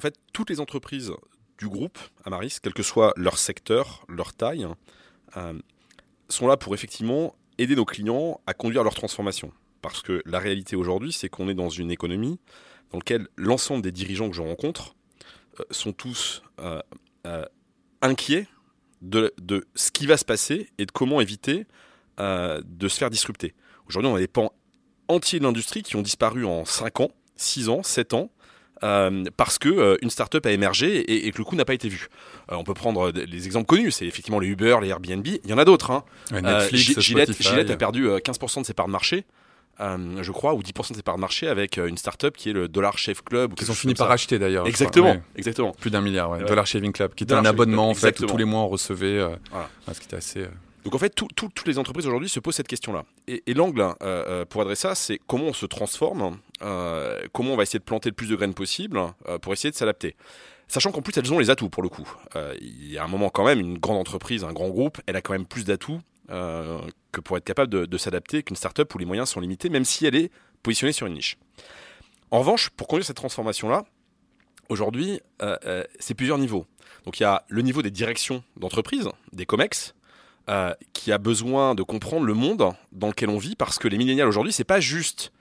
fait, 0.00 0.14
toutes 0.32 0.48
les 0.48 0.60
entreprises 0.60 1.12
du 1.60 1.68
groupe 1.68 1.98
Amaris, 2.24 2.56
quel 2.60 2.72
que 2.72 2.82
soit 2.82 3.12
leur 3.16 3.38
secteur, 3.38 4.04
leur 4.08 4.32
taille, 4.32 4.66
euh, 5.36 5.52
sont 6.28 6.48
là 6.48 6.56
pour 6.56 6.74
effectivement 6.74 7.36
aider 7.58 7.76
nos 7.76 7.84
clients 7.84 8.40
à 8.46 8.54
conduire 8.54 8.82
leur 8.82 8.94
transformation. 8.94 9.52
Parce 9.82 10.02
que 10.02 10.22
la 10.24 10.38
réalité 10.38 10.74
aujourd'hui, 10.74 11.12
c'est 11.12 11.28
qu'on 11.28 11.48
est 11.48 11.54
dans 11.54 11.68
une 11.68 11.90
économie 11.90 12.40
dans 12.90 12.98
laquelle 12.98 13.28
l'ensemble 13.36 13.82
des 13.82 13.92
dirigeants 13.92 14.30
que 14.30 14.36
je 14.36 14.42
rencontre 14.42 14.96
euh, 15.60 15.64
sont 15.70 15.92
tous 15.92 16.42
euh, 16.60 16.80
inquiets 18.00 18.48
de, 19.02 19.32
de, 19.40 19.66
ce 19.74 19.90
qui 19.90 20.06
va 20.06 20.16
se 20.16 20.24
passer 20.24 20.70
et 20.78 20.86
de 20.86 20.90
comment 20.90 21.20
éviter 21.20 21.66
de 22.18 22.88
se 22.88 22.98
faire 22.98 23.08
disrupter. 23.08 23.54
Aujourd'hui, 23.88 24.10
on 24.10 24.14
a 24.14 24.18
des 24.18 24.28
pans 24.28 24.52
entiers 25.08 25.38
de 25.38 25.44
l'industrie 25.44 25.82
qui 25.82 25.96
ont 25.96 26.02
disparu 26.02 26.44
en 26.44 26.66
5 26.66 27.00
ans, 27.00 27.10
6 27.36 27.70
ans, 27.70 27.82
7 27.82 28.12
ans. 28.12 28.30
Euh, 28.82 29.24
parce 29.36 29.58
que 29.58 29.68
euh, 29.68 29.96
une 30.00 30.08
startup 30.10 30.44
a 30.46 30.52
émergé 30.52 30.96
et, 30.98 31.26
et 31.26 31.32
que 31.32 31.38
le 31.38 31.44
coup 31.44 31.54
n'a 31.54 31.64
pas 31.66 31.74
été 31.74 31.88
vu. 31.88 32.08
Euh, 32.50 32.56
on 32.56 32.64
peut 32.64 32.72
prendre 32.74 33.10
les 33.12 33.46
exemples 33.46 33.66
connus, 33.66 33.90
c'est 33.90 34.06
effectivement 34.06 34.38
les 34.40 34.48
Uber, 34.48 34.78
les 34.80 34.88
Airbnb. 34.88 35.26
Il 35.26 35.40
y 35.50 35.52
en 35.52 35.58
a 35.58 35.64
d'autres. 35.66 35.90
Hein. 35.90 36.02
Ouais, 36.32 36.38
Euh, 36.38 36.60
Netflix, 36.62 36.82
Gi- 36.94 37.00
Gillette. 37.00 37.42
Gillette 37.42 37.70
a 37.70 37.76
perdu 37.76 38.08
euh, 38.08 38.18
15% 38.18 38.62
de 38.62 38.66
ses 38.66 38.72
parts 38.72 38.86
de 38.86 38.92
marché, 38.92 39.24
euh, 39.80 40.22
je 40.22 40.32
crois, 40.32 40.54
ou 40.54 40.62
10% 40.62 40.90
de 40.92 40.96
ses 40.96 41.02
parts 41.02 41.16
de 41.16 41.20
marché 41.20 41.46
avec 41.46 41.76
euh, 41.78 41.86
une 41.88 41.98
startup 41.98 42.36
qui 42.36 42.50
est 42.50 42.52
le 42.54 42.68
Dollar 42.68 42.96
Chef 42.98 43.22
Club. 43.22 43.54
Qu'ils 43.54 43.70
ont 43.70 43.74
fini 43.74 43.94
par 43.94 44.10
acheter 44.10 44.38
d'ailleurs. 44.38 44.66
Exactement, 44.66 45.10
ouais. 45.12 45.22
exactement. 45.36 45.72
Plus 45.72 45.90
d'un 45.90 46.00
milliard, 46.00 46.30
ouais. 46.30 46.38
Ouais. 46.38 46.44
Dollar 46.46 46.66
Shaving 46.66 46.92
Club, 46.92 47.14
qui 47.14 47.24
était 47.24 47.30
Dollar 47.34 47.42
un 47.42 47.44
Shaving 47.48 47.56
Club, 47.56 47.68
abonnement 47.68 47.90
en 47.90 47.94
fait 47.94 48.18
où 48.20 48.26
tous 48.26 48.36
les 48.36 48.44
mois 48.44 48.60
on 48.60 48.68
recevait. 48.68 49.06
euh, 49.18 49.36
Voilà. 49.50 49.68
ce 49.92 49.98
qui 50.00 50.06
était 50.06 50.16
assez. 50.16 50.40
euh, 50.40 50.48
Donc 50.84 50.94
en 50.94 50.98
fait, 50.98 51.10
tout- 51.14 51.28
tout- 51.36 51.50
toutes 51.54 51.66
les 51.66 51.78
entreprises 51.78 52.06
aujourd'hui 52.06 52.28
se 52.30 52.40
posent 52.40 52.54
cette 52.54 52.68
question-là. 52.68 53.04
Et, 53.28 53.42
et 53.46 53.52
l'angle 53.54 53.80
euh, 53.82 53.94
euh, 54.02 54.44
pour 54.46 54.62
adresser 54.62 54.82
ça, 54.88 54.94
c'est 54.94 55.18
comment 55.26 55.44
on 55.44 55.52
se 55.52 55.66
transforme, 55.66 56.38
euh, 56.62 57.20
comment 57.32 57.52
on 57.52 57.56
va 57.56 57.62
essayer 57.62 57.78
de 57.78 57.84
planter 57.84 58.10
le 58.10 58.14
plus 58.14 58.28
de 58.28 58.36
graines 58.36 58.54
possible 58.54 59.00
euh, 59.28 59.38
pour 59.38 59.52
essayer 59.52 59.70
de 59.70 59.76
s'adapter. 59.76 60.16
Sachant 60.68 60.92
qu'en 60.92 61.02
plus, 61.02 61.16
elles 61.16 61.32
ont 61.32 61.38
les 61.38 61.50
atouts 61.50 61.68
pour 61.68 61.82
le 61.82 61.88
coup. 61.88 62.08
Euh, 62.36 62.54
il 62.60 62.90
y 62.90 62.98
a 62.98 63.04
un 63.04 63.08
moment 63.08 63.30
quand 63.30 63.44
même, 63.44 63.58
une 63.58 63.78
grande 63.78 63.96
entreprise, 63.96 64.44
un 64.44 64.52
grand 64.52 64.68
groupe, 64.68 65.00
elle 65.06 65.16
a 65.16 65.22
quand 65.22 65.32
même 65.32 65.46
plus 65.46 65.64
d'atouts 65.64 66.00
que 67.10 67.20
pour 67.20 67.36
être 67.36 67.44
capable 67.44 67.88
de, 67.88 67.98
s'adapter 67.98 68.44
qu'une 68.44 68.54
startup 68.54 68.94
où 68.94 68.98
les 68.98 69.04
moyens 69.04 69.28
sont 69.28 69.40
limités, 69.40 69.68
même 69.68 69.84
si 69.84 70.06
elle 70.06 70.14
est 70.14 70.30
positionnée 70.62 70.92
sur 70.92 71.08
une 71.08 71.14
niche. 71.14 71.36
En 72.30 72.38
revanche, 72.38 72.70
pour 72.70 72.86
conduire 72.86 73.04
cette 73.04 73.16
transformation-là, 73.16 73.84
aujourd'hui, 74.68 75.18
c'est 75.98 76.14
plusieurs 76.14 76.38
niveaux. 76.38 76.66
Donc 77.04 77.18
il 77.18 77.24
y 77.24 77.26
a 77.26 77.42
le 77.48 77.62
niveau 77.62 77.82
des 77.82 77.90
directions 77.90 78.44
d'entreprise, 78.56 79.08
des 79.32 79.44
COMEX, 79.44 79.96
qui 80.92 81.10
a 81.10 81.18
besoin 81.18 81.74
de 81.74 81.82
comprendre 81.82 82.26
le 82.26 82.34
monde 82.34 82.72
dans 82.92 83.08
lequel 83.08 83.28
on 83.28 83.38
vit, 83.38 83.56
parce 83.56 83.80
que 83.80 83.88
les 83.88 83.98
millénials 83.98 84.28
aujourd'hui, 84.28 84.52
c'est 84.52 84.62
pas 84.62 84.78
juste 84.78 85.32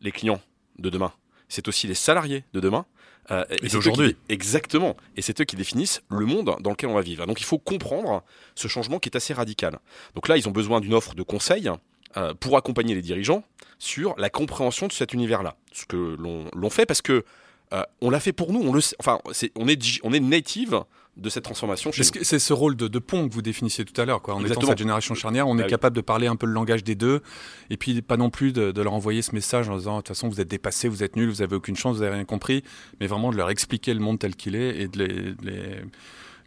les 0.00 0.12
clients 0.12 0.40
de 0.78 0.90
demain, 0.90 1.12
c'est 1.48 1.68
aussi 1.68 1.86
les 1.86 1.94
salariés 1.94 2.44
de 2.52 2.60
demain. 2.60 2.86
euh, 3.30 3.44
Et 3.50 3.66
eux 3.66 3.68
d'aujourd'hui. 3.68 4.16
Exactement. 4.28 4.96
Et 5.16 5.22
c'est 5.22 5.40
eux 5.40 5.44
qui 5.44 5.56
définissent 5.56 6.02
le 6.08 6.26
monde 6.26 6.56
dans 6.60 6.70
lequel 6.70 6.90
on 6.90 6.94
va 6.94 7.00
vivre. 7.02 7.26
Donc 7.26 7.40
il 7.40 7.44
faut 7.44 7.58
comprendre 7.58 8.22
ce 8.54 8.68
changement 8.68 8.98
qui 8.98 9.08
est 9.08 9.16
assez 9.16 9.34
radical. 9.34 9.78
Donc 10.14 10.28
là, 10.28 10.36
ils 10.36 10.48
ont 10.48 10.52
besoin 10.52 10.80
d'une 10.80 10.94
offre 10.94 11.14
de 11.14 11.22
conseil 11.22 11.70
euh, 12.16 12.34
pour 12.34 12.56
accompagner 12.56 12.94
les 12.94 13.02
dirigeants 13.02 13.42
sur 13.78 14.14
la 14.16 14.30
compréhension 14.30 14.86
de 14.86 14.92
cet 14.92 15.12
univers-là. 15.12 15.56
Ce 15.72 15.86
que 15.86 16.16
l'on 16.18 16.70
fait 16.70 16.86
parce 16.86 17.02
que 17.02 17.24
euh, 17.72 17.82
on 18.00 18.10
l'a 18.10 18.20
fait 18.20 18.32
pour 18.32 18.52
nous. 18.52 18.60
On 18.62 18.72
le 18.72 18.80
sait. 18.80 18.96
Enfin, 19.00 19.20
on 19.56 19.68
est 19.68 20.00
on 20.04 20.12
est 20.12 20.20
native 20.20 20.84
de 21.16 21.28
cette 21.30 21.44
transformation 21.44 21.92
chez 21.92 22.02
nous. 22.02 22.20
C'est 22.24 22.38
ce 22.38 22.52
rôle 22.52 22.76
de, 22.76 22.88
de 22.88 22.98
pont 22.98 23.28
que 23.28 23.32
vous 23.34 23.42
définissiez 23.42 23.84
tout 23.84 23.98
à 24.00 24.04
l'heure. 24.04 24.20
En 24.24 24.32
étant 24.34 24.40
Exactement. 24.40 24.68
cette 24.68 24.78
génération 24.78 25.14
charnière, 25.14 25.48
on 25.48 25.54
Bah 25.54 25.62
est 25.62 25.64
oui. 25.64 25.70
capable 25.70 25.96
de 25.96 26.00
parler 26.02 26.26
un 26.26 26.36
peu 26.36 26.46
le 26.46 26.52
langage 26.52 26.84
des 26.84 26.94
deux, 26.94 27.22
et 27.70 27.76
puis 27.76 28.02
pas 28.02 28.16
non 28.16 28.28
plus 28.30 28.52
de, 28.52 28.70
de 28.72 28.82
leur 28.82 28.92
envoyer 28.92 29.22
ce 29.22 29.34
message 29.34 29.68
en 29.68 29.76
disant 29.78 29.96
de 29.96 30.00
toute 30.02 30.08
façon 30.08 30.28
vous 30.28 30.40
êtes 30.40 30.48
dépassés, 30.48 30.88
vous 30.88 31.02
êtes 31.02 31.16
nuls, 31.16 31.28
vous 31.30 31.42
avez 31.42 31.56
aucune 31.56 31.76
chance, 31.76 31.96
vous 31.96 32.02
avez 32.02 32.14
rien 32.14 32.24
compris, 32.24 32.62
mais 33.00 33.06
vraiment 33.06 33.30
de 33.30 33.36
leur 33.36 33.50
expliquer 33.50 33.94
le 33.94 34.00
monde 34.00 34.18
tel 34.18 34.36
qu'il 34.36 34.54
est 34.54 34.78
et 34.82 34.88
de 34.88 34.98
les, 34.98 35.08
de 35.08 35.36
les, 35.42 35.66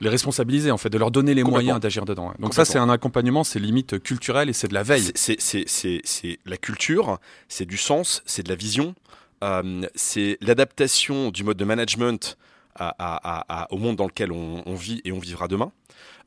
les 0.01 0.09
responsabiliser 0.09 0.71
en 0.71 0.77
fait, 0.77 0.89
de 0.89 0.97
leur 0.97 1.11
donner 1.11 1.33
les 1.33 1.43
moyens 1.43 1.79
d'agir 1.79 2.05
dedans. 2.05 2.31
Donc 2.39 2.53
ça 2.53 2.63
c'est 2.63 2.77
un 2.77 2.89
accompagnement, 2.89 3.43
c'est 3.43 3.59
limite 3.59 4.01
culturel 4.03 4.49
et 4.49 4.53
c'est 4.53 4.67
de 4.67 4.73
la 4.73 4.83
veille. 4.83 5.11
C'est 5.15 6.37
la 6.45 6.57
culture, 6.57 7.19
c'est 7.47 7.65
du 7.65 7.77
sens, 7.77 8.21
c'est 8.25 8.43
de 8.43 8.49
la 8.49 8.55
vision, 8.55 8.93
euh, 9.43 9.81
c'est 9.95 10.37
l'adaptation 10.41 11.31
du 11.31 11.43
mode 11.43 11.57
de 11.57 11.65
management 11.65 12.37
au 13.69 13.77
monde 13.77 13.95
dans 13.95 14.05
lequel 14.05 14.31
on, 14.31 14.75
vit 14.75 15.01
et 15.03 15.11
on 15.11 15.19
vivra 15.19 15.47
demain. 15.47 15.71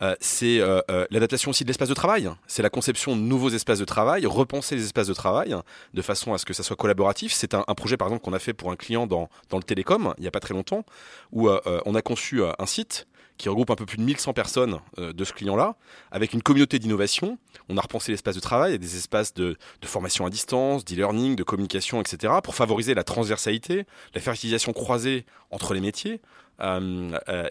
Euh, 0.03 0.15
c'est 0.21 0.61
euh, 0.61 0.81
euh, 0.91 1.07
l'adaptation 1.11 1.51
aussi 1.51 1.65
de 1.65 1.69
l'espace 1.69 1.89
de 1.89 1.95
travail. 1.95 2.29
C'est 2.47 2.63
la 2.63 2.71
conception 2.71 3.17
de 3.17 3.21
nouveaux 3.21 3.51
espaces 3.51 3.79
de 3.79 3.85
travail, 3.85 4.27
repenser 4.27 4.75
les 4.75 4.85
espaces 4.85 5.07
de 5.07 5.15
travail 5.15 5.55
de 5.95 6.03
façon 6.03 6.35
à 6.35 6.39
ce 6.39 6.45
que 6.45 6.53
ça 6.53 6.63
soit 6.63 6.77
collaboratif. 6.77 7.33
C'est 7.33 7.55
un, 7.55 7.63
projet 7.75 7.97
par 7.97 8.09
exemple 8.09 8.25
qu'on 8.25 8.33
a 8.33 8.39
fait 8.39 8.53
pour 8.53 8.71
un 8.71 8.77
client 8.77 9.07
dans, 9.07 9.29
dans 9.49 9.57
le 9.57 9.63
télécom 9.63 10.15
il 10.19 10.23
n'y 10.23 10.29
a 10.29 10.31
pas 10.31 10.41
très 10.41 10.55
longtemps, 10.55 10.85
où 11.33 11.49
on 11.49 11.95
a 11.95 12.03
conçu 12.03 12.43
un 12.45 12.67
site 12.67 13.07
qui 13.39 13.49
regroupe 13.49 13.71
un 13.71 13.77
peu 13.77 13.87
plus 13.87 13.97
de 13.97 14.03
1100 14.03 14.35
personnes 14.35 14.79
de 14.99 15.25
ce 15.25 15.33
client-là, 15.33 15.77
avec 16.11 16.33
une 16.33 16.43
communauté 16.43 16.79
d'innovation. 16.79 17.39
On 17.69 17.77
a 17.77 17.81
repensé 17.81 18.13
l'espace 18.13 18.35
de 18.35 18.41
travail, 18.41 18.79
des 18.79 18.97
espaces 18.97 19.35
de, 19.35 19.57
de 19.81 19.87
formation 19.87 20.27
à 20.27 20.31
distance, 20.31 20.85
d'e-learning, 20.85 21.35
de 21.35 21.43
communication, 21.43 22.01
etc., 22.01 22.35
pour 22.45 22.55
favoriser 22.55 22.95
la 22.95 23.05
transversalité, 23.05 23.87
la 24.15 24.21
fertilisation 24.21 24.73
croisée 24.73 25.25
entre 25.51 25.75
les 25.75 25.81
métiers, 25.81 26.21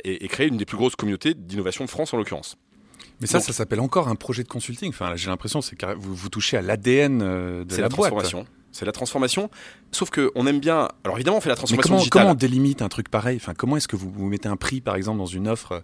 et, 0.04 0.24
et 0.24 0.28
créer 0.28 0.48
une 0.48 0.58
des 0.58 0.66
plus 0.66 0.78
grosses 0.78 0.96
communautés 0.96 1.34
d'innovation 1.34 1.84
de 1.86 1.90
France 1.90 2.14
en 2.14 2.18
l'occurrence. 2.18 2.58
Mais 3.20 3.28
ça, 3.28 3.38
Donc- 3.38 3.46
ça 3.48 3.54
s'appelle 3.54 3.80
encore 3.82 4.08
un 4.08 4.16
projet 4.16 4.44
de 4.44 4.48
consulting. 4.48 4.90
Enfin, 4.90 5.16
j'ai 5.16 5.30
l'impression 5.30 5.62
c'est 5.62 5.76
que 5.76 5.94
vous, 5.96 6.16
vous 6.16 6.30
touchez 6.30 6.58
à 6.58 6.62
l'ADN 6.62 7.22
euh, 7.22 7.64
de 7.66 7.76
la, 7.76 7.82
la, 7.84 7.90
boîte. 7.90 8.12
transformation. 8.12 8.46
C'est 8.72 8.86
la 8.86 8.92
transformation. 8.94 9.50
Sauf 9.92 10.10
que 10.10 10.32
on 10.34 10.48
aime 10.48 10.60
bien. 10.60 10.88
Alors 11.04 11.18
évidemment, 11.18 11.38
on 11.38 11.42
fait 11.42 11.50
la 11.50 11.56
transformation 11.56 11.90
comment, 11.90 11.98
digitale. 12.00 12.22
comment 12.24 12.32
on 12.32 12.36
délimite 12.36 12.82
un 12.82 12.88
truc 12.90 13.10
pareil? 13.10 13.36
Enfin, 13.36 13.54
Comment 13.54 13.76
est-ce 13.78 13.88
que 13.90 13.98
vous, 13.98 14.10
vous 14.10 14.26
mettez 14.28 14.48
un 14.48 14.56
prix, 14.56 14.80
par 14.82 14.96
exemple, 14.96 15.18
dans 15.18 15.26
une 15.26 15.48
offre, 15.50 15.74
euh, 15.74 15.80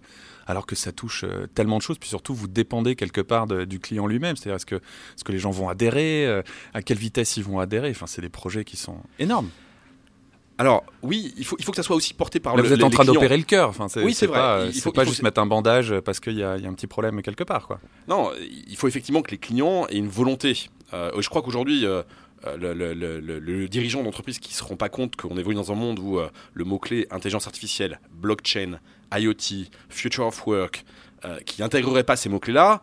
alors 0.46 0.64
que 0.66 0.74
ça 0.74 0.90
touche 0.90 1.22
euh, 1.24 1.46
tellement 1.54 1.76
de 1.76 1.82
choses? 1.82 1.98
Puis 1.98 2.08
surtout, 2.08 2.34
vous 2.34 2.48
dépendez 2.48 2.96
quelque 2.96 3.20
part 3.20 3.46
de- 3.46 3.64
du 3.66 3.78
client 3.78 4.06
lui-même. 4.06 4.36
C'est-à-dire, 4.36 4.56
est-ce 4.56 4.66
que, 4.66 4.76
est-ce 4.76 5.22
que 5.22 5.32
les 5.32 5.38
gens 5.38 5.50
vont 5.50 5.68
adhérer? 5.68 6.26
Euh, 6.26 6.42
À 6.72 6.80
quelle 6.82 6.98
vitesse 6.98 7.36
ils 7.36 7.44
vont 7.44 7.60
adhérer? 7.60 7.90
Enfin, 7.90 8.06
c'est 8.06 8.22
des 8.22 8.30
projets 8.30 8.64
qui 8.64 8.76
sont 8.78 8.96
énormes. 9.18 9.50
Alors 10.58 10.84
oui, 11.02 11.32
il 11.38 11.44
faut, 11.44 11.56
il 11.58 11.64
faut 11.64 11.70
que 11.72 11.76
ça 11.76 11.82
soit 11.84 11.94
aussi 11.96 12.14
porté 12.14 12.40
par 12.40 12.56
Là, 12.56 12.62
le. 12.62 12.68
vous 12.68 12.74
êtes 12.74 12.78
les- 12.80 12.84
en 12.84 12.90
train 12.90 13.04
d'opérer 13.04 13.36
le 13.36 13.44
cœur. 13.44 13.68
Enfin, 13.68 13.88
c'est, 13.88 14.02
Oui, 14.02 14.12
c'est 14.12 14.26
vrai. 14.26 14.38
Pas, 14.38 14.64
Il 14.66 14.74
c'est 14.74 14.80
faut- 14.80 14.90
pas 14.92 15.02
il 15.02 15.04
faut- 15.06 15.10
juste 15.12 15.22
mettre 15.22 15.40
un 15.40 15.46
bandage 15.46 15.94
parce 16.04 16.18
qu'il 16.20 16.32
y 16.34 16.38
y 16.38 16.42
a 16.42 16.52
un 16.54 16.74
petit 16.74 16.86
problème 16.88 17.22
quelque 17.22 17.44
part. 17.44 17.66
Quoi. 17.68 17.78
Non, 18.08 18.32
il 18.40 18.76
faut 18.76 18.88
effectivement 18.88 19.22
que 19.22 19.30
les 19.30 19.38
clients 19.38 19.86
aient 19.88 19.96
une 19.96 20.08
volonté. 20.08 20.68
Euh, 20.94 21.12
je 21.20 21.28
crois 21.28 21.42
qu'aujourd'hui, 21.42 21.86
euh, 21.86 22.02
euh, 22.46 22.56
le, 22.58 23.68
dirigeant 23.68 24.02
d'entreprise 24.02 24.38
qui 24.40 24.50
ne 24.50 24.54
se 24.54 24.64
rend 24.64 24.76
pas 24.76 24.88
compte 24.88 25.14
qu'on 25.16 25.36
évolue 25.38 25.54
dans 25.54 25.70
un 25.70 25.76
monde 25.76 25.98
où 26.00 26.18
euh, 26.18 26.28
le 26.54 26.64
mot-clé 26.64 27.06
intelligence 27.10 27.46
artificielle, 27.46 28.00
blockchain, 28.12 28.80
IoT, 29.16 29.66
future 29.88 30.26
of 30.26 30.46
work, 30.46 30.84
qui 31.46 31.60
n'intégrerait 31.62 32.04
pas 32.04 32.14
ces 32.16 32.28
mots-clés-là, 32.28 32.82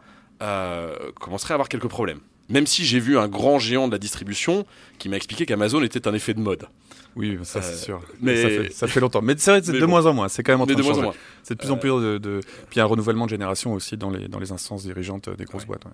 commencerait 1.19 1.53
à 1.53 1.55
avoir 1.55 1.69
quelques 1.69 1.87
problèmes. 1.87 2.19
Même 2.49 2.67
si 2.67 2.85
j'ai 2.85 2.99
vu 2.99 3.17
un 3.17 3.27
grand 3.27 3.57
géant 3.59 3.87
de 3.87 3.91
la 3.93 3.97
distribution 3.97 4.65
qui 4.99 5.09
m'a 5.09 5.15
expliqué 5.17 5.45
qu'Amazon 5.45 5.81
était 5.81 6.07
un 6.07 6.13
effet 6.13 6.33
de 6.33 6.39
mode. 6.39 6.67
Oui, 7.15 7.39
ça, 7.43 7.59
Euh, 7.59 7.61
c'est 7.63 7.77
sûr. 7.85 8.01
mais- 8.21 8.35
Ça, 8.41 8.49
fait, 8.49 8.73
ça 8.73 8.87
fait 8.87 8.99
longtemps. 8.99 9.21
Mais 9.21 9.35
c'est 9.37 9.49
vrai, 9.49 9.61
c'est 9.63 9.71
de 9.71 9.79
bon. 9.79 9.87
moins 9.87 10.05
en 10.05 10.13
moins. 10.13 10.27
C'est 10.27 10.43
quand 10.43 10.51
même 10.51 10.59
en 10.59 10.65
train 10.65 10.75
de 10.75 10.83
changer. 10.83 11.09
C'est 11.43 11.53
de 11.55 11.59
plus 11.59 11.71
en 11.71 11.75
Euh, 11.75 11.79
plus 11.79 11.89
de, 11.89 12.17
de- 12.17 12.39
Puis 12.69 12.81
un 12.81 12.85
renouvellement 12.85 13.23
de 13.23 13.29
génération 13.29 13.71
aussi 13.73 13.95
dans 13.95 14.09
les, 14.09 14.27
dans 14.27 14.37
les 14.39 14.51
instances 14.51 14.83
dirigeantes 14.83 15.29
euh, 15.29 15.35
des 15.37 15.45
grosses 15.45 15.61
Ouais. 15.61 15.67
boîtes. 15.67 15.85
ouais. 15.85 15.91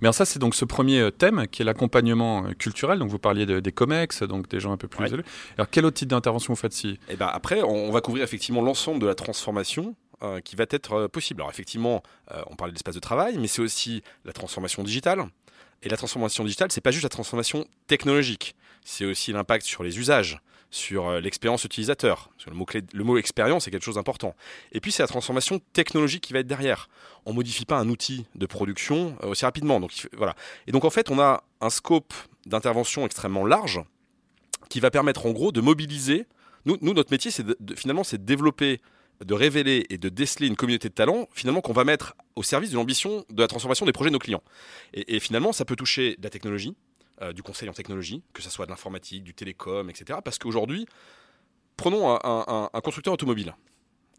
Mais 0.00 0.06
alors 0.06 0.14
ça, 0.14 0.24
c'est 0.24 0.40
donc 0.40 0.56
ce 0.56 0.64
premier 0.64 0.98
euh, 1.00 1.10
thème 1.12 1.46
qui 1.52 1.62
est 1.62 1.64
l'accompagnement 1.64 2.46
euh, 2.46 2.52
culturel. 2.52 2.98
Donc 2.98 3.10
vous 3.10 3.20
parliez 3.20 3.46
de- 3.46 3.60
des 3.60 3.70
COMEX, 3.72 4.24
donc 4.24 4.48
des 4.48 4.58
gens 4.58 4.72
un 4.72 4.76
peu 4.76 4.88
plus 4.88 5.02
Ouais. 5.04 5.08
élevés. 5.08 5.22
Alors 5.56 5.70
quel 5.70 5.84
autre 5.84 5.96
type 5.98 6.08
d'intervention 6.08 6.52
vous 6.52 6.58
faites 6.60 6.72
si 6.72 6.98
Et 7.08 7.14
ben 7.16 7.30
après, 7.32 7.62
on 7.62 7.86
on 7.86 7.92
va 7.92 8.00
couvrir 8.00 8.24
effectivement 8.24 8.60
l'ensemble 8.62 8.98
de 9.00 9.06
la 9.06 9.14
transformation 9.14 9.94
euh, 10.24 10.40
qui 10.40 10.56
va 10.56 10.64
être 10.70 10.94
euh, 10.94 11.08
possible. 11.08 11.42
Alors 11.42 11.50
effectivement, 11.50 12.02
euh, 12.32 12.42
on 12.50 12.56
parlait 12.56 12.72
de 12.72 12.76
l'espace 12.76 12.94
de 12.96 13.00
travail, 13.00 13.36
mais 13.38 13.46
c'est 13.46 13.62
aussi 13.62 14.02
la 14.24 14.32
transformation 14.32 14.82
digitale. 14.82 15.26
Et 15.86 15.88
la 15.88 15.96
transformation 15.96 16.42
digitale, 16.42 16.72
c'est 16.72 16.80
pas 16.80 16.90
juste 16.90 17.04
la 17.04 17.10
transformation 17.10 17.64
technologique, 17.86 18.56
c'est 18.84 19.04
aussi 19.04 19.30
l'impact 19.32 19.64
sur 19.64 19.84
les 19.84 20.00
usages, 20.00 20.40
sur 20.68 21.08
euh, 21.08 21.20
l'expérience 21.20 21.62
utilisateur. 21.62 22.28
Parce 22.36 22.48
le 22.48 22.56
mot 22.56 22.64
clé, 22.64 22.82
le 22.92 23.04
mot 23.04 23.16
expérience 23.18 23.68
est 23.68 23.70
quelque 23.70 23.84
chose 23.84 23.94
d'important. 23.94 24.34
Et 24.72 24.80
puis 24.80 24.90
c'est 24.90 25.04
la 25.04 25.06
transformation 25.06 25.60
technologique 25.74 26.24
qui 26.24 26.32
va 26.32 26.40
être 26.40 26.48
derrière. 26.48 26.88
On 27.24 27.32
modifie 27.32 27.66
pas 27.66 27.78
un 27.78 27.88
outil 27.88 28.26
de 28.34 28.46
production 28.46 29.16
euh, 29.22 29.28
aussi 29.28 29.44
rapidement. 29.44 29.78
Donc 29.78 29.92
voilà. 30.16 30.34
Et 30.66 30.72
donc 30.72 30.84
en 30.84 30.90
fait, 30.90 31.08
on 31.08 31.20
a 31.20 31.44
un 31.60 31.70
scope 31.70 32.12
d'intervention 32.46 33.06
extrêmement 33.06 33.46
large 33.46 33.80
qui 34.68 34.80
va 34.80 34.90
permettre 34.90 35.24
en 35.26 35.30
gros 35.30 35.52
de 35.52 35.60
mobiliser. 35.60 36.26
Nous, 36.64 36.78
notre 36.82 37.12
métier, 37.12 37.30
c'est 37.30 37.44
finalement, 37.76 38.02
c'est 38.02 38.18
de 38.18 38.24
développer, 38.24 38.80
de 39.24 39.34
révéler 39.34 39.86
et 39.90 39.98
de 39.98 40.08
déceler 40.08 40.46
une 40.46 40.56
communauté 40.56 40.88
de 40.88 40.94
talents, 40.94 41.28
finalement, 41.32 41.60
qu'on 41.60 41.72
va 41.72 41.84
mettre 41.84 42.14
au 42.34 42.42
service 42.42 42.70
de 42.70 42.76
l'ambition 42.76 43.24
de 43.30 43.40
la 43.40 43.48
transformation 43.48 43.86
des 43.86 43.92
projets 43.92 44.10
de 44.10 44.14
nos 44.14 44.18
clients. 44.18 44.42
Et, 44.92 45.20
finalement, 45.20 45.52
ça 45.52 45.64
peut 45.64 45.76
toucher 45.76 46.16
de 46.16 46.22
la 46.22 46.30
technologie, 46.30 46.76
euh, 47.22 47.32
du 47.32 47.42
conseil 47.42 47.68
en 47.68 47.72
technologie, 47.72 48.22
que 48.32 48.42
ce 48.42 48.50
soit 48.50 48.66
de 48.66 48.70
l'informatique, 48.70 49.24
du 49.24 49.34
télécom, 49.34 49.88
etc. 49.88 50.20
Parce 50.22 50.38
qu'aujourd'hui, 50.38 50.86
prenons 51.76 52.18
un, 52.22 52.80
constructeur 52.82 53.14
automobile. 53.14 53.54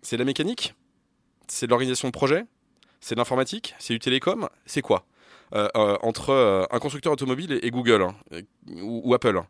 C'est 0.02 0.16
de 0.16 0.22
la 0.22 0.26
mécanique, 0.26 0.74
c'est 1.48 1.68
de 1.68 1.72
l'organisation 1.72 2.08
de 2.08 2.14
projet, 2.14 2.46
c'est 3.00 3.16
de 3.16 3.20
l'informatique, 3.20 3.76
c'est 3.80 3.94
du 3.94 4.00
télécom, 4.00 4.50
c'est 4.66 4.82
quoi? 4.82 5.06
Euh, 5.54 5.70
euh, 5.78 5.98
Entre 6.02 6.68
un 6.72 6.80
constructeur 6.80 7.14
automobile 7.14 7.60
et, 7.62 7.72
Google 7.72 8.02
hein, 8.02 8.16
ou, 8.82 9.02
ou 9.04 9.14
Apple. 9.14 9.42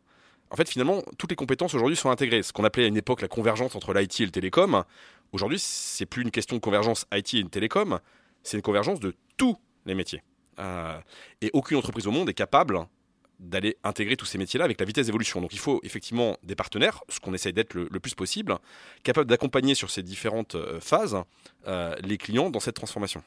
En 0.49 0.55
fait, 0.55 0.69
finalement, 0.69 1.03
toutes 1.17 1.31
les 1.31 1.35
compétences 1.35 1.73
aujourd'hui 1.73 1.97
sont 1.97 2.09
intégrées. 2.09 2.41
Ce 2.41 2.53
qu'on 2.53 2.63
appelait 2.63 2.85
à 2.85 2.87
une 2.87 2.97
époque 2.97 3.21
la 3.21 3.27
convergence 3.27 3.75
entre 3.75 3.93
l'IT 3.93 4.21
et 4.21 4.25
le 4.25 4.31
télécom, 4.31 4.83
aujourd'hui, 5.31 5.59
c'est 5.59 6.05
plus 6.05 6.21
une 6.21 6.31
question 6.31 6.55
de 6.55 6.61
convergence 6.61 7.05
IT 7.13 7.33
et 7.33 7.39
une 7.39 7.49
télécom, 7.49 7.99
c'est 8.43 8.57
une 8.57 8.63
convergence 8.63 8.99
de 8.99 9.13
tous 9.37 9.57
les 9.85 9.95
métiers. 9.95 10.23
Euh, 10.59 10.99
et 11.41 11.49
aucune 11.53 11.77
entreprise 11.77 12.07
au 12.07 12.11
monde 12.11 12.29
est 12.29 12.33
capable 12.33 12.79
d'aller 13.39 13.77
intégrer 13.83 14.17
tous 14.17 14.25
ces 14.25 14.37
métiers-là 14.37 14.65
avec 14.65 14.79
la 14.79 14.85
vitesse 14.85 15.05
d'évolution. 15.05 15.41
Donc 15.41 15.53
il 15.53 15.59
faut 15.59 15.79
effectivement 15.83 16.37
des 16.43 16.55
partenaires, 16.55 17.03
ce 17.09 17.19
qu'on 17.19 17.33
essaye 17.33 17.53
d'être 17.53 17.75
le, 17.75 17.99
plus 17.99 18.15
possible, 18.15 18.57
capables 19.03 19.29
d'accompagner 19.29 19.75
sur 19.75 19.91
ces 19.91 20.01
différentes 20.01 20.55
euh, 20.55 20.79
phases 20.79 21.17
euh, 21.67 21.95
les 22.03 22.17
clients 22.17 22.49
dans 22.49 22.59
cette 22.59 22.75
transformation. 22.75 23.23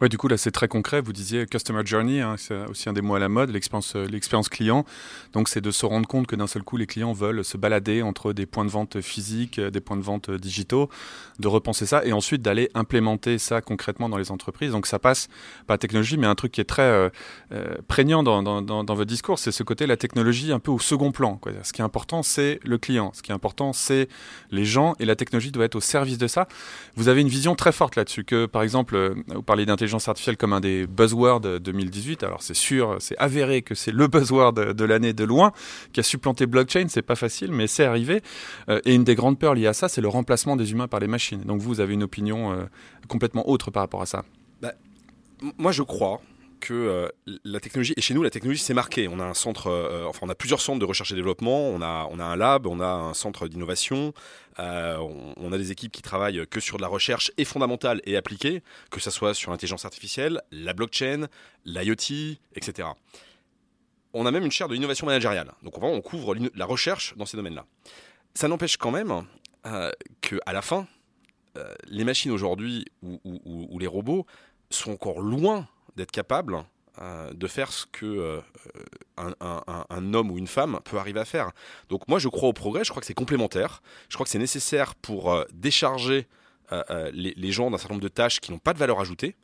Ouais, 0.00 0.08
du 0.08 0.16
coup, 0.16 0.28
là, 0.28 0.36
c'est 0.36 0.52
très 0.52 0.68
concret. 0.68 1.00
Vous 1.00 1.12
disiez 1.12 1.44
Customer 1.46 1.82
Journey, 1.84 2.20
hein, 2.20 2.36
c'est 2.38 2.54
aussi 2.66 2.88
un 2.88 2.92
des 2.92 3.00
mots 3.00 3.16
à 3.16 3.18
la 3.18 3.28
mode, 3.28 3.50
l'expérience, 3.50 3.96
euh, 3.96 4.06
l'expérience 4.06 4.48
client. 4.48 4.84
Donc, 5.32 5.48
c'est 5.48 5.60
de 5.60 5.72
se 5.72 5.86
rendre 5.86 6.06
compte 6.06 6.28
que 6.28 6.36
d'un 6.36 6.46
seul 6.46 6.62
coup, 6.62 6.76
les 6.76 6.86
clients 6.86 7.12
veulent 7.12 7.44
se 7.44 7.56
balader 7.56 8.02
entre 8.02 8.32
des 8.32 8.46
points 8.46 8.64
de 8.64 8.70
vente 8.70 9.00
physiques, 9.00 9.58
euh, 9.58 9.70
des 9.70 9.80
points 9.80 9.96
de 9.96 10.02
vente 10.02 10.28
euh, 10.28 10.38
digitaux, 10.38 10.88
de 11.40 11.48
repenser 11.48 11.84
ça 11.84 12.04
et 12.04 12.12
ensuite 12.12 12.42
d'aller 12.42 12.70
implémenter 12.74 13.38
ça 13.38 13.60
concrètement 13.60 14.08
dans 14.08 14.18
les 14.18 14.30
entreprises. 14.30 14.70
Donc, 14.70 14.86
ça 14.86 15.00
passe 15.00 15.26
par 15.66 15.74
la 15.74 15.78
technologie, 15.78 16.16
mais 16.16 16.28
un 16.28 16.36
truc 16.36 16.52
qui 16.52 16.60
est 16.60 16.64
très 16.64 17.10
prégnant 17.88 18.22
dans, 18.22 18.42
dans, 18.42 18.62
dans, 18.62 18.84
dans, 18.84 18.94
votre 18.94 19.08
discours, 19.08 19.38
c'est 19.38 19.50
ce 19.50 19.62
côté 19.64 19.86
la 19.86 19.96
technologie 19.96 20.52
un 20.52 20.60
peu 20.60 20.70
au 20.70 20.78
second 20.78 21.10
plan. 21.10 21.36
Quoi. 21.36 21.52
Ce 21.62 21.72
qui 21.72 21.80
est 21.80 21.84
important, 21.84 22.22
c'est 22.22 22.60
le 22.64 22.78
client. 22.78 23.10
Ce 23.14 23.22
qui 23.22 23.32
est 23.32 23.34
important, 23.34 23.72
c'est 23.72 24.08
les 24.50 24.64
gens 24.64 24.94
et 25.00 25.04
la 25.04 25.16
technologie 25.16 25.50
doit 25.50 25.64
être 25.64 25.76
au 25.76 25.80
service 25.80 26.18
de 26.18 26.26
ça. 26.28 26.46
Vous 26.94 27.08
avez 27.08 27.20
une 27.20 27.28
vision 27.28 27.56
très 27.56 27.72
forte 27.72 27.96
là-dessus, 27.96 28.24
que 28.24 28.46
par 28.46 28.62
exemple, 28.62 29.14
vous 29.28 29.42
parlez 29.42 29.66
d'intelligence 29.66 29.87
l'intelligence 29.88 30.08
artificielle 30.08 30.36
comme 30.36 30.52
un 30.52 30.60
des 30.60 30.86
buzzwords 30.86 31.40
2018. 31.40 32.22
Alors 32.22 32.42
c'est 32.42 32.54
sûr, 32.54 32.96
c'est 33.00 33.16
avéré 33.16 33.62
que 33.62 33.74
c'est 33.74 33.90
le 33.90 34.06
buzzword 34.06 34.52
de, 34.52 34.84
l'année 34.84 35.14
de 35.14 35.24
loin 35.24 35.52
qui 35.92 36.00
a 36.00 36.02
supplanté 36.02 36.46
blockchain. 36.46 36.86
C'est 36.88 37.02
pas 37.02 37.16
facile, 37.16 37.52
mais 37.52 37.66
c'est 37.66 37.84
arrivé. 37.84 38.20
Euh, 38.68 38.80
et 38.84 38.94
une 38.94 39.04
des 39.04 39.14
grandes 39.14 39.38
peurs 39.38 39.54
liées 39.54 39.66
à 39.66 39.72
ça, 39.72 39.88
c'est 39.88 40.00
le 40.00 40.08
remplacement 40.08 40.56
des 40.56 40.72
humains 40.72 40.88
par 40.88 41.00
les 41.00 41.06
machines. 41.06 41.40
Donc 41.42 41.60
vous 41.60 41.80
avez 41.80 41.94
une 41.94 42.02
opinion 42.02 42.52
euh, 42.52 42.64
complètement 43.08 43.48
autre 43.48 43.70
par 43.70 43.82
rapport 43.82 44.02
à 44.02 44.06
ça. 44.06 44.24
Bah, 44.60 44.72
moi, 45.56 45.72
je 45.72 45.82
crois 45.82 46.20
que 46.58 46.74
euh, 46.74 47.08
la 47.44 47.60
technologie, 47.60 47.94
et 47.96 48.00
chez 48.00 48.14
nous, 48.14 48.22
la 48.22 48.30
technologie 48.30 48.62
s'est 48.62 48.74
marquée. 48.74 49.08
On 49.08 49.20
a 49.20 49.24
un 49.24 49.34
centre, 49.34 49.68
euh, 49.68 50.04
enfin, 50.06 50.20
on 50.22 50.28
a 50.28 50.34
plusieurs 50.34 50.60
centres 50.60 50.78
de 50.78 50.84
recherche 50.84 51.12
et 51.12 51.14
développement, 51.14 51.68
on 51.68 51.80
a, 51.80 52.08
on 52.10 52.18
a 52.18 52.24
un 52.24 52.36
lab, 52.36 52.66
on 52.66 52.80
a 52.80 52.86
un 52.86 53.14
centre 53.14 53.48
d'innovation, 53.48 54.12
euh, 54.58 54.96
on, 55.36 55.52
a 55.52 55.58
des 55.58 55.72
équipes 55.72 55.92
qui 55.92 56.02
travaillent 56.02 56.46
que 56.48 56.60
sur 56.60 56.76
de 56.76 56.82
la 56.82 56.88
recherche 56.88 57.30
et 57.38 57.44
fondamentale 57.44 58.00
et 58.04 58.16
appliquée, 58.16 58.62
que 58.90 59.00
ce 59.00 59.10
soit 59.10 59.34
sur 59.34 59.50
l'intelligence 59.50 59.84
artificielle, 59.84 60.42
la 60.50 60.72
blockchain, 60.72 61.28
l'IoT, 61.64 62.36
etc. 62.54 62.88
On 64.12 64.26
a 64.26 64.30
même 64.30 64.44
une 64.44 64.50
chaire 64.50 64.68
de 64.68 64.74
l'innovation 64.74 65.06
managériale. 65.06 65.52
Donc, 65.62 65.78
on, 65.78 65.86
on 65.86 66.00
couvre 66.00 66.34
la 66.54 66.66
recherche 66.66 67.14
dans 67.16 67.26
ces 67.26 67.36
domaines-là. 67.36 67.66
Ça 68.34 68.48
n'empêche 68.48 68.76
quand 68.76 68.90
même 68.90 69.24
qu'à 70.20 70.52
la 70.52 70.62
fin, 70.62 70.86
les 71.88 72.04
machines 72.04 72.30
aujourd'hui 72.30 72.86
ou, 73.02 73.20
ou 73.24 73.78
les 73.78 73.86
robots 73.86 74.26
sont 74.70 74.92
encore 74.92 75.20
loin 75.20 75.66
d'être 75.98 76.12
capable 76.12 76.64
euh, 77.00 77.32
de 77.32 77.46
faire 77.46 77.70
ce 77.70 77.86
que 77.86 78.06
euh, 78.06 78.40
un, 79.18 80.14
homme 80.14 80.32
ou 80.32 80.38
une 80.38 80.48
femme 80.48 80.80
peut 80.84 80.96
arriver 80.96 81.20
à 81.20 81.24
faire. 81.24 81.52
Donc 81.90 82.08
moi 82.08 82.18
je 82.18 82.28
crois 82.28 82.48
au 82.48 82.52
progrès, 82.52 82.82
je 82.82 82.90
crois 82.90 83.00
que 83.00 83.06
c'est 83.06 83.14
complémentaire, 83.14 83.82
je 84.08 84.16
crois 84.16 84.24
que 84.24 84.30
c'est 84.30 84.38
nécessaire 84.38 84.96
pour 84.96 85.32
euh, 85.32 85.44
décharger 85.52 86.26
les, 87.12 87.52
gens 87.52 87.70
d'un 87.70 87.78
certain 87.78 87.94
nombre 87.94 88.02
de 88.02 88.08
tâches 88.08 88.40
qui 88.40 88.50
n'ont 88.52 88.58
pas 88.58 88.74
de 88.74 88.78
valeur 88.78 89.00
ajoutée. 89.00 89.36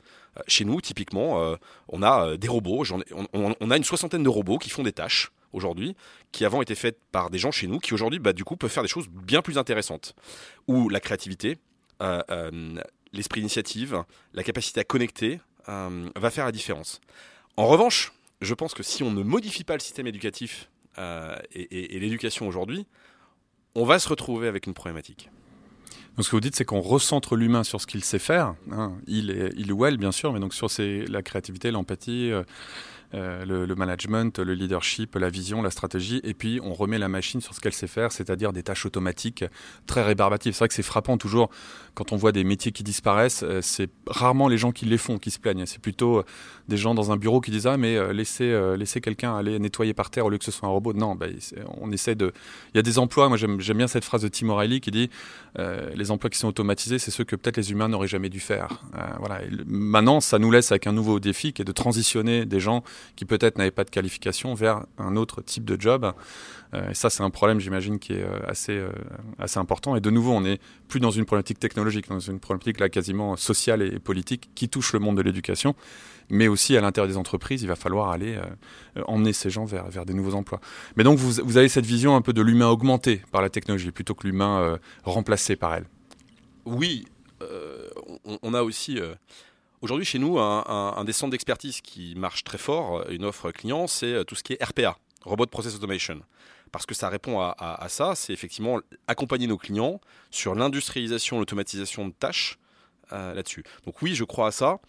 chez 0.46 0.66
nous, 0.66 0.82
typiquement, 0.82 1.56
on 1.88 2.02
a 2.02 2.36
des 2.36 2.48
robots, 2.48 2.84
on, 3.32 3.70
a 3.70 3.76
une 3.78 3.84
soixantaine 3.84 4.22
de 4.22 4.28
robots 4.28 4.58
qui 4.58 4.68
font 4.68 4.82
des 4.82 4.92
tâches 4.92 5.32
aujourd'hui, 5.54 5.96
qui 6.32 6.44
avant 6.44 6.60
étaient 6.60 6.74
faites 6.74 6.98
par 7.12 7.30
des 7.30 7.38
gens 7.38 7.50
chez 7.50 7.66
nous, 7.66 7.78
qui 7.78 7.94
aujourd'hui, 7.94 8.18
bah, 8.18 8.34
du 8.34 8.44
coup, 8.44 8.56
peuvent 8.56 8.70
faire 8.70 8.82
des 8.82 8.90
choses 8.90 9.08
bien 9.08 9.40
plus 9.40 9.56
intéressantes. 9.56 10.14
Ou 10.68 10.90
la 10.90 11.00
créativité, 11.00 11.56
l'esprit 13.14 13.40
d'initiative, 13.40 14.04
la 14.34 14.42
capacité 14.42 14.80
à 14.80 14.84
connecter, 14.84 15.40
va 15.66 16.30
faire 16.30 16.44
la 16.44 16.52
différence. 16.52 17.00
En 17.56 17.66
revanche, 17.66 18.12
je 18.40 18.54
pense 18.54 18.74
que 18.74 18.82
si 18.82 19.02
on 19.02 19.10
ne 19.10 19.22
modifie 19.22 19.64
pas 19.64 19.74
le 19.74 19.80
système 19.80 20.06
éducatif 20.06 20.68
euh, 20.98 21.36
et, 21.52 21.98
l'éducation 21.98 22.46
aujourd'hui, 22.46 22.86
on 23.74 23.84
va 23.84 23.98
se 23.98 24.08
retrouver 24.08 24.48
avec 24.48 24.66
une 24.66 24.74
problématique. 24.74 25.30
Donc 26.16 26.24
ce 26.24 26.30
que 26.30 26.36
vous 26.36 26.40
dites, 26.40 26.54
c'est 26.54 26.64
qu'on 26.64 26.80
recentre 26.80 27.34
l'humain 27.34 27.64
sur 27.64 27.80
ce 27.80 27.86
qu'il 27.86 28.04
sait 28.04 28.20
faire, 28.20 28.54
hein. 28.70 28.96
il, 29.08 29.30
est, 29.30 29.52
il 29.56 29.72
ou 29.72 29.84
elle 29.84 29.96
bien 29.96 30.12
sûr, 30.12 30.32
mais 30.32 30.38
donc 30.38 30.54
sur 30.54 30.68
la 30.78 31.22
créativité, 31.22 31.72
l'empathie, 31.72 32.30
euh, 32.30 32.44
euh, 33.14 33.44
le, 33.44 33.74
management, 33.76 34.40
le 34.40 34.54
leadership, 34.54 35.14
la 35.14 35.30
vision, 35.30 35.62
la 35.62 35.70
stratégie, 35.70 36.20
et 36.24 36.34
puis 36.34 36.58
on 36.64 36.74
remet 36.74 36.98
la 36.98 37.08
machine 37.08 37.40
sur 37.40 37.54
ce 37.54 37.60
qu'elle 37.60 37.72
sait 37.72 37.86
faire, 37.86 38.10
c'est-à-dire 38.10 38.52
des 38.52 38.64
tâches 38.64 38.86
automatiques 38.86 39.44
très 39.86 40.02
rébarbatives. 40.02 40.52
C'est 40.52 40.58
vrai 40.58 40.68
que 40.68 40.74
c'est 40.74 40.82
frappant 40.82 41.16
toujours 41.16 41.50
quand 41.94 42.12
on 42.12 42.16
voit 42.16 42.32
des 42.32 42.42
métiers 42.42 42.72
qui 42.72 42.82
disparaissent, 42.82 43.44
euh, 43.44 43.60
c'est 43.62 43.88
rarement 44.08 44.48
les 44.48 44.58
gens 44.58 44.72
qui 44.72 44.84
les 44.84 44.98
font 44.98 45.18
qui 45.18 45.30
se 45.30 45.38
plaignent, 45.38 45.64
c'est 45.64 45.80
plutôt 45.80 46.18
euh, 46.18 46.24
des 46.66 46.76
gens 46.76 46.94
dans 46.94 47.12
un 47.12 47.16
bureau 47.16 47.40
qui 47.40 47.52
disent 47.52 47.68
ah 47.68 47.76
mais 47.76 48.12
laissez, 48.12 48.58
laissez 48.76 49.00
quelqu'un 49.00 49.36
aller 49.36 49.58
nettoyer 49.58 49.94
par 49.94 50.10
terre 50.10 50.26
au 50.26 50.30
lieu 50.30 50.38
que 50.38 50.44
ce 50.44 50.50
soit 50.50 50.68
un 50.68 50.72
robot. 50.72 50.92
Non, 50.94 51.14
ben, 51.14 51.32
on 51.80 51.92
essaie 51.92 52.14
de... 52.14 52.32
Il 52.72 52.78
y 52.78 52.80
a 52.80 52.82
des 52.82 52.98
emplois, 52.98 53.28
moi 53.28 53.36
j'aime 53.36 53.58
bien 53.58 53.86
cette 53.86 54.04
phrase 54.04 54.22
de 54.22 54.28
Tim 54.28 54.48
O'Reilly 54.48 54.80
qui 54.80 54.90
dit 54.90 55.10
les 55.94 56.10
emplois 56.10 56.30
qui 56.30 56.38
sont 56.38 56.48
automatisés, 56.48 56.98
c'est 56.98 57.10
ceux 57.10 57.24
que 57.24 57.36
peut-être 57.36 57.58
les 57.58 57.70
humains 57.70 57.88
n'auraient 57.88 58.08
jamais 58.08 58.30
dû 58.30 58.40
faire. 58.40 58.82
voilà. 59.18 59.40
maintenant, 59.66 60.20
ça 60.20 60.38
nous 60.38 60.50
laisse 60.50 60.72
avec 60.72 60.86
un 60.86 60.92
nouveau 60.92 61.20
défi 61.20 61.52
qui 61.52 61.62
est 61.62 61.66
de 61.66 61.72
transitionner 61.72 62.46
des 62.46 62.60
gens 62.60 62.82
qui 63.16 63.24
peut-être 63.24 63.58
n'avaient 63.58 63.70
pas 63.70 63.84
de 63.84 63.90
qualification 63.90 64.54
vers 64.54 64.84
un 64.98 65.16
autre 65.16 65.42
type 65.42 65.64
de 65.64 65.80
job. 65.80 66.12
Euh, 66.74 66.90
et 66.90 66.94
ça, 66.94 67.10
c'est 67.10 67.22
un 67.22 67.30
problème, 67.30 67.60
j'imagine, 67.60 67.98
qui 67.98 68.14
est 68.14 68.22
euh, 68.22 68.40
assez, 68.46 68.72
euh, 68.72 68.90
assez 69.38 69.58
important. 69.58 69.96
Et 69.96 70.00
de 70.00 70.10
nouveau, 70.10 70.32
on 70.32 70.42
n'est 70.42 70.58
plus 70.88 71.00
dans 71.00 71.10
une 71.10 71.24
problématique 71.24 71.58
technologique, 71.58 72.08
dans 72.08 72.18
une 72.18 72.40
problématique 72.40 72.80
là 72.80 72.88
quasiment 72.88 73.36
sociale 73.36 73.82
et 73.82 73.98
politique 73.98 74.50
qui 74.54 74.68
touche 74.68 74.92
le 74.92 74.98
monde 74.98 75.16
de 75.16 75.22
l'éducation, 75.22 75.74
mais 76.30 76.48
aussi 76.48 76.76
à 76.76 76.80
l'intérieur 76.80 77.08
des 77.08 77.16
entreprises, 77.16 77.62
il 77.62 77.68
va 77.68 77.76
falloir 77.76 78.10
aller 78.10 78.38
emmener 79.06 79.32
ces 79.32 79.50
gens 79.50 79.64
vers, 79.64 79.88
vers 79.90 80.06
des 80.06 80.14
nouveaux 80.14 80.34
emplois. 80.34 80.60
Mais 80.96 81.04
donc, 81.04 81.18
vous, 81.18 81.42
vous 81.44 81.56
avez 81.58 81.68
cette 81.68 81.86
vision 81.86 82.16
un 82.16 82.22
peu 82.22 82.32
de 82.32 82.42
l'humain 82.42 82.68
augmenté 82.68 83.22
par 83.30 83.42
la 83.42 83.50
technologie 83.50 83.90
plutôt 83.90 84.14
que 84.14 84.26
l'humain 84.26 84.78
remplacé 85.04 85.54
par 85.54 85.74
elle. 85.74 85.84
Oui, 86.64 87.04
on, 88.24 88.38
on, 88.42 88.54
a 88.54 88.62
aussi 88.62 88.98
Aujourd'hui, 89.84 90.06
chez 90.06 90.18
nous, 90.18 90.38
un, 90.38 91.04
des 91.04 91.12
centres 91.12 91.32
d'expertise 91.32 91.82
qui 91.82 92.14
marche 92.14 92.42
très 92.42 92.56
fort, 92.56 93.04
une 93.10 93.22
offre 93.22 93.50
client, 93.50 93.86
c'est 93.86 94.14
euh, 94.14 94.24
tout 94.24 94.34
ce 94.34 94.42
qui 94.42 94.54
est 94.54 94.64
RPA, 94.64 94.96
Robot 95.26 95.44
Process 95.44 95.74
Automation. 95.74 96.22
Parce 96.72 96.86
que 96.86 96.94
ça 96.94 97.10
répond 97.10 97.38
à, 97.38 97.86
ça, 97.90 98.14
c'est 98.14 98.32
effectivement 98.32 98.80
accompagner 99.08 99.46
nos 99.46 99.58
clients 99.58 100.00
sur 100.30 100.54
l'industrialisation, 100.54 101.38
l'automatisation 101.38 102.08
de 102.08 102.14
tâches 102.14 102.58
euh, 103.12 103.34
là-dessus. 103.34 103.62
Donc 103.84 104.00
oui, 104.00 104.14
je 104.14 104.24
crois 104.24 104.46
à 104.46 104.52
ça. 104.52 104.80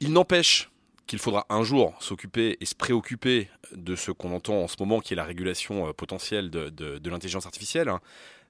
Il 0.00 0.14
n'empêche 0.14 0.70
qu'il 1.06 1.18
faudra 1.18 1.44
un 1.50 1.62
jour 1.62 1.94
s'occuper 2.00 2.56
et 2.58 2.64
se 2.64 2.74
préoccuper 2.74 3.50
de 3.72 3.96
ce 3.96 4.12
qu'on 4.12 4.34
entend 4.34 4.62
en 4.62 4.66
ce 4.66 4.76
moment, 4.80 5.00
qui 5.00 5.12
est 5.12 5.16
la 5.16 5.24
régulation 5.24 5.88
euh, 5.88 5.92
potentielle 5.92 6.48
de, 6.48 6.98
l'intelligence 7.04 7.44
artificielle. 7.44 7.90
Hein. 7.90 8.00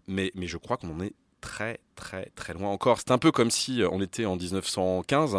Mais, 0.07 0.31
mais 0.37 0.47
je 0.47 0.59
crois 0.59 0.77
qu'on 0.77 0.91
en 0.91 1.01
est 1.01 1.15
très 1.43 1.81
très 1.97 2.31
très 2.35 2.55
loin 2.55 2.71
encore. 2.71 2.99
C'est 2.99 3.11
un 3.11 3.19
peu 3.19 3.31
comme 3.31 3.51
si 3.51 3.83
euh, 3.83 3.89
on 3.93 4.01
était 4.01 4.25
en 4.25 4.37
1915 4.37 5.37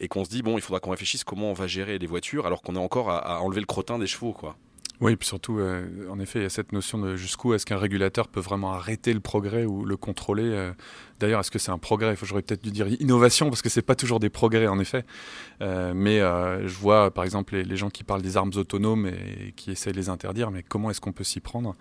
et 0.00 0.08
qu'on 0.08 0.24
se 0.24 0.30
dit 0.30 0.42
bon, 0.42 0.58
il 0.58 0.60
faudra 0.60 0.80
qu'on 0.80 0.90
réfléchisse 0.90 1.22
comment 1.22 1.50
on 1.50 1.54
va 1.54 1.68
gérer 1.68 1.98
les 1.98 2.06
voitures 2.08 2.46
alors 2.46 2.62
qu'on 2.62 2.74
est 2.74 2.80
encore 2.80 3.10
à, 3.10 3.40
enlever 3.40 3.60
le 3.60 3.66
crottin 3.66 4.00
des 4.00 4.08
chevaux 4.08 4.32
quoi. 4.32 4.56
Oui, 5.00 5.12
et 5.12 5.16
puis 5.16 5.26
surtout, 5.26 5.58
euh, 5.58 6.08
en 6.10 6.20
effet, 6.20 6.38
il 6.38 6.42
y 6.42 6.46
a 6.46 6.50
cette 6.50 6.70
notion 6.70 6.96
de 6.96 7.16
jusqu'où 7.16 7.54
est-ce 7.54 7.66
qu'un 7.66 7.76
régulateur 7.76 8.28
peut 8.28 8.40
vraiment 8.40 8.72
arrêter 8.72 9.12
le 9.12 9.18
progrès 9.18 9.64
ou 9.64 9.84
le 9.84 9.96
contrôler. 9.96 10.44
Euh, 10.44 10.72
D'ailleurs, 11.22 11.38
est-ce 11.38 11.52
que 11.52 11.60
c'est 11.60 11.70
un 11.70 11.78
progrès? 11.78 12.16
J'aurais 12.20 12.42
peut-être 12.42 12.64
dû 12.64 12.72
dire 12.72 12.88
innovation 13.00 13.48
parce 13.48 13.62
que 13.62 13.68
c'est 13.68 13.80
pas 13.80 13.94
toujours 13.94 14.18
des 14.18 14.28
progrès 14.28 14.66
en 14.66 14.80
effet. 14.80 15.04
Euh, 15.60 15.92
mais 15.94 16.20
euh, 16.20 16.66
je 16.66 16.74
vois 16.74 17.12
par 17.12 17.22
exemple 17.22 17.56
les, 17.56 17.76
gens 17.76 17.90
qui 17.90 18.02
parlent 18.02 18.22
des 18.22 18.36
armes 18.36 18.50
autonomes 18.56 19.06
et, 19.06 19.52
qui 19.52 19.70
essaient 19.70 19.92
de 19.92 19.96
les 19.96 20.08
interdire. 20.08 20.50
Mais 20.50 20.64
comment 20.64 20.90
est-ce 20.90 21.00
qu'on 21.00 21.12
peut 21.12 21.22
s'y 21.22 21.38
prendre? 21.38 21.76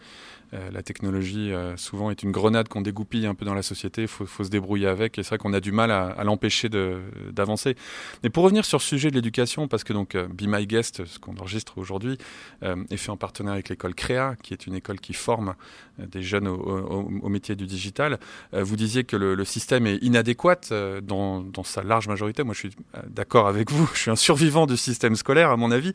Euh, 0.53 0.69
La 0.69 0.83
technologie 0.83 1.51
souvent 1.75 2.11
est 2.11 2.21
une 2.21 2.31
grenade 2.31 2.67
qu'on 2.67 2.81
dégoupille 2.81 3.25
un 3.25 3.33
peu 3.33 3.43
dans 3.45 3.55
la 3.55 3.63
société. 3.63 4.03
Il 4.03 4.07
faut, 4.07 4.43
se 4.43 4.49
débrouiller 4.49 4.87
avec. 4.87 5.17
Et 5.17 5.23
c'est 5.23 5.29
vrai 5.29 5.37
qu'on 5.39 5.53
a 5.53 5.59
du 5.59 5.71
mal 5.71 5.89
à, 5.89 6.23
l'empêcher 6.23 6.69
d'avancer. 6.69 7.75
Mais 8.21 8.29
pour 8.29 8.43
revenir 8.43 8.63
sur 8.63 8.77
le 8.77 8.83
sujet 8.83 9.09
de 9.09 9.15
l'éducation, 9.15 9.67
parce 9.67 9.83
que 9.83 9.93
donc 9.93 10.15
Be 10.15 10.43
My 10.43 10.67
Guest, 10.67 11.05
ce 11.05 11.17
qu'on 11.17 11.35
enregistre 11.37 11.79
aujourd'hui, 11.79 12.17
est 12.61 12.97
fait 12.97 13.09
en 13.09 13.17
partenariat 13.17 13.55
avec 13.55 13.69
l'école 13.69 13.95
Créa, 13.95 14.35
qui 14.43 14.53
est 14.53 14.67
une 14.67 14.75
école 14.75 14.99
qui 14.99 15.13
forme 15.13 15.55
des 15.97 16.21
jeunes 16.21 16.47
au, 16.47 16.53
au 16.55 17.29
métier 17.29 17.55
du 17.55 17.65
digital. 17.65 18.19
vous 18.51 18.75
disiez 18.75 19.03
que 19.03 19.15
le 19.15 19.30
le, 19.35 19.45
système 19.45 19.87
est 19.87 19.97
inadéquat 19.97 20.59
euh, 20.71 21.01
dans, 21.01 21.63
sa 21.63 21.83
large 21.83 22.07
majorité. 22.07 22.43
Moi, 22.43 22.53
je 22.53 22.59
suis 22.59 22.71
euh, 22.95 23.01
d'accord 23.07 23.47
avec 23.47 23.71
vous. 23.71 23.89
Je 23.93 23.99
suis 23.99 24.11
un 24.11 24.15
survivant 24.15 24.65
du 24.65 24.77
système 24.77 25.15
scolaire, 25.15 25.51
à 25.51 25.57
mon 25.57 25.71
avis, 25.71 25.93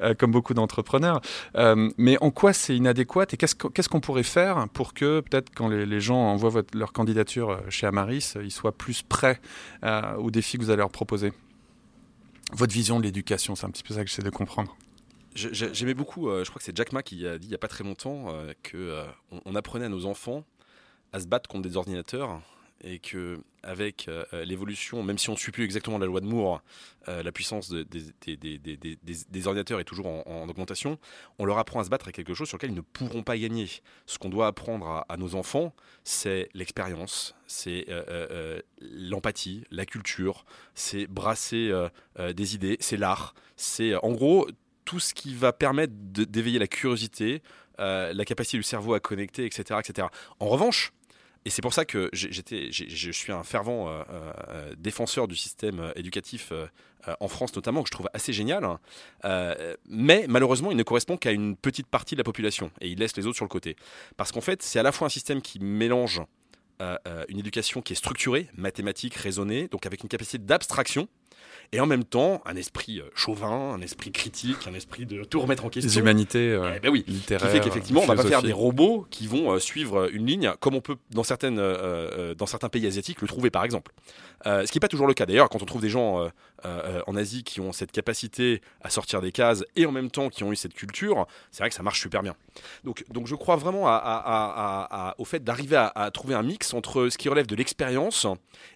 euh, 0.00 0.14
comme 0.14 0.30
beaucoup 0.30 0.54
d'entrepreneurs. 0.54 1.20
mais 1.98 2.16
en 2.20 2.30
quoi 2.30 2.52
c'est 2.52 2.76
inadéquat 2.76 3.26
et 3.32 3.36
qu'est-ce 3.36 3.88
qu'on 3.88 4.00
pourrait 4.00 4.22
faire 4.22 4.68
pour 4.72 4.94
que, 4.94 5.20
peut-être, 5.20 5.50
quand 5.54 5.68
les, 5.68 6.00
gens 6.00 6.16
envoient 6.16 6.62
leur 6.74 6.92
candidature 6.92 7.60
chez 7.68 7.86
Amaris, 7.86 8.34
ils 8.42 8.50
soient 8.50 8.72
plus 8.72 9.02
prêts 9.02 9.40
aux 10.18 10.30
défis 10.30 10.58
que 10.58 10.62
vous 10.62 10.70
allez 10.70 10.78
leur 10.78 10.90
proposer? 10.90 11.32
Votre 12.52 12.72
vision 12.72 12.98
de 12.98 13.04
l'éducation, 13.04 13.54
c'est 13.54 13.66
un 13.66 13.70
petit 13.70 13.82
peu 13.82 13.94
ça 13.94 14.02
que 14.02 14.10
j'essaie 14.10 14.22
de 14.22 14.30
comprendre. 14.30 14.76
J'aimais 15.34 15.94
beaucoup, 15.94 16.28
je 16.28 16.48
crois 16.48 16.58
que 16.58 16.64
c'est 16.64 16.76
Jack 16.76 16.92
Ma 16.92 17.02
qui 17.02 17.26
a 17.26 17.38
dit 17.38 17.46
il 17.46 17.50
n'y 17.50 17.54
a 17.54 17.58
pas 17.58 17.68
très 17.68 17.84
longtemps 17.84 18.26
qu'on 18.70 19.40
on 19.44 19.54
apprenait 19.54 19.86
à 19.86 19.88
nos 19.88 20.06
enfants 20.06 20.44
à 21.12 21.20
se 21.20 21.26
battre 21.26 21.48
contre 21.48 21.68
des 21.68 21.76
ordinateurs 21.76 22.40
et 22.82 22.98
que 22.98 23.40
avec 23.62 24.10
l'évolution, 24.32 25.04
même 25.04 25.18
si 25.18 25.30
on 25.30 25.34
ne 25.34 25.38
suit 25.38 25.52
plus 25.52 25.62
exactement 25.62 25.98
la 25.98 26.06
loi 26.06 26.20
de 26.20 26.26
Moore, 26.26 26.62
la 27.06 27.30
puissance 27.30 27.70
des, 27.70 29.46
ordinateurs 29.46 29.78
est 29.78 29.84
toujours 29.84 30.06
en, 30.06 30.48
augmentation, 30.48 30.98
on 31.38 31.44
leur 31.44 31.58
apprend 31.58 31.78
à 31.78 31.84
se 31.84 31.88
battre 31.88 32.06
avec 32.06 32.16
quelque 32.16 32.34
chose 32.34 32.48
sur 32.48 32.56
lequel 32.56 32.70
ils 32.70 32.76
ne 32.76 32.80
pourront 32.80 33.22
pas 33.22 33.38
gagner. 33.38 33.68
Ce 34.06 34.18
qu'on 34.18 34.30
doit 34.30 34.48
apprendre 34.48 35.04
à, 35.08 35.16
nos 35.16 35.36
enfants, 35.36 35.72
c'est 36.02 36.48
l'expérience, 36.54 37.36
c'est 37.46 37.86
l'empathie, 38.80 39.62
la 39.70 39.86
culture, 39.86 40.44
c'est 40.74 41.06
brasser 41.06 41.72
des 42.18 42.54
idées, 42.56 42.78
c'est 42.80 42.96
l'art, 42.96 43.34
c'est 43.56 43.94
en 43.94 44.10
gros 44.10 44.48
tout 44.84 45.00
ce 45.00 45.14
qui 45.14 45.34
va 45.34 45.52
permettre 45.52 45.92
d'éveiller 45.96 46.58
la 46.58 46.66
curiosité, 46.66 47.42
euh, 47.80 48.12
la 48.12 48.24
capacité 48.24 48.56
du 48.58 48.62
cerveau 48.62 48.94
à 48.94 49.00
connecter, 49.00 49.46
etc. 49.46 49.80
etc. 49.80 50.08
En 50.40 50.48
revanche, 50.48 50.92
et 51.44 51.50
c'est 51.50 51.62
pour 51.62 51.74
ça 51.74 51.84
que 51.84 52.08
j'étais, 52.12 52.70
je 52.70 53.10
suis 53.10 53.32
un 53.32 53.42
fervent 53.42 53.88
euh, 53.88 54.02
euh, 54.10 54.74
défenseur 54.78 55.26
du 55.26 55.36
système 55.36 55.92
éducatif 55.96 56.52
en 57.18 57.26
France 57.26 57.54
notamment, 57.56 57.82
que 57.82 57.88
je 57.88 57.92
trouve 57.92 58.08
assez 58.14 58.32
génial, 58.32 58.64
hein. 58.64 58.78
mais 59.88 60.26
malheureusement 60.28 60.70
il 60.70 60.76
ne 60.76 60.82
correspond 60.82 61.16
qu'à 61.16 61.32
une 61.32 61.56
petite 61.56 61.88
partie 61.88 62.14
de 62.14 62.20
la 62.20 62.24
population, 62.24 62.70
et 62.80 62.88
il 62.88 62.98
laisse 62.98 63.16
les 63.16 63.26
autres 63.26 63.36
sur 63.36 63.44
le 63.44 63.50
côté. 63.50 63.76
Parce 64.16 64.30
qu'en 64.30 64.40
fait 64.40 64.62
c'est 64.62 64.78
à 64.78 64.84
la 64.84 64.92
fois 64.92 65.06
un 65.06 65.10
système 65.10 65.42
qui 65.42 65.58
mélange 65.58 66.22
une 67.28 67.38
éducation 67.38 67.80
qui 67.80 67.92
est 67.92 67.96
structurée, 67.96 68.48
mathématique, 68.56 69.14
raisonnée, 69.14 69.68
donc 69.68 69.86
avec 69.86 70.02
une 70.02 70.08
capacité 70.08 70.38
d'abstraction, 70.38 71.08
et 71.72 71.80
en 71.80 71.86
même 71.86 72.04
temps 72.04 72.42
un 72.44 72.54
esprit 72.56 73.00
euh, 73.00 73.10
chauvin, 73.14 73.72
un 73.74 73.80
esprit 73.80 74.12
critique, 74.12 74.58
un 74.66 74.74
esprit 74.74 75.06
de 75.06 75.24
tout 75.24 75.40
remettre 75.40 75.64
en 75.64 75.70
question. 75.70 75.90
Les 75.90 75.98
humanités 75.98 76.52
euh, 76.52 76.72
eh 76.76 76.80
ben 76.80 76.90
oui, 76.90 77.04
littéraires. 77.08 77.48
Qui 77.48 77.56
fait 77.56 77.64
qu'effectivement, 77.64 78.02
on 78.02 78.06
va 78.06 78.14
pas 78.14 78.24
faire 78.24 78.42
des 78.42 78.52
robots 78.52 79.06
qui 79.10 79.26
vont 79.26 79.52
euh, 79.52 79.58
suivre 79.58 80.10
une 80.12 80.26
ligne, 80.26 80.52
comme 80.60 80.74
on 80.74 80.80
peut 80.80 80.96
dans, 81.10 81.24
certaines, 81.24 81.56
dans 82.36 82.46
certains 82.46 82.68
pays 82.68 82.86
asiatiques 82.86 83.20
le 83.22 83.28
trouver 83.28 83.50
par 83.50 83.64
exemple. 83.64 83.92
ce 84.44 84.70
qui 84.70 84.76
n'est 84.76 84.80
pas 84.80 84.88
toujours 84.88 85.06
le 85.06 85.14
cas 85.14 85.26
d'ailleurs, 85.26 85.48
quand 85.48 85.62
on 85.62 85.66
trouve 85.66 85.82
des 85.82 85.88
gens 85.88 86.28
en 86.64 87.16
Asie 87.16 87.42
qui 87.44 87.60
ont 87.60 87.72
cette 87.72 87.92
capacité 87.92 88.60
à 88.80 88.90
sortir 88.90 89.20
des 89.20 89.32
cases 89.32 89.64
et 89.76 89.86
en 89.86 89.92
même 89.92 90.10
temps 90.10 90.28
qui 90.28 90.44
ont 90.44 90.52
eu 90.52 90.56
cette 90.56 90.74
culture, 90.74 91.26
c'est 91.50 91.62
vrai 91.62 91.68
que 91.68 91.74
ça 91.74 91.82
marche 91.82 92.00
super 92.00 92.22
bien. 92.22 92.34
Donc, 92.84 93.04
donc 93.10 93.26
je 93.26 93.34
crois 93.34 93.56
vraiment 93.56 93.84
à, 93.86 95.14
au 95.18 95.24
fait 95.24 95.42
d'arriver 95.42 95.88
à 95.94 96.10
trouver 96.12 96.34
un 96.34 96.42
mix 96.42 96.74
entre 96.74 97.08
ce 97.08 97.18
qui 97.18 97.28
relève 97.28 97.46
de 97.46 97.56
l'expérience 97.56 98.26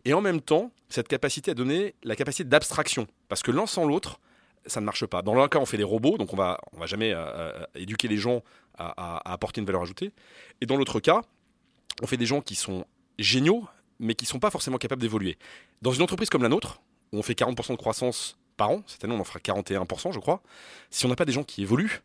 et 0.05 0.15
en 0.15 0.21
même 0.21 0.41
temps 0.41 0.71
cette 0.89 1.09
capacité 1.09 1.51
à 1.51 1.55
donner 1.55 1.95
la 2.03 2.17
capacité 2.17 2.45
d'abstraction. 2.45 3.07
Parce 3.29 3.43
que 3.43 3.51
l'un 3.51 3.67
sans 3.67 3.85
l'autre, 3.85 4.21
ça 4.67 4.81
ne 4.81 4.87
marche 4.87 5.07
pas. 5.07 5.23
Dans 5.23 5.35
l'un 5.35 5.49
cas, 5.49 5.59
on 5.59 5.67
fait 5.67 5.77
des 5.77 5.85
robots, 5.85 6.19
donc 6.19 6.33
on 6.33 6.37
va, 6.37 6.59
on 6.73 6.79
va 6.79 6.87
jamais 6.87 7.13
euh, 7.13 7.19
euh, 7.19 7.67
éduquer 7.75 8.09
les 8.09 8.17
gens 8.17 8.43
à, 8.79 9.33
apporter 9.33 9.61
une 9.61 9.67
valeur 9.67 9.83
ajoutée. 9.83 10.13
Et 10.61 10.67
dans 10.67 10.77
l'autre 10.77 11.01
cas, 11.01 11.23
on 12.03 12.07
fait 12.07 12.19
des 12.19 12.27
gens 12.27 12.43
qui 12.43 12.55
sont 12.55 12.85
géniaux, 13.19 13.67
mais 13.99 14.15
qui 14.15 14.27
ne 14.27 14.29
sont 14.29 14.39
pas 14.39 14.51
forcément 14.51 14.77
capables 14.77 15.01
d'évoluer. 15.01 15.39
Dans 15.81 15.93
une 15.93 16.03
entreprise 16.03 16.29
comme 16.29 16.43
la 16.43 16.51
nôtre, 16.51 16.83
on 17.13 17.23
fait 17.23 17.39
40% 17.39 17.73
de 17.73 17.77
croissance 17.77 18.39
par 18.57 18.71
an, 18.71 18.83
cette 18.87 19.05
année 19.05 19.15
on 19.15 19.21
en 19.21 19.25
fera 19.25 19.39
41%, 19.39 20.13
je 20.13 20.19
crois, 20.19 20.43
si 20.91 21.05
on 21.07 21.09
n'a 21.09 21.17
pas 21.17 21.25
des 21.25 21.33
gens 21.33 21.45
qui 21.45 21.63
évoluent, 21.63 22.03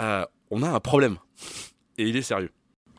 euh, 0.00 0.24
on 0.50 0.62
a 0.62 0.68
un 0.68 0.80
problème. 0.80 1.18
Et 1.98 2.08
il 2.08 2.16
est 2.16 2.22
sérieux 2.22 2.50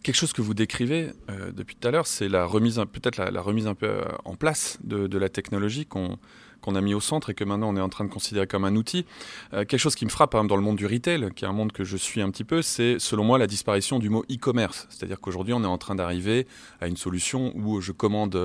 quelque 0.04 0.16
chose 0.16 0.34
que 0.34 0.42
vous 0.42 0.54
décrivez 0.54 1.12
euh, 1.30 1.52
depuis 1.52 1.76
tout 1.76 1.88
à 1.88 1.92
l'heure, 1.92 2.08
c'est 2.08 2.30
la 2.30 2.46
remise, 2.46 2.82
peut-être 2.92 3.18
la, 3.18 3.42
remise 3.42 3.68
un 3.68 3.76
peu 3.76 3.88
euh, 3.88 4.04
en 4.26 4.36
place 4.36 4.78
de, 4.84 5.18
la 5.18 5.30
technologie 5.30 5.86
qu'on 5.86 6.18
qu'on 6.62 6.76
a 6.76 6.82
mis 6.82 6.94
au 6.94 7.00
centre 7.00 7.30
et 7.30 7.34
que 7.34 7.44
maintenant 7.44 7.70
on 7.70 7.78
est 7.78 7.82
en 7.82 7.90
train 7.90 8.06
de 8.06 8.10
considérer 8.10 8.48
comme 8.48 8.66
un 8.66 8.76
outil. 8.76 9.06
Euh, 9.54 9.66
quelque 9.66 9.80
chose 9.80 9.96
qui 9.96 10.06
me 10.06 10.10
frappe, 10.10 10.34
exemple, 10.34 10.50
dans 10.50 10.56
le 10.56 10.62
monde 10.62 10.78
du 10.78 10.86
retail, 10.86 11.30
qui 11.36 11.46
est 11.46 11.48
un 11.48 11.54
monde 11.54 11.72
que 11.72 11.84
je 11.84 11.98
suis 11.98 12.22
un 12.22 12.30
petit 12.30 12.44
peu, 12.44 12.62
c'est 12.62 12.98
selon 13.00 13.24
moi 13.24 13.38
la 13.38 13.48
disparition 13.48 14.00
du 14.00 14.10
mot 14.10 14.24
e-commerce. 14.32 14.88
C'est-à-dire 14.90 15.20
qu'aujourd'hui 15.20 15.54
on 15.54 15.64
est 15.64 15.68
en 15.68 15.78
train 15.78 15.96
d'arriver 15.96 16.48
à 16.82 16.88
une 16.88 16.98
solution 16.98 17.52
où 17.56 17.82
je 17.82 17.92
commande 17.92 18.38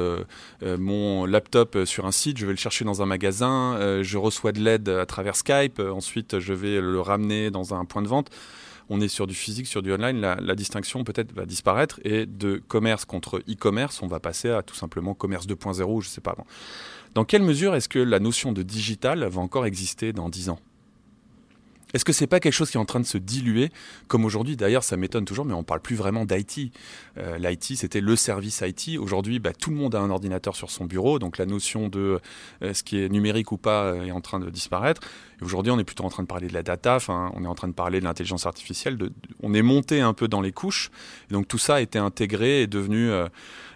mon 0.62 1.24
laptop 1.24 1.78
sur 1.84 2.06
un 2.06 2.12
site, 2.12 2.38
je 2.38 2.46
vais 2.46 2.52
le 2.52 2.58
chercher 2.58 2.84
dans 2.84 3.02
un 3.02 3.06
magasin, 3.06 4.00
je 4.02 4.18
reçois 4.18 4.52
de 4.52 4.60
l'aide 4.60 4.88
à 4.88 5.06
travers 5.06 5.36
Skype, 5.36 5.80
ensuite 5.80 6.38
je 6.38 6.52
vais 6.52 6.80
le 6.80 7.00
ramener 7.00 7.50
dans 7.50 7.74
un 7.74 7.84
point 7.84 8.02
de 8.02 8.08
vente 8.08 8.30
on 8.88 9.00
est 9.00 9.08
sur 9.08 9.26
du 9.26 9.34
physique, 9.34 9.66
sur 9.66 9.82
du 9.82 9.92
online, 9.92 10.20
la, 10.20 10.54
distinction 10.54 11.04
peut-être 11.04 11.32
va 11.32 11.46
disparaître 11.46 12.00
et 12.04 12.26
de 12.26 12.62
commerce 12.68 13.04
contre 13.04 13.38
e-commerce, 13.48 14.02
on 14.02 14.06
va 14.06 14.20
passer 14.20 14.50
à 14.50 14.62
tout 14.62 14.74
simplement 14.74 15.14
commerce 15.14 15.46
2.0, 15.46 16.02
je 16.02 16.08
ne 16.08 16.10
sais 16.10 16.20
pas. 16.20 16.36
Dans 17.14 17.24
quelle 17.24 17.42
mesure 17.44 17.76
est-ce 17.76 17.88
que 17.88 18.00
la 18.00 18.18
notion 18.18 18.50
de 18.50 18.64
digital 18.64 19.24
va 19.24 19.40
encore 19.40 19.66
exister 19.66 20.12
dans 20.12 20.28
10 20.28 20.48
ans? 20.48 20.58
Est-ce 21.94 22.04
que 22.04 22.12
c'est 22.12 22.26
pas 22.26 22.40
quelque 22.40 22.52
chose 22.52 22.70
qui 22.70 22.76
est 22.76 22.80
en 22.80 22.84
train 22.84 22.98
de 22.98 23.06
se 23.06 23.18
diluer 23.18 23.70
Comme 24.08 24.24
aujourd'hui, 24.24 24.56
d'ailleurs, 24.56 24.82
ça 24.82 24.96
m'étonne 24.96 25.24
toujours, 25.24 25.44
mais 25.44 25.54
on 25.54 25.62
parle 25.62 25.80
plus 25.80 25.94
vraiment 25.94 26.24
d'IT. 26.24 26.72
Euh, 27.18 27.38
L'IT, 27.38 27.76
c'était 27.76 28.00
le 28.00 28.16
service 28.16 28.64
IT. 28.66 28.98
Aujourd'hui, 28.98 29.38
bah, 29.38 29.52
tout 29.52 29.70
le 29.70 29.76
monde 29.76 29.94
a 29.94 30.00
un 30.00 30.10
ordinateur 30.10 30.56
sur 30.56 30.72
son 30.72 30.86
bureau, 30.86 31.20
donc 31.20 31.38
la 31.38 31.46
notion 31.46 31.88
de 31.88 32.18
euh, 32.62 32.74
ce 32.74 32.82
qui 32.82 33.00
est 33.00 33.08
numérique 33.08 33.52
ou 33.52 33.58
pas 33.58 33.84
euh, 33.84 34.06
est 34.06 34.10
en 34.10 34.20
train 34.20 34.40
de 34.40 34.50
disparaître. 34.50 35.02
Aujourd'hui, 35.40 35.70
on 35.70 35.78
est 35.78 35.84
plutôt 35.84 36.02
en 36.02 36.08
train 36.08 36.24
de 36.24 36.28
parler 36.28 36.48
de 36.48 36.52
la 36.52 36.64
data, 36.64 36.98
on 37.08 37.44
est 37.44 37.46
en 37.46 37.54
train 37.54 37.68
de 37.68 37.74
parler 37.74 38.00
de 38.00 38.04
l'intelligence 38.04 38.44
artificielle. 38.44 38.98
on 39.42 39.54
est 39.54 39.62
monté 39.62 40.00
un 40.00 40.14
peu 40.14 40.26
dans 40.26 40.40
les 40.40 40.52
couches. 40.52 40.90
donc 41.30 41.46
tout 41.46 41.58
ça 41.58 41.76
a 41.76 41.80
été 41.80 41.98
intégré 41.98 42.62
et 42.62 42.66
devenu, 42.66 43.10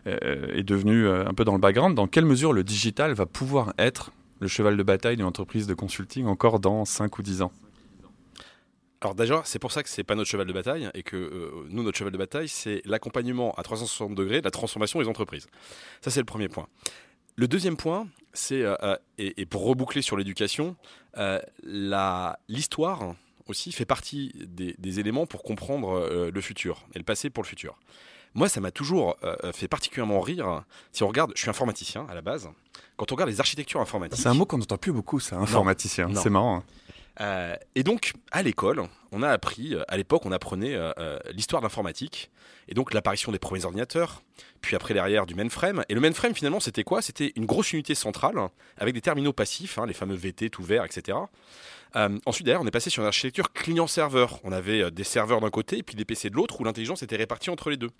est 0.06 0.62
devenu 0.62 1.08
un 1.08 1.34
peu 1.34 1.44
dans 1.44 1.52
le 1.52 1.58
background. 1.58 1.94
Dans 1.94 2.06
quelle 2.06 2.24
mesure 2.24 2.52
le 2.52 2.64
digital 2.64 3.12
va 3.12 3.26
pouvoir 3.26 3.74
être 3.76 4.12
le 4.40 4.48
cheval 4.48 4.76
de 4.76 4.82
bataille 4.82 5.16
d'une 5.16 5.26
entreprise 5.26 5.66
de 5.66 5.74
consulting 5.74 6.26
encore 6.26 6.60
dans 6.60 6.84
5 6.84 7.18
ou 7.18 7.22
10 7.22 7.42
ans? 7.42 7.52
Alors 9.00 9.14
déjà, 9.14 9.42
c'est 9.44 9.60
pour 9.60 9.70
ça 9.70 9.82
que 9.82 9.88
c'est 9.88 10.02
pas 10.02 10.16
notre 10.16 10.28
cheval 10.28 10.46
de 10.46 10.52
bataille 10.52 10.90
et 10.94 11.02
que 11.02 11.16
euh, 11.16 11.66
nous, 11.70 11.82
notre 11.84 11.96
cheval 11.96 12.12
de 12.12 12.18
bataille, 12.18 12.48
c'est 12.48 12.82
l'accompagnement 12.84 13.54
à 13.54 13.62
360 13.62 14.14
degrés 14.14 14.40
de 14.40 14.44
la 14.44 14.50
transformation 14.50 15.00
des 15.00 15.06
entreprises. 15.06 15.46
Ça, 16.00 16.10
c'est 16.10 16.20
le 16.20 16.26
premier 16.26 16.48
point. 16.48 16.66
Le 17.36 17.46
deuxième 17.46 17.76
point, 17.76 18.08
c'est, 18.32 18.62
euh, 18.62 18.74
euh, 18.82 18.96
et, 19.18 19.46
pour 19.46 19.64
reboucler 19.64 20.02
sur 20.02 20.16
l'éducation, 20.16 20.76
l'histoire 22.48 23.14
aussi 23.46 23.70
fait 23.72 23.84
partie 23.86 24.32
des, 24.34 25.00
éléments 25.00 25.26
pour 25.26 25.42
comprendre 25.42 26.30
le 26.32 26.40
futur 26.40 26.86
et 26.94 26.98
le 26.98 27.04
passé 27.04 27.30
pour 27.30 27.42
le 27.44 27.48
futur. 27.48 27.78
Moi, 28.34 28.48
ça 28.48 28.60
m'a 28.60 28.70
toujours 28.70 29.16
fait 29.54 29.68
particulièrement 29.68 30.20
rire. 30.20 30.64
Si 30.92 31.02
on 31.02 31.08
regarde, 31.08 31.32
je 31.34 31.40
suis 31.40 31.50
informaticien 31.50 32.06
à 32.10 32.14
la 32.14 32.20
base. 32.20 32.50
Quand 32.96 33.10
on 33.10 33.14
regarde 33.14 33.30
les 33.30 33.40
architectures 33.40 33.80
informatiques. 33.80 34.20
C'est 34.20 34.28
un 34.28 34.34
mot 34.34 34.44
qu'on 34.44 34.58
n'entend 34.58 34.76
plus 34.76 34.92
beaucoup, 34.92 35.18
ça, 35.18 35.38
informaticien. 35.38 36.14
C'est 36.14 36.30
marrant. 36.30 36.58
Hein. 36.58 36.64
Euh, 37.20 37.56
et 37.74 37.82
donc, 37.82 38.12
à 38.30 38.42
l'école, 38.42 38.82
on 39.12 39.22
a 39.22 39.28
appris, 39.28 39.74
euh, 39.74 39.82
à 39.88 39.96
l'époque, 39.96 40.26
on 40.26 40.32
apprenait 40.32 40.74
euh, 40.74 41.18
l'histoire 41.32 41.62
de 41.62 41.66
l'informatique, 41.66 42.30
et 42.68 42.74
donc 42.74 42.92
l'apparition 42.92 43.32
des 43.32 43.38
premiers 43.38 43.64
ordinateurs, 43.64 44.22
puis 44.60 44.76
après 44.76 44.94
derrière 44.94 45.26
du 45.26 45.34
mainframe. 45.34 45.84
Et 45.88 45.94
le 45.94 46.00
mainframe, 46.00 46.34
finalement, 46.34 46.60
c'était 46.60 46.84
quoi? 46.84 47.02
C'était 47.02 47.32
une 47.36 47.46
grosse 47.46 47.72
unité 47.72 47.94
centrale, 47.94 48.36
avec 48.76 48.94
des 48.94 49.00
terminaux 49.00 49.32
passifs, 49.32 49.78
hein, 49.78 49.86
les 49.86 49.94
fameux 49.94 50.16
VT 50.16 50.50
tout 50.50 50.62
vert, 50.62 50.84
etc. 50.84 51.16
Euh, 51.96 52.18
ensuite, 52.26 52.46
d'ailleurs, 52.46 52.62
on 52.62 52.66
est 52.66 52.72
passé 52.72 52.90
sur 52.90 53.02
une 53.02 53.06
architecture 53.06 53.52
client-serveur. 53.52 54.40
On 54.44 54.52
avait 54.52 54.82
euh, 54.82 54.90
des 54.90 55.04
serveurs 55.04 55.40
d'un 55.40 55.50
côté 55.50 55.78
et 55.78 55.82
puis 55.82 55.94
des 55.94 56.04
PC 56.04 56.30
de 56.30 56.34
l'autre 56.34 56.60
où 56.60 56.64
l'intelligence 56.64 57.02
était 57.02 57.16
répartie 57.16 57.50
entre 57.50 57.70
les 57.70 57.76
deux. 57.76 57.90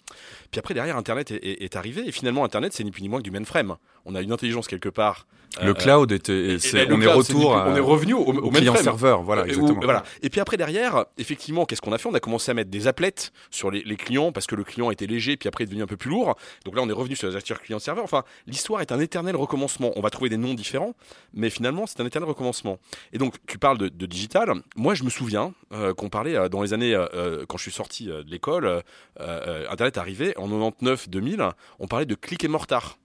Puis 0.50 0.58
après, 0.58 0.74
derrière, 0.74 0.96
Internet 0.96 1.30
est, 1.30 1.76
arrivé 1.76 2.06
et 2.06 2.12
finalement, 2.12 2.44
Internet, 2.44 2.72
c'est 2.72 2.84
ni 2.84 2.90
plus 2.90 3.02
ni 3.02 3.08
moins 3.08 3.20
que 3.20 3.24
du 3.24 3.30
mainframe. 3.30 3.76
On 4.04 4.14
a 4.14 4.20
une 4.20 4.32
intelligence 4.32 4.68
quelque 4.68 4.88
part. 4.88 5.26
Le 5.62 5.70
euh, 5.70 5.74
cloud 5.74 6.12
était. 6.12 6.58
on 6.90 7.00
est 7.00 7.06
retour. 7.06 7.50
on 7.50 7.74
est 7.74 7.80
revenu 7.80 8.14
au, 8.14 8.50
client-serveur. 8.50 9.22
Voilà, 9.22 9.46
exactement. 9.46 9.80
voilà. 9.82 10.04
Et 10.22 10.28
puis 10.28 10.40
après, 10.40 10.56
derrière, 10.56 10.97
effectivement, 11.18 11.64
qu'est-ce 11.64 11.80
qu'on 11.80 11.92
a 11.92 11.98
fait 11.98 12.08
On 12.08 12.14
a 12.14 12.20
commencé 12.20 12.50
à 12.50 12.54
mettre 12.54 12.70
des 12.70 12.86
applets 12.86 13.30
sur 13.50 13.70
les, 13.70 13.82
clients 13.96 14.32
parce 14.32 14.46
que 14.46 14.54
le 14.54 14.64
client 14.64 14.90
était 14.90 15.06
léger, 15.06 15.36
puis 15.36 15.48
après, 15.48 15.64
est 15.64 15.66
devenu 15.66 15.82
un 15.82 15.86
peu 15.86 15.96
plus 15.96 16.10
lourd. 16.10 16.36
Donc 16.64 16.76
là, 16.76 16.82
on 16.82 16.88
est 16.88 16.92
revenu 16.92 17.16
sur 17.16 17.28
les 17.28 17.34
architectures 17.34 17.62
client-serveur. 17.62 18.04
Enfin, 18.04 18.24
l'histoire 18.46 18.80
est 18.80 18.92
un 18.92 19.00
éternel 19.00 19.36
recommencement. 19.36 19.92
On 19.96 20.00
va 20.00 20.10
trouver 20.10 20.30
des 20.30 20.36
noms 20.36 20.54
différents, 20.54 20.94
mais 21.34 21.50
finalement, 21.50 21.86
c'est 21.86 22.00
un 22.00 22.06
éternel 22.06 22.28
recommencement. 22.28 22.78
Et 23.12 23.18
donc, 23.18 23.34
tu 23.46 23.58
parles 23.58 23.78
de, 23.78 24.06
digital, 24.06 24.52
moi 24.76 24.94
je 24.94 25.04
me 25.04 25.10
souviens 25.10 25.52
euh, 25.72 25.92
qu'on 25.94 26.08
parlait 26.08 26.36
euh, 26.36 26.48
dans 26.48 26.62
les 26.62 26.72
années, 26.72 26.94
euh, 26.94 27.44
quand 27.46 27.58
je 27.58 27.62
suis 27.62 27.72
sorti 27.72 28.06
de 28.06 28.24
l'école, 28.26 28.82
Internet 29.18 29.98
arrivait, 29.98 30.36
en 30.38 30.48
99-2000, 30.48 31.52
on 31.78 31.86
parlait 31.86 32.06
de 32.06 32.14
clic 32.14 32.44
et 32.44 32.48
mortar. 32.48 32.98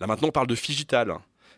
Là 0.00 0.06
maintenant 0.06 0.28
on 0.28 0.32
parle 0.32 0.46
de 0.46 0.54
digital. 0.54 1.14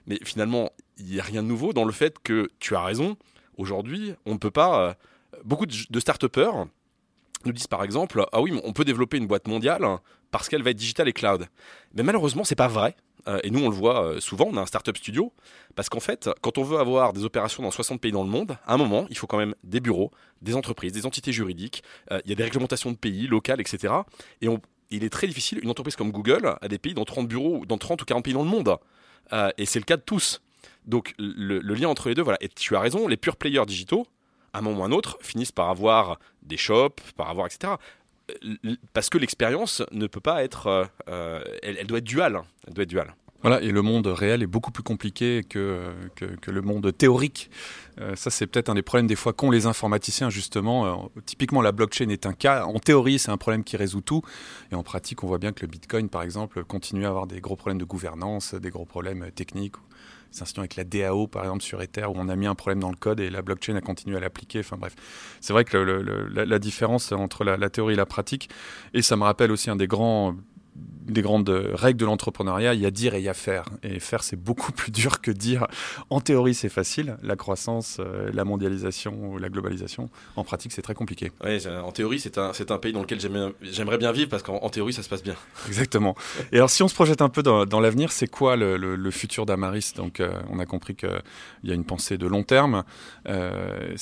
Mais 0.07 0.19
finalement, 0.25 0.71
il 0.99 1.07
n'y 1.07 1.21
a 1.21 1.23
rien 1.23 1.43
de 1.43 1.49
nouveau 1.49 1.73
dans 1.73 1.85
le 1.85 1.93
fait 1.93 2.19
que 2.23 2.51
tu 2.59 2.75
as 2.75 2.83
raison, 2.83 3.17
aujourd'hui 3.57 4.15
on 4.27 4.33
ne 4.33 4.39
peut 4.39 4.51
pas... 4.51 4.97
beaucoup 5.45 5.67
de, 5.67 5.75
de 5.89 6.01
start-upers 6.01 6.67
nous 7.45 7.53
disent 7.53 7.67
par 7.67 7.85
exemple, 7.85 8.27
ah 8.33 8.41
oui, 8.41 8.59
on 8.65 8.73
peut 8.73 8.85
développer 8.85 9.17
une 9.17 9.27
boîte 9.27 9.49
mondiale 9.49 9.85
parce 10.31 10.49
qu'elle 10.49 10.63
va 10.63 10.71
être 10.71 10.77
digital 10.77 11.09
et 11.09 11.13
cloud. 11.13 11.47
Mais 11.95 12.03
malheureusement, 12.03 12.45
c'est 12.45 12.55
pas 12.55 12.69
vrai. 12.69 12.95
Euh, 13.29 13.41
et 13.43 13.51
nous, 13.51 13.61
on 13.61 13.69
le 13.69 13.75
voit 13.75 14.05
euh, 14.05 14.21
souvent, 14.21 14.47
on 14.51 14.57
a 14.57 14.61
un 14.61 14.67
startup 14.67 14.97
studio, 14.97 15.33
parce 15.75 15.89
qu'en 15.89 16.01
fait, 16.01 16.31
quand 16.41 16.59
on 16.59 16.63
veut 16.63 16.79
avoir 16.79 17.13
des 17.13 17.25
opérations 17.25 17.63
dans 17.63 17.71
60 17.71 18.01
pays 18.01 18.13
dans 18.13 18.25
le 18.25 18.31
monde, 18.31 18.57
à 18.67 18.75
un 18.75 18.77
moment, 18.77 19.07
il 19.11 19.17
faut 19.17 19.27
quand 19.27 19.37
même 19.37 19.55
des 19.65 19.81
bureaux, 19.81 20.11
des 20.43 20.55
entreprises, 20.55 20.93
des 20.93 21.07
entités 21.07 21.33
juridiques, 21.33 21.83
euh, 22.13 22.21
il 22.25 22.31
y 22.31 22.33
a 22.33 22.37
des 22.37 22.45
réglementations 22.45 22.91
de 22.91 22.97
pays, 22.97 23.27
locales, 23.27 23.61
etc. 23.61 23.95
Et 24.41 24.49
il 24.91 25.05
est 25.05 25.11
très 25.11 25.27
difficile, 25.27 25.61
une 25.63 25.71
entreprise 25.71 25.97
comme 25.97 26.13
Google 26.13 26.57
a 26.61 26.69
des 26.69 26.79
pays 26.79 26.95
dans 26.95 27.05
30 27.05 27.29
bureaux, 27.29 27.65
dans 27.67 27.79
30 27.79 28.03
ou 28.03 28.05
40 28.05 28.25
pays 28.25 28.35
dans 28.35 28.43
le 28.43 28.49
monde. 28.49 28.77
et 29.57 29.67
c'est 29.67 29.79
le 29.79 29.85
cas 29.85 29.97
de 29.97 30.03
tous. 30.03 30.41
Donc 30.87 31.15
le, 31.19 31.61
lien 31.61 31.89
entre 31.89 32.09
les 32.09 32.15
deux, 32.15 32.23
voilà. 32.23 32.39
Et 32.41 32.49
tu 32.49 32.75
as 32.75 32.81
raison, 32.81 33.07
les 33.07 33.17
pure 33.17 33.37
players 33.37 33.67
digitaux, 33.67 34.07
à 34.53 34.59
un 34.59 34.61
moment 34.63 34.81
ou 34.81 34.83
à 34.85 34.87
un 34.87 34.93
autre, 34.93 35.19
finissent 35.21 35.53
par 35.53 35.69
avoir 35.71 36.19
des 36.43 36.57
shops, 36.57 37.01
par 37.17 37.29
avoir, 37.29 37.47
etc 37.47 37.75
parce 38.93 39.11
que 39.11 39.19
l'expérience 39.19 39.83
ne 39.91 40.07
peut 40.07 40.21
pas 40.21 40.45
être, 40.45 40.89
elle, 41.09 41.77
elle, 41.81 41.87
doit 41.89 41.99
être 41.99 42.05
duale. 42.05 42.41
Elle 42.65 42.75
doit 42.75 42.85
être 42.85 42.91
duale. 42.91 43.13
Voilà, 43.43 43.63
et 43.63 43.71
le 43.71 43.81
monde 43.81 44.07
réel 44.07 44.43
est 44.43 44.47
beaucoup 44.47 44.71
plus 44.71 44.83
compliqué 44.83 45.43
que, 45.49 45.95
que, 46.15 46.51
le 46.51 46.61
monde 46.61 46.95
théorique. 46.95 47.51
Euh, 47.99 48.15
ça, 48.15 48.29
c'est 48.29 48.47
peut-être 48.47 48.69
un 48.69 48.75
des 48.75 48.83
problèmes 48.83 49.07
des 49.07 49.17
fois 49.17 49.33
qu'ont 49.33 49.51
les 49.51 49.65
informaticiens, 49.65 50.29
justement. 50.29 50.87
Euh, 50.87 51.21
typiquement, 51.25 51.63
la 51.63 51.73
blockchain 51.73 52.11
est 52.11 52.27
un 52.27 52.35
cas. 52.35 52.65
En 52.65 52.79
théorie, 52.79 53.19
c'est 53.19 53.31
un 53.31 53.39
problème 53.39 53.65
qui 53.65 53.79
résout 53.79 54.03
tout. 54.03 54.21
Et 54.73 54.75
en 54.75 54.83
pratique, 54.83 55.25
on 55.25 55.27
voit 55.27 55.39
bien 55.39 55.53
que 55.53 55.63
le 55.63 55.69
Bitcoin, 55.69 56.11
par 56.11 56.23
exemple, 56.23 56.65
continue 56.65 57.07
à 57.07 57.09
avoir 57.09 57.27
des 57.27 57.41
gros 57.41 57.57
problèmes 57.57 57.79
de 57.79 57.87
gouvernance, 57.87 58.55
des 58.55 58.69
gros 58.69 58.85
problèmes 58.85 59.31
techniques. 59.35 59.77
C'est 60.31 60.43
un 60.43 60.45
signe 60.45 60.61
avec 60.61 60.77
la 60.77 60.85
DAO, 60.85 61.27
par 61.27 61.43
exemple, 61.43 61.63
sur 61.63 61.83
Ether, 61.83 62.07
où 62.07 62.15
on 62.15 62.29
a 62.29 62.37
mis 62.37 62.47
un 62.47 62.55
problème 62.55 62.81
dans 62.81 62.91
le 62.91 62.97
code 62.97 63.21
et 63.21 63.31
la 63.31 63.43
blockchain 63.43 63.75
a 63.77 63.81
continué 63.81 64.17
à 64.17 64.21
l'appliquer. 64.21 64.61
Enfin 64.61 64.77
bref, 64.77 64.95
c'est 65.41 65.53
vrai 65.53 65.65
que 65.65 65.77
la, 65.77 66.59
différence 66.59 67.13
entre 67.13 67.45
la, 67.45 67.57
la, 67.57 67.71
théorie 67.71 67.95
et 67.95 67.97
la 67.97 68.07
pratique, 68.07 68.49
et 68.95 69.03
ça 69.03 69.17
me 69.17 69.25
rappelle 69.25 69.51
aussi 69.51 69.71
un 69.71 69.77
des 69.77 69.87
grands 69.89 70.37
des 71.11 71.23
grandes 71.23 71.51
règles 71.51 71.99
de 71.99 72.05
l'entrepreneuriat, 72.05 72.75
il 72.75 72.81
y 72.81 72.87
a 72.87 72.91
dire 72.91 73.15
et 73.15 73.19
il 73.19 73.25
y 73.25 73.29
a 73.29 73.35
faire. 73.35 73.65
Et 73.83 74.01
faire, 74.01 74.23
c'est 74.23 74.37
beaucoup 74.37 74.73
plus 74.81 74.91
dur 74.91 75.21
que 75.21 75.31
dire. 75.31 75.67
En 76.09 76.21
théorie, 76.21 76.55
c'est 76.55 76.69
facile. 76.69 77.17
La 77.23 77.37
croissance, 77.37 77.99
euh, 78.01 78.31
la 78.33 78.45
mondialisation, 78.45 79.37
la 79.37 79.49
globalisation. 79.49 80.09
En 80.37 80.45
pratique, 80.45 80.73
c'est 80.73 80.83
très 80.83 80.95
compliqué. 80.95 81.33
Oui, 81.45 81.67
en 81.67 81.93
théorie, 81.93 82.21
c'est 82.21 82.39
un, 82.39 82.53
un, 82.69 82.79
pays 82.79 82.93
dans 82.93 83.01
lequel 83.01 83.21
j'aimerais 83.63 83.99
bien 83.99 84.13
vivre 84.13 84.31
parce 84.31 84.43
qu'en 84.43 84.69
théorie, 84.71 84.93
ça 84.93 85.03
se 85.03 85.09
passe 85.09 85.23
bien. 85.23 85.35
Exactement. 85.69 86.15
Et 86.53 86.57
alors, 86.57 86.71
si 86.71 86.83
on 86.83 86.89
se 86.89 86.95
projette 86.95 87.23
un 87.23 87.29
peu 87.29 87.43
dans, 87.43 87.81
l'avenir, 87.81 88.13
c'est 88.13 88.29
quoi 88.29 88.57
le, 88.57 89.11
futur 89.11 89.47
d'Amaris? 89.47 89.95
Donc, 89.97 90.21
euh, 90.21 90.33
on 90.51 90.59
a 90.59 90.67
compris 90.67 90.95
qu'il 90.95 91.23
y 91.65 91.73
a 91.73 91.75
une 91.75 91.85
pensée 91.85 92.19
de 92.19 92.27
long 92.27 92.43
terme. 92.43 92.85
Euh, 93.29 93.95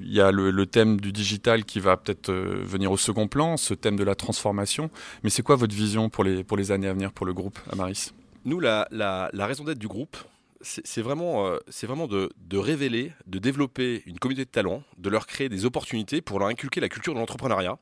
il 0.00 0.12
y 0.12 0.20
a 0.20 0.30
le, 0.30 0.50
le, 0.50 0.66
thème 0.66 1.00
du 1.00 1.12
digital 1.12 1.64
qui 1.64 1.80
va 1.80 1.96
peut-être 1.96 2.32
venir 2.32 2.90
au 2.92 2.96
second 2.96 3.28
plan, 3.28 3.56
ce 3.56 3.74
thème 3.74 3.96
de 3.96 4.04
la 4.04 4.14
transformation. 4.14 4.90
Mais 5.22 5.30
c'est 5.30 5.42
quoi 5.42 5.56
votre 5.56 5.74
vision 5.74 6.07
pour 6.10 6.24
les 6.24 6.44
pour 6.44 6.56
les 6.56 6.70
années 6.70 6.88
à 6.88 6.92
venir 6.92 7.12
pour 7.12 7.26
le 7.26 7.32
groupe 7.32 7.58
Amaris 7.70 8.12
Nous, 8.44 8.60
la, 8.60 8.88
la, 8.90 9.46
raison 9.46 9.64
d'être 9.64 9.78
du 9.78 9.88
groupe, 9.88 10.16
c'est 10.60 11.02
vraiment, 11.02 11.46
euh, 11.46 11.58
vraiment 11.82 12.06
de, 12.06 12.30
de, 12.36 12.58
révéler, 12.58 13.12
de 13.26 13.38
développer 13.38 14.02
une 14.06 14.18
communauté 14.18 14.44
de 14.44 14.50
talents, 14.50 14.82
de 14.96 15.08
leur 15.08 15.26
créer 15.26 15.48
des 15.48 15.64
opportunités 15.64 16.20
pour 16.20 16.38
leur 16.38 16.48
inculquer 16.48 16.80
la 16.80 16.88
culture 16.88 17.14
de 17.14 17.18
l'entrepreneuriat 17.18 17.78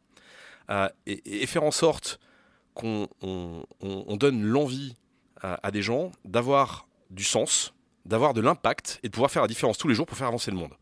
euh, 0.71 0.89
et, 1.07 1.47
faire 1.47 1.63
en 1.63 1.71
sorte 1.71 2.21
qu'on 2.75 3.09
on, 3.23 4.17
donne 4.17 4.43
l'envie 4.43 4.95
à, 5.41 5.71
des 5.71 5.83
gens 5.83 6.13
d'avoir 6.25 6.87
du 7.11 7.25
sens, 7.25 7.73
d'avoir 8.05 8.35
de 8.35 8.41
l'impact 8.41 9.01
et 9.03 9.09
de 9.09 9.13
pouvoir 9.13 9.31
faire 9.31 9.43
la 9.43 9.49
différence 9.49 9.79
tous 9.79 9.89
les 9.89 9.95
jours 9.95 10.07
pour 10.07 10.19
faire 10.19 10.27
avancer 10.29 10.51
le 10.51 10.57
monde. 10.57 10.75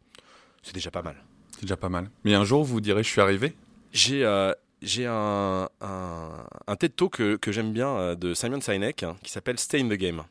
C'est 0.63 0.75
déjà 0.75 0.91
pas 0.91 1.03
mal. 1.03 1.17
C'est 1.53 1.63
déjà 1.63 1.77
pas 1.77 1.89
mal. 1.89 2.11
Mais 2.25 2.35
un 2.35 2.45
jour, 2.45 2.65
vous 2.65 2.81
direz, 2.81 3.03
je 3.03 3.09
suis 3.09 3.21
arrivé? 3.21 3.55
J'ai 3.93 4.25
euh, 4.25 4.53
j'ai 4.85 5.07
un, 5.07 5.69
un, 5.81 6.47
un, 6.67 6.77
TED 6.77 6.95
Talk 6.95 7.39
que, 7.39 7.53
j'aime 7.53 7.73
bien 7.73 7.89
euh, 7.89 8.15
de 8.15 8.35
Simon 8.35 8.61
Sinek 8.61 9.03
hein, 9.03 9.17
qui 9.23 9.31
s'appelle 9.31 9.59
Stay 9.59 9.81
in 9.81 9.89
the 9.89 9.95
Game. 9.95 10.23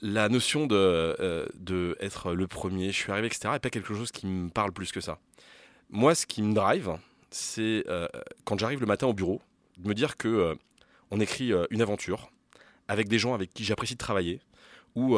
La 0.00 0.28
notion 0.28 0.66
de, 0.66 0.76
euh, 0.76 1.46
de 1.56 1.96
être 2.00 2.32
le 2.32 2.46
premier, 2.46 2.92
je 2.92 2.96
suis 2.96 3.10
arrivé, 3.10 3.26
etc., 3.26 3.50
n'est 3.52 3.58
pas 3.58 3.70
quelque 3.70 3.94
chose 3.94 4.12
qui 4.12 4.26
me 4.26 4.48
parle 4.48 4.72
plus 4.72 4.92
que 4.92 5.00
ça. 5.00 5.18
Moi, 5.90 6.14
ce 6.14 6.24
qui 6.24 6.40
me 6.40 6.54
drive, 6.54 6.92
c'est 7.30 7.84
euh, 7.88 8.06
quand 8.44 8.58
j'arrive 8.58 8.80
le 8.80 8.86
matin 8.86 9.08
au 9.08 9.12
bureau, 9.12 9.42
de 9.76 9.88
me 9.88 9.94
dire 9.94 10.16
que 10.16 10.56
on 11.10 11.20
écrit 11.20 11.52
une 11.70 11.82
aventure 11.82 12.30
avec 12.88 13.08
des 13.08 13.18
gens 13.18 13.32
avec 13.32 13.54
qui 13.54 13.64
j'apprécie 13.64 13.94
de 13.94 13.98
travailler, 13.98 14.40
où 14.94 15.16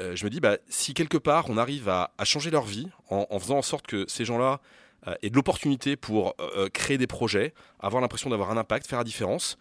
je 0.00 0.24
me 0.24 0.28
dis, 0.28 0.38
bah, 0.38 0.58
si 0.68 0.92
quelque 0.92 1.16
part 1.16 1.48
on 1.48 1.56
arrive 1.56 1.88
à, 1.88 2.12
à 2.18 2.24
changer 2.26 2.50
leur 2.50 2.64
vie 2.64 2.88
en, 3.08 3.26
en, 3.30 3.38
faisant 3.38 3.56
en 3.56 3.62
sorte 3.62 3.86
que 3.86 4.04
ces 4.06 4.26
gens-là 4.26 4.60
euh, 5.06 5.14
et 5.22 5.30
de 5.30 5.36
l'opportunité 5.36 5.96
pour 5.96 6.34
euh, 6.40 6.50
euh, 6.56 6.68
créer 6.68 6.98
des 6.98 7.06
projets, 7.06 7.54
avoir 7.80 8.00
l'impression 8.00 8.30
d'avoir 8.30 8.50
un 8.50 8.56
impact, 8.56 8.86
faire 8.86 8.98
la 8.98 9.04
différence, 9.04 9.58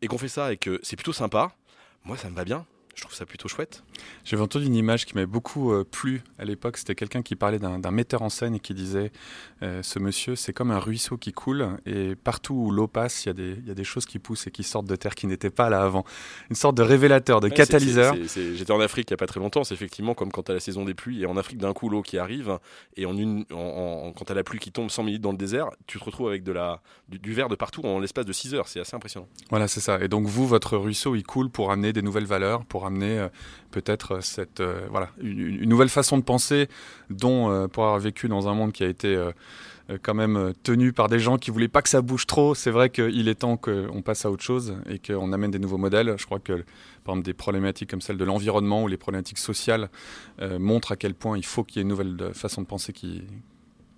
et 0.00 0.06
qu'on 0.06 0.16
fait 0.16 0.28
ça 0.28 0.54
et 0.54 0.56
que 0.56 0.80
c'est 0.82 0.96
plutôt 0.96 1.12
sympa, 1.12 1.52
moi 2.02 2.16
ça 2.16 2.30
me 2.30 2.34
va 2.34 2.46
bien 2.46 2.64
je 2.94 3.02
trouve 3.02 3.14
ça 3.14 3.26
plutôt 3.26 3.48
chouette. 3.48 3.82
J'avais 4.24 4.42
entendu 4.42 4.66
une 4.66 4.74
image 4.74 5.06
qui 5.06 5.14
m'avait 5.14 5.26
beaucoup 5.26 5.72
euh, 5.72 5.84
plu 5.84 6.22
à 6.38 6.44
l'époque. 6.44 6.76
C'était 6.78 6.94
quelqu'un 6.94 7.22
qui 7.22 7.36
parlait 7.36 7.58
d'un 7.58 7.90
metteur 7.90 8.22
en 8.22 8.28
scène 8.28 8.54
et 8.54 8.60
qui 8.60 8.74
disait 8.74 9.12
euh, 9.62 9.82
Ce 9.82 9.98
monsieur, 9.98 10.36
c'est 10.36 10.52
comme 10.52 10.70
un 10.70 10.78
ruisseau 10.78 11.16
qui 11.16 11.32
coule 11.32 11.68
et 11.86 12.14
partout 12.14 12.54
où 12.54 12.70
l'eau 12.70 12.86
passe, 12.86 13.26
il 13.26 13.38
y, 13.38 13.68
y, 13.68 13.70
a 13.70 13.74
des 13.74 13.84
choses 13.84 14.06
qui 14.06 14.18
poussent 14.18 14.46
et 14.46 14.50
qui 14.50 14.62
sortent 14.62 14.86
de 14.86 14.96
terre 14.96 15.14
qui 15.14 15.26
n'étaient 15.26 15.50
pas 15.50 15.68
là 15.70 15.82
avant. 15.82 16.04
Une 16.50 16.56
sorte 16.56 16.76
de 16.76 16.82
révélateur, 16.82 17.40
de 17.40 17.48
catalyseur. 17.48 18.14
J'étais 18.26 18.72
en 18.72 18.80
Afrique 18.80 19.10
il 19.10 19.12
n'y 19.12 19.16
a 19.16 19.18
pas 19.18 19.26
très 19.26 19.40
longtemps. 19.40 19.64
C'est 19.64 19.74
effectivement 19.74 20.14
comme 20.14 20.30
quand 20.30 20.44
tu 20.44 20.50
as 20.52 20.54
la 20.54 20.60
saison 20.60 20.84
des 20.84 20.94
pluies 20.94 21.22
et 21.22 21.26
en 21.26 21.36
Afrique, 21.36 21.58
d'un 21.58 21.72
coup, 21.72 21.88
l'eau 21.88 22.02
qui 22.02 22.18
arrive 22.18 22.58
et 22.96 23.06
en 23.06 23.16
une, 23.16 23.44
en, 23.52 24.12
quand 24.16 24.26
tu 24.26 24.32
as 24.32 24.34
la 24.34 24.44
pluie 24.44 24.58
qui 24.58 24.72
tombe 24.72 24.90
100 24.90 25.02
minutes 25.04 25.22
dans 25.22 25.32
le 25.32 25.36
désert, 25.36 25.70
tu 25.86 25.98
te 25.98 26.04
retrouves 26.04 26.28
avec 26.28 26.42
de 26.42 26.52
la, 26.52 26.80
du, 27.08 27.32
verre 27.32 27.48
de 27.48 27.56
partout 27.56 27.82
en 27.82 27.98
l'espace 27.98 28.26
de 28.26 28.32
6 28.32 28.54
heures. 28.54 28.68
C'est 28.68 28.80
assez 28.80 28.94
impressionnant. 28.94 29.28
Voilà, 29.50 29.68
c'est 29.68 29.80
ça. 29.80 29.98
Et 30.00 30.08
donc, 30.08 30.26
vous, 30.26 30.46
votre 30.46 30.76
ruisseau, 30.76 31.14
il 31.14 31.24
coule 31.24 31.50
pour 31.50 31.70
amener 31.70 31.92
des 31.92 32.02
nouvelles 32.02 32.26
valeurs, 32.26 32.64
pour 32.64 32.83
amener 32.86 33.18
euh, 33.18 33.28
peut-être 33.70 34.22
cette 34.22 34.60
euh, 34.60 34.86
voilà 34.90 35.10
une, 35.20 35.68
nouvelle 35.68 35.88
façon 35.88 36.18
de 36.18 36.22
penser 36.22 36.68
dont 37.10 37.50
euh, 37.50 37.68
pour 37.68 37.84
avoir 37.84 37.98
vécu 37.98 38.28
dans 38.28 38.48
un 38.48 38.54
monde 38.54 38.72
qui 38.72 38.84
a 38.84 38.88
été 38.88 39.30
quand 40.02 40.14
même 40.14 40.52
tenu 40.62 40.92
par 40.92 41.08
des 41.08 41.18
gens 41.18 41.36
qui 41.36 41.50
voulaient 41.50 41.68
pas 41.68 41.82
que 41.82 41.90
ça 41.90 42.00
bouge 42.00 42.26
trop. 42.26 42.54
C'est 42.54 42.70
vrai 42.70 42.88
qu'il 42.88 43.28
est 43.28 43.34
temps 43.34 43.56
qu'on 43.58 44.00
passe 44.02 44.24
à 44.24 44.30
autre 44.30 44.42
chose 44.42 44.76
et 44.88 44.98
qu'on 44.98 45.32
amène 45.32 45.50
des 45.50 45.58
nouveaux 45.58 45.76
modèles. 45.76 46.14
Je 46.18 46.24
crois 46.24 46.38
que, 46.38 46.64
par 47.04 47.14
exemple, 47.14 47.26
des 47.26 47.34
problématiques 47.34 47.90
comme 47.90 48.00
celle 48.00 48.16
de 48.16 48.24
l'environnement 48.24 48.82
ou 48.82 48.88
les 48.88 48.96
problématiques 48.96 49.38
sociales 49.38 49.90
montrent 50.58 50.92
à 50.92 50.96
quel 50.96 51.14
point 51.14 51.36
il 51.36 51.44
faut 51.44 51.64
qu'il 51.64 51.76
y 51.76 51.78
ait 51.80 51.82
une 51.82 51.88
nouvelle 51.88 52.30
façon 52.32 52.62
de 52.62 52.66
penser 52.66 52.92
qui, 52.94 53.24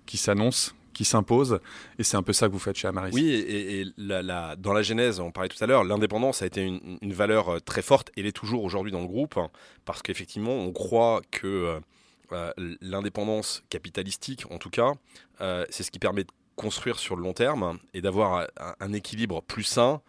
qui 0.05 0.17
s'annonce 0.17 0.75
qui 0.97 1.05
s'impose. 1.05 1.59
Et 1.99 2.03
c'est 2.03 2.17
un 2.17 2.23
peu 2.23 2.33
ça 2.33 2.47
que 2.47 2.51
vous 2.53 2.59
faites 2.59 2.75
chez 2.75 2.87
Amaris. 2.87 3.13
Oui, 3.13 3.29
et, 3.29 3.85
dans 3.97 4.73
la 4.73 4.81
genèse, 4.81 5.19
on 5.19 5.31
parlait 5.31 5.49
tout 5.49 5.63
à 5.63 5.67
l'heure, 5.67 5.83
l'indépendance 5.83 6.41
a 6.41 6.47
été 6.47 6.63
une, 6.63 7.13
valeur 7.13 7.49
euh, 7.49 7.59
très 7.59 7.83
forte 7.83 8.09
et 8.17 8.23
l'est 8.23 8.31
toujours 8.31 8.63
aujourd'hui 8.63 8.91
dans 8.91 9.01
le 9.01 9.07
groupe, 9.07 9.37
hein, 9.37 9.49
parce 9.85 10.01
qu'effectivement, 10.01 10.53
on 10.53 10.71
croit 10.73 11.21
que 11.29 11.47
euh, 11.47 11.79
euh, 12.31 12.75
l'indépendance 12.81 13.63
capitalistique, 13.69 14.45
en 14.49 14.57
tout 14.57 14.71
cas, 14.71 14.93
c'est 15.69 15.83
ce 15.83 15.91
qui 15.91 15.99
permet 15.99 16.23
de 16.23 16.31
construire 16.55 16.97
sur 16.97 17.15
le 17.15 17.21
long 17.21 17.33
terme 17.33 17.77
et 17.93 18.01
d'avoir 18.01 18.47
un, 18.79 18.93
équilibre 18.93 19.43
plus 19.43 19.63
sain 19.63 20.01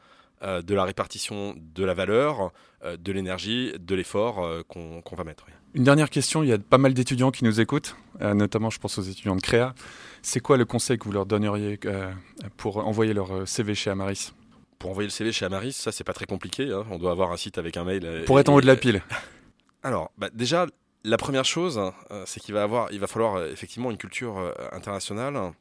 de 0.43 0.75
la 0.75 0.85
répartition 0.85 1.55
de 1.59 1.85
la 1.85 1.93
valeur, 1.93 2.51
de 2.83 3.13
l'énergie, 3.13 3.73
de 3.79 3.95
l'effort 3.95 4.65
qu'on 4.67 5.17
va 5.17 5.25
mettre. 5.25 5.45
Une 5.75 5.85
dernière 5.85 6.11
question, 6.11 6.43
il 6.43 6.49
y 6.49 6.53
a 6.53 6.59
pas 6.59 6.79
mal 6.79 6.95
d'étudiants 6.95 7.31
qui 7.31 7.45
nous 7.45 7.61
écoutent, 7.61 7.97
notamment 8.21 8.71
je 8.71 8.79
pense 8.79 8.99
aux 8.99 9.03
étudiants 9.03 9.37
de 9.37 9.43
Créa. 9.43 9.75
C'est 10.23 10.41
quoi 10.41 10.57
le 10.57 10.65
conseil 10.65 10.99
que 10.99 11.05
vous 11.05 11.13
leur 11.13 11.27
donneriez 11.27 11.79
euh, 11.85 12.13
pour 12.57 12.79
envoyer 12.79 13.13
leur 13.13 13.35
euh, 13.35 13.47
CV 13.47 13.75
chez 13.75 13.91
Amaris? 13.91 14.33
Pour 14.79 14.91
envoyer 14.91 15.07
le 15.07 15.13
CV 15.13 15.33
chez 15.33 15.45
Amaris, 15.45 15.73
ça 15.73 15.93
c'est 15.93 16.05
pas 16.05 16.13
très 16.13 16.27
compliqué. 16.27 16.73
Hein. 16.73 16.85
On 16.91 16.99
doit 16.99 17.13
avoir 17.13 17.33
un 17.33 17.37
site 17.37 17.59
avec 17.59 17.77
un 17.77 17.85
mail. 17.85 18.05
Euh, 18.05 18.25
pour 18.25 18.39
être 18.41 18.49
en 18.49 18.55
haut 18.55 18.61
de 18.61 18.67
la 18.67 18.77
pile. 18.77 19.03
Alors, 19.83 20.11
bah, 20.19 20.29
déjà, 20.33 20.67
la 21.05 21.17
première 21.17 21.45
chose, 21.45 21.81
c'est 22.27 22.41
qu'il 22.41 22.53
va 22.53 22.63
avoir, 22.63 22.91
il 22.93 22.99
va 22.99 23.07
falloir 23.07 23.45
effectivement 23.45 23.91
une 23.91 23.97
culture 23.97 24.53
internationale 24.73 25.53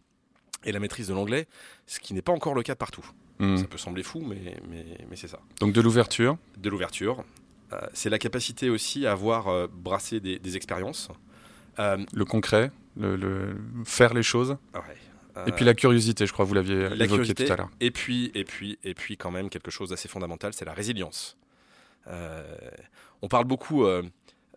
et 0.66 0.72
la 0.72 0.80
maîtrise 0.80 1.08
de 1.08 1.14
l'anglais, 1.14 1.47
ce 1.86 1.99
qui 1.99 2.16
n'est 2.16 2.24
pas 2.24 2.32
encore 2.32 2.55
le 2.55 2.64
cas 2.64 2.76
partout. 2.76 3.05
Hmm. 3.38 3.58
Ça 3.58 3.66
peut 3.66 3.78
sembler 3.78 4.01
fou, 4.01 4.22
mais, 4.22 4.58
mais, 4.68 5.16
c'est 5.16 5.28
ça. 5.28 5.39
Donc 5.60 5.72
de 5.72 5.82
l'ouverture 5.82 6.38
De 6.58 6.70
l'ouverture. 6.70 7.24
C'est 7.93 8.09
la 8.09 8.20
capacité 8.20 8.70
aussi 8.70 9.05
à 9.05 9.11
avoir 9.11 9.68
brassé 9.68 10.20
des, 10.20 10.39
des 10.39 10.55
expériences. 10.55 11.09
le 11.78 12.24
concret 12.24 12.72
le, 12.99 13.55
faire 13.86 14.13
les 14.13 14.24
choses. 14.24 14.57
Et 15.45 15.51
puis 15.51 15.65
la 15.65 15.76
curiosité, 15.76 16.26
je 16.26 16.34
crois, 16.34 16.45
vous 16.45 16.55
l'aviez 16.55 16.86
évoqué 16.99 17.34
tout 17.34 17.51
à 17.51 17.55
l'heure. 17.55 17.70
Et 17.80 17.91
puis, 17.91 18.32
et 18.34 18.43
puis, 18.43 18.80
et 18.84 18.93
puis, 18.93 19.18
quand 19.18 19.32
même 19.32 19.49
quelque 19.49 19.70
chose 19.70 19.89
d'assez 19.89 20.07
fondamental, 20.07 20.53
c'est 20.53 20.65
la 20.65 20.74
résilience. 20.74 21.38
Euh, 22.07 22.43
on 23.22 23.28
parle 23.28 23.45
beaucoup 23.45 23.86
euh, 23.86 24.01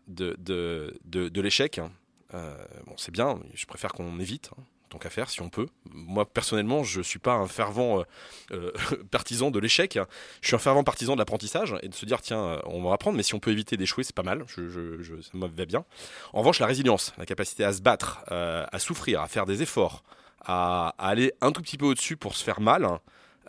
de, 0.08 0.36
de, 0.38 0.94
de, 1.04 1.40
l'échec. 1.40 1.78
Hein. 1.78 1.90
Euh, 2.32 2.54
bon, 2.86 2.94
c'est 2.96 3.10
bien. 3.10 3.38
Je 3.54 3.66
préfère 3.66 3.92
qu'on 3.92 4.18
évite. 4.20 4.50
Hein 4.58 4.62
tant 4.90 4.98
qu'à 4.98 5.08
faire, 5.08 5.30
si 5.30 5.40
on 5.40 5.48
peut. 5.48 5.66
Moi, 5.84 6.30
personnellement, 6.30 6.82
je 6.82 6.98
ne 6.98 7.02
suis 7.02 7.18
pas 7.18 7.34
un 7.34 7.46
fervent 7.46 8.00
euh, 8.00 8.04
euh, 8.52 8.72
partisan 9.10 9.50
de 9.50 9.58
l'échec. 9.58 9.98
Je 10.42 10.46
suis 10.46 10.56
un 10.56 10.58
fervent 10.58 10.84
partisan 10.84 11.14
de 11.14 11.18
l'apprentissage 11.18 11.74
et 11.82 11.88
de 11.88 11.94
se 11.94 12.04
dire, 12.04 12.20
tiens, 12.20 12.44
euh, 12.44 12.60
on 12.66 12.82
va 12.82 12.92
apprendre, 12.92 13.16
mais 13.16 13.22
si 13.22 13.34
on 13.34 13.40
peut 13.40 13.52
éviter 13.52 13.76
d'échouer, 13.76 14.04
c'est 14.04 14.14
pas 14.14 14.22
mal. 14.22 14.44
Ça 14.48 14.60
me 14.60 15.46
va 15.46 15.64
bien. 15.64 15.84
En 16.32 16.40
revanche, 16.40 16.58
la 16.58 16.66
résilience, 16.66 17.14
la 17.16 17.24
capacité 17.24 17.64
à 17.64 17.72
se 17.72 17.80
battre, 17.80 18.24
à 18.28 18.78
souffrir, 18.78 19.22
à 19.22 19.28
faire 19.28 19.46
des 19.46 19.62
efforts, 19.62 20.02
à, 20.44 20.94
aller 20.98 21.32
un 21.40 21.52
tout 21.52 21.62
petit 21.62 21.78
peu 21.78 21.86
au-dessus 21.86 22.16
pour 22.16 22.36
se 22.36 22.44
faire 22.44 22.60
mal, 22.60 22.86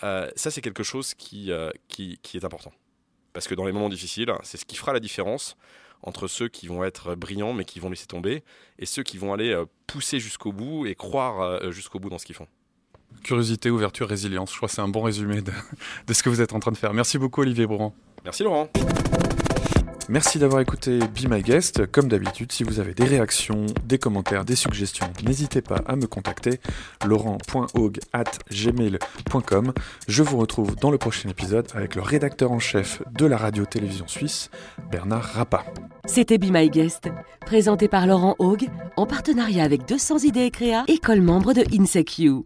ça, 0.02 0.52
c'est 0.52 0.62
quelque 0.62 0.84
chose 0.84 1.14
qui 1.16 1.52
est 1.52 2.46
important. 2.46 2.72
Parce 3.34 3.48
que 3.48 3.56
dans 3.56 3.66
les 3.66 3.72
moments 3.72 3.90
difficiles, 3.90 4.32
c'est 4.44 4.58
ce 4.58 4.66
qui 4.66 4.76
fera 4.76 4.94
la 4.94 5.00
différence 5.00 5.56
entre 6.04 6.28
ceux 6.28 6.48
qui 6.48 6.68
vont 6.68 6.84
être 6.84 7.16
brillants 7.16 7.54
mais 7.54 7.66
qui 7.66 7.80
vont 7.80 7.90
laisser 7.90 8.08
tomber 8.08 8.44
et 8.80 8.86
ceux 8.86 9.04
qui 9.04 9.18
vont 9.18 9.34
aller 9.34 9.52
euh, 9.52 9.66
pousser 9.88 10.20
jusqu'au 10.20 10.52
bout 10.52 10.86
et 10.86 10.96
croire 10.96 11.42
euh, 11.42 11.72
jusqu'au 11.72 12.00
bout 12.00 12.10
dans 12.10 12.18
ce 12.18 12.26
qu'ils 12.26 12.36
font. 12.36 12.48
Curiosité, 13.24 13.70
ouverture, 13.70 14.08
résilience. 14.08 14.52
Je 14.52 14.58
crois 14.58 14.70
que 14.70 14.76
c'est 14.76 14.82
un 14.82 14.88
bon 14.88 15.02
résumé 15.02 15.42
de, 15.42 15.52
de, 16.08 16.14
ce 16.14 16.24
que 16.24 16.30
vous 16.30 16.42
êtes 16.42 16.54
en 16.54 16.60
train 16.60 16.72
de 16.72 16.78
faire. 16.78 16.94
Merci 16.94 17.18
beaucoup 17.18 17.42
Olivier 17.42 17.68
Bourran. 17.68 17.94
Merci 18.24 18.44
Laurent. 18.44 18.70
Merci 20.10 20.40
d'avoir 20.40 20.62
écouté 20.62 21.00
Be 21.00 21.30
My 21.30 21.42
Guest. 21.42 21.86
Comme 21.88 22.10
d'habitude, 22.10 22.52
si 22.52 22.64
vous 22.64 22.80
avez 22.80 22.94
des 22.94 23.06
réactions, 23.06 23.66
des 23.86 23.98
commentaires, 23.98 24.44
des 24.44 24.56
suggestions, 24.56 25.08
n'hésitez 25.26 25.62
pas 25.62 25.82
à 25.86 25.96
me 25.96 26.06
contacter 26.06 26.60
laurent.haug@gmail.com. 27.06 29.74
Je 30.08 30.24
vous 30.24 30.38
retrouve 30.38 30.76
dans 30.76 30.92
le 30.92 30.98
prochain 30.98 31.30
épisode 31.30 31.68
avec 31.74 31.96
le 31.96 32.02
rédacteur 32.02 32.52
en 32.52 32.60
chef 32.60 33.02
de 33.12 33.26
la 33.26 33.38
radio-télévision 33.38 34.08
suisse, 34.08 34.50
Bernard 34.92 35.24
Rappa. 35.24 35.64
C'était 36.06 36.38
Be 36.38 36.52
My 36.52 36.70
Guest, 36.70 37.10
présenté 37.46 37.88
par 37.88 38.06
Laurent 38.06 38.36
Haug 38.40 38.68
en 38.98 39.06
partenariat 39.06 39.64
avec 39.64 39.88
200 39.88 40.18
idées 40.20 40.42
et 40.42 40.52
créa, 40.52 40.84
école 40.88 41.22
membre 41.22 41.54
de 41.54 41.64
INSECU. 41.74 42.44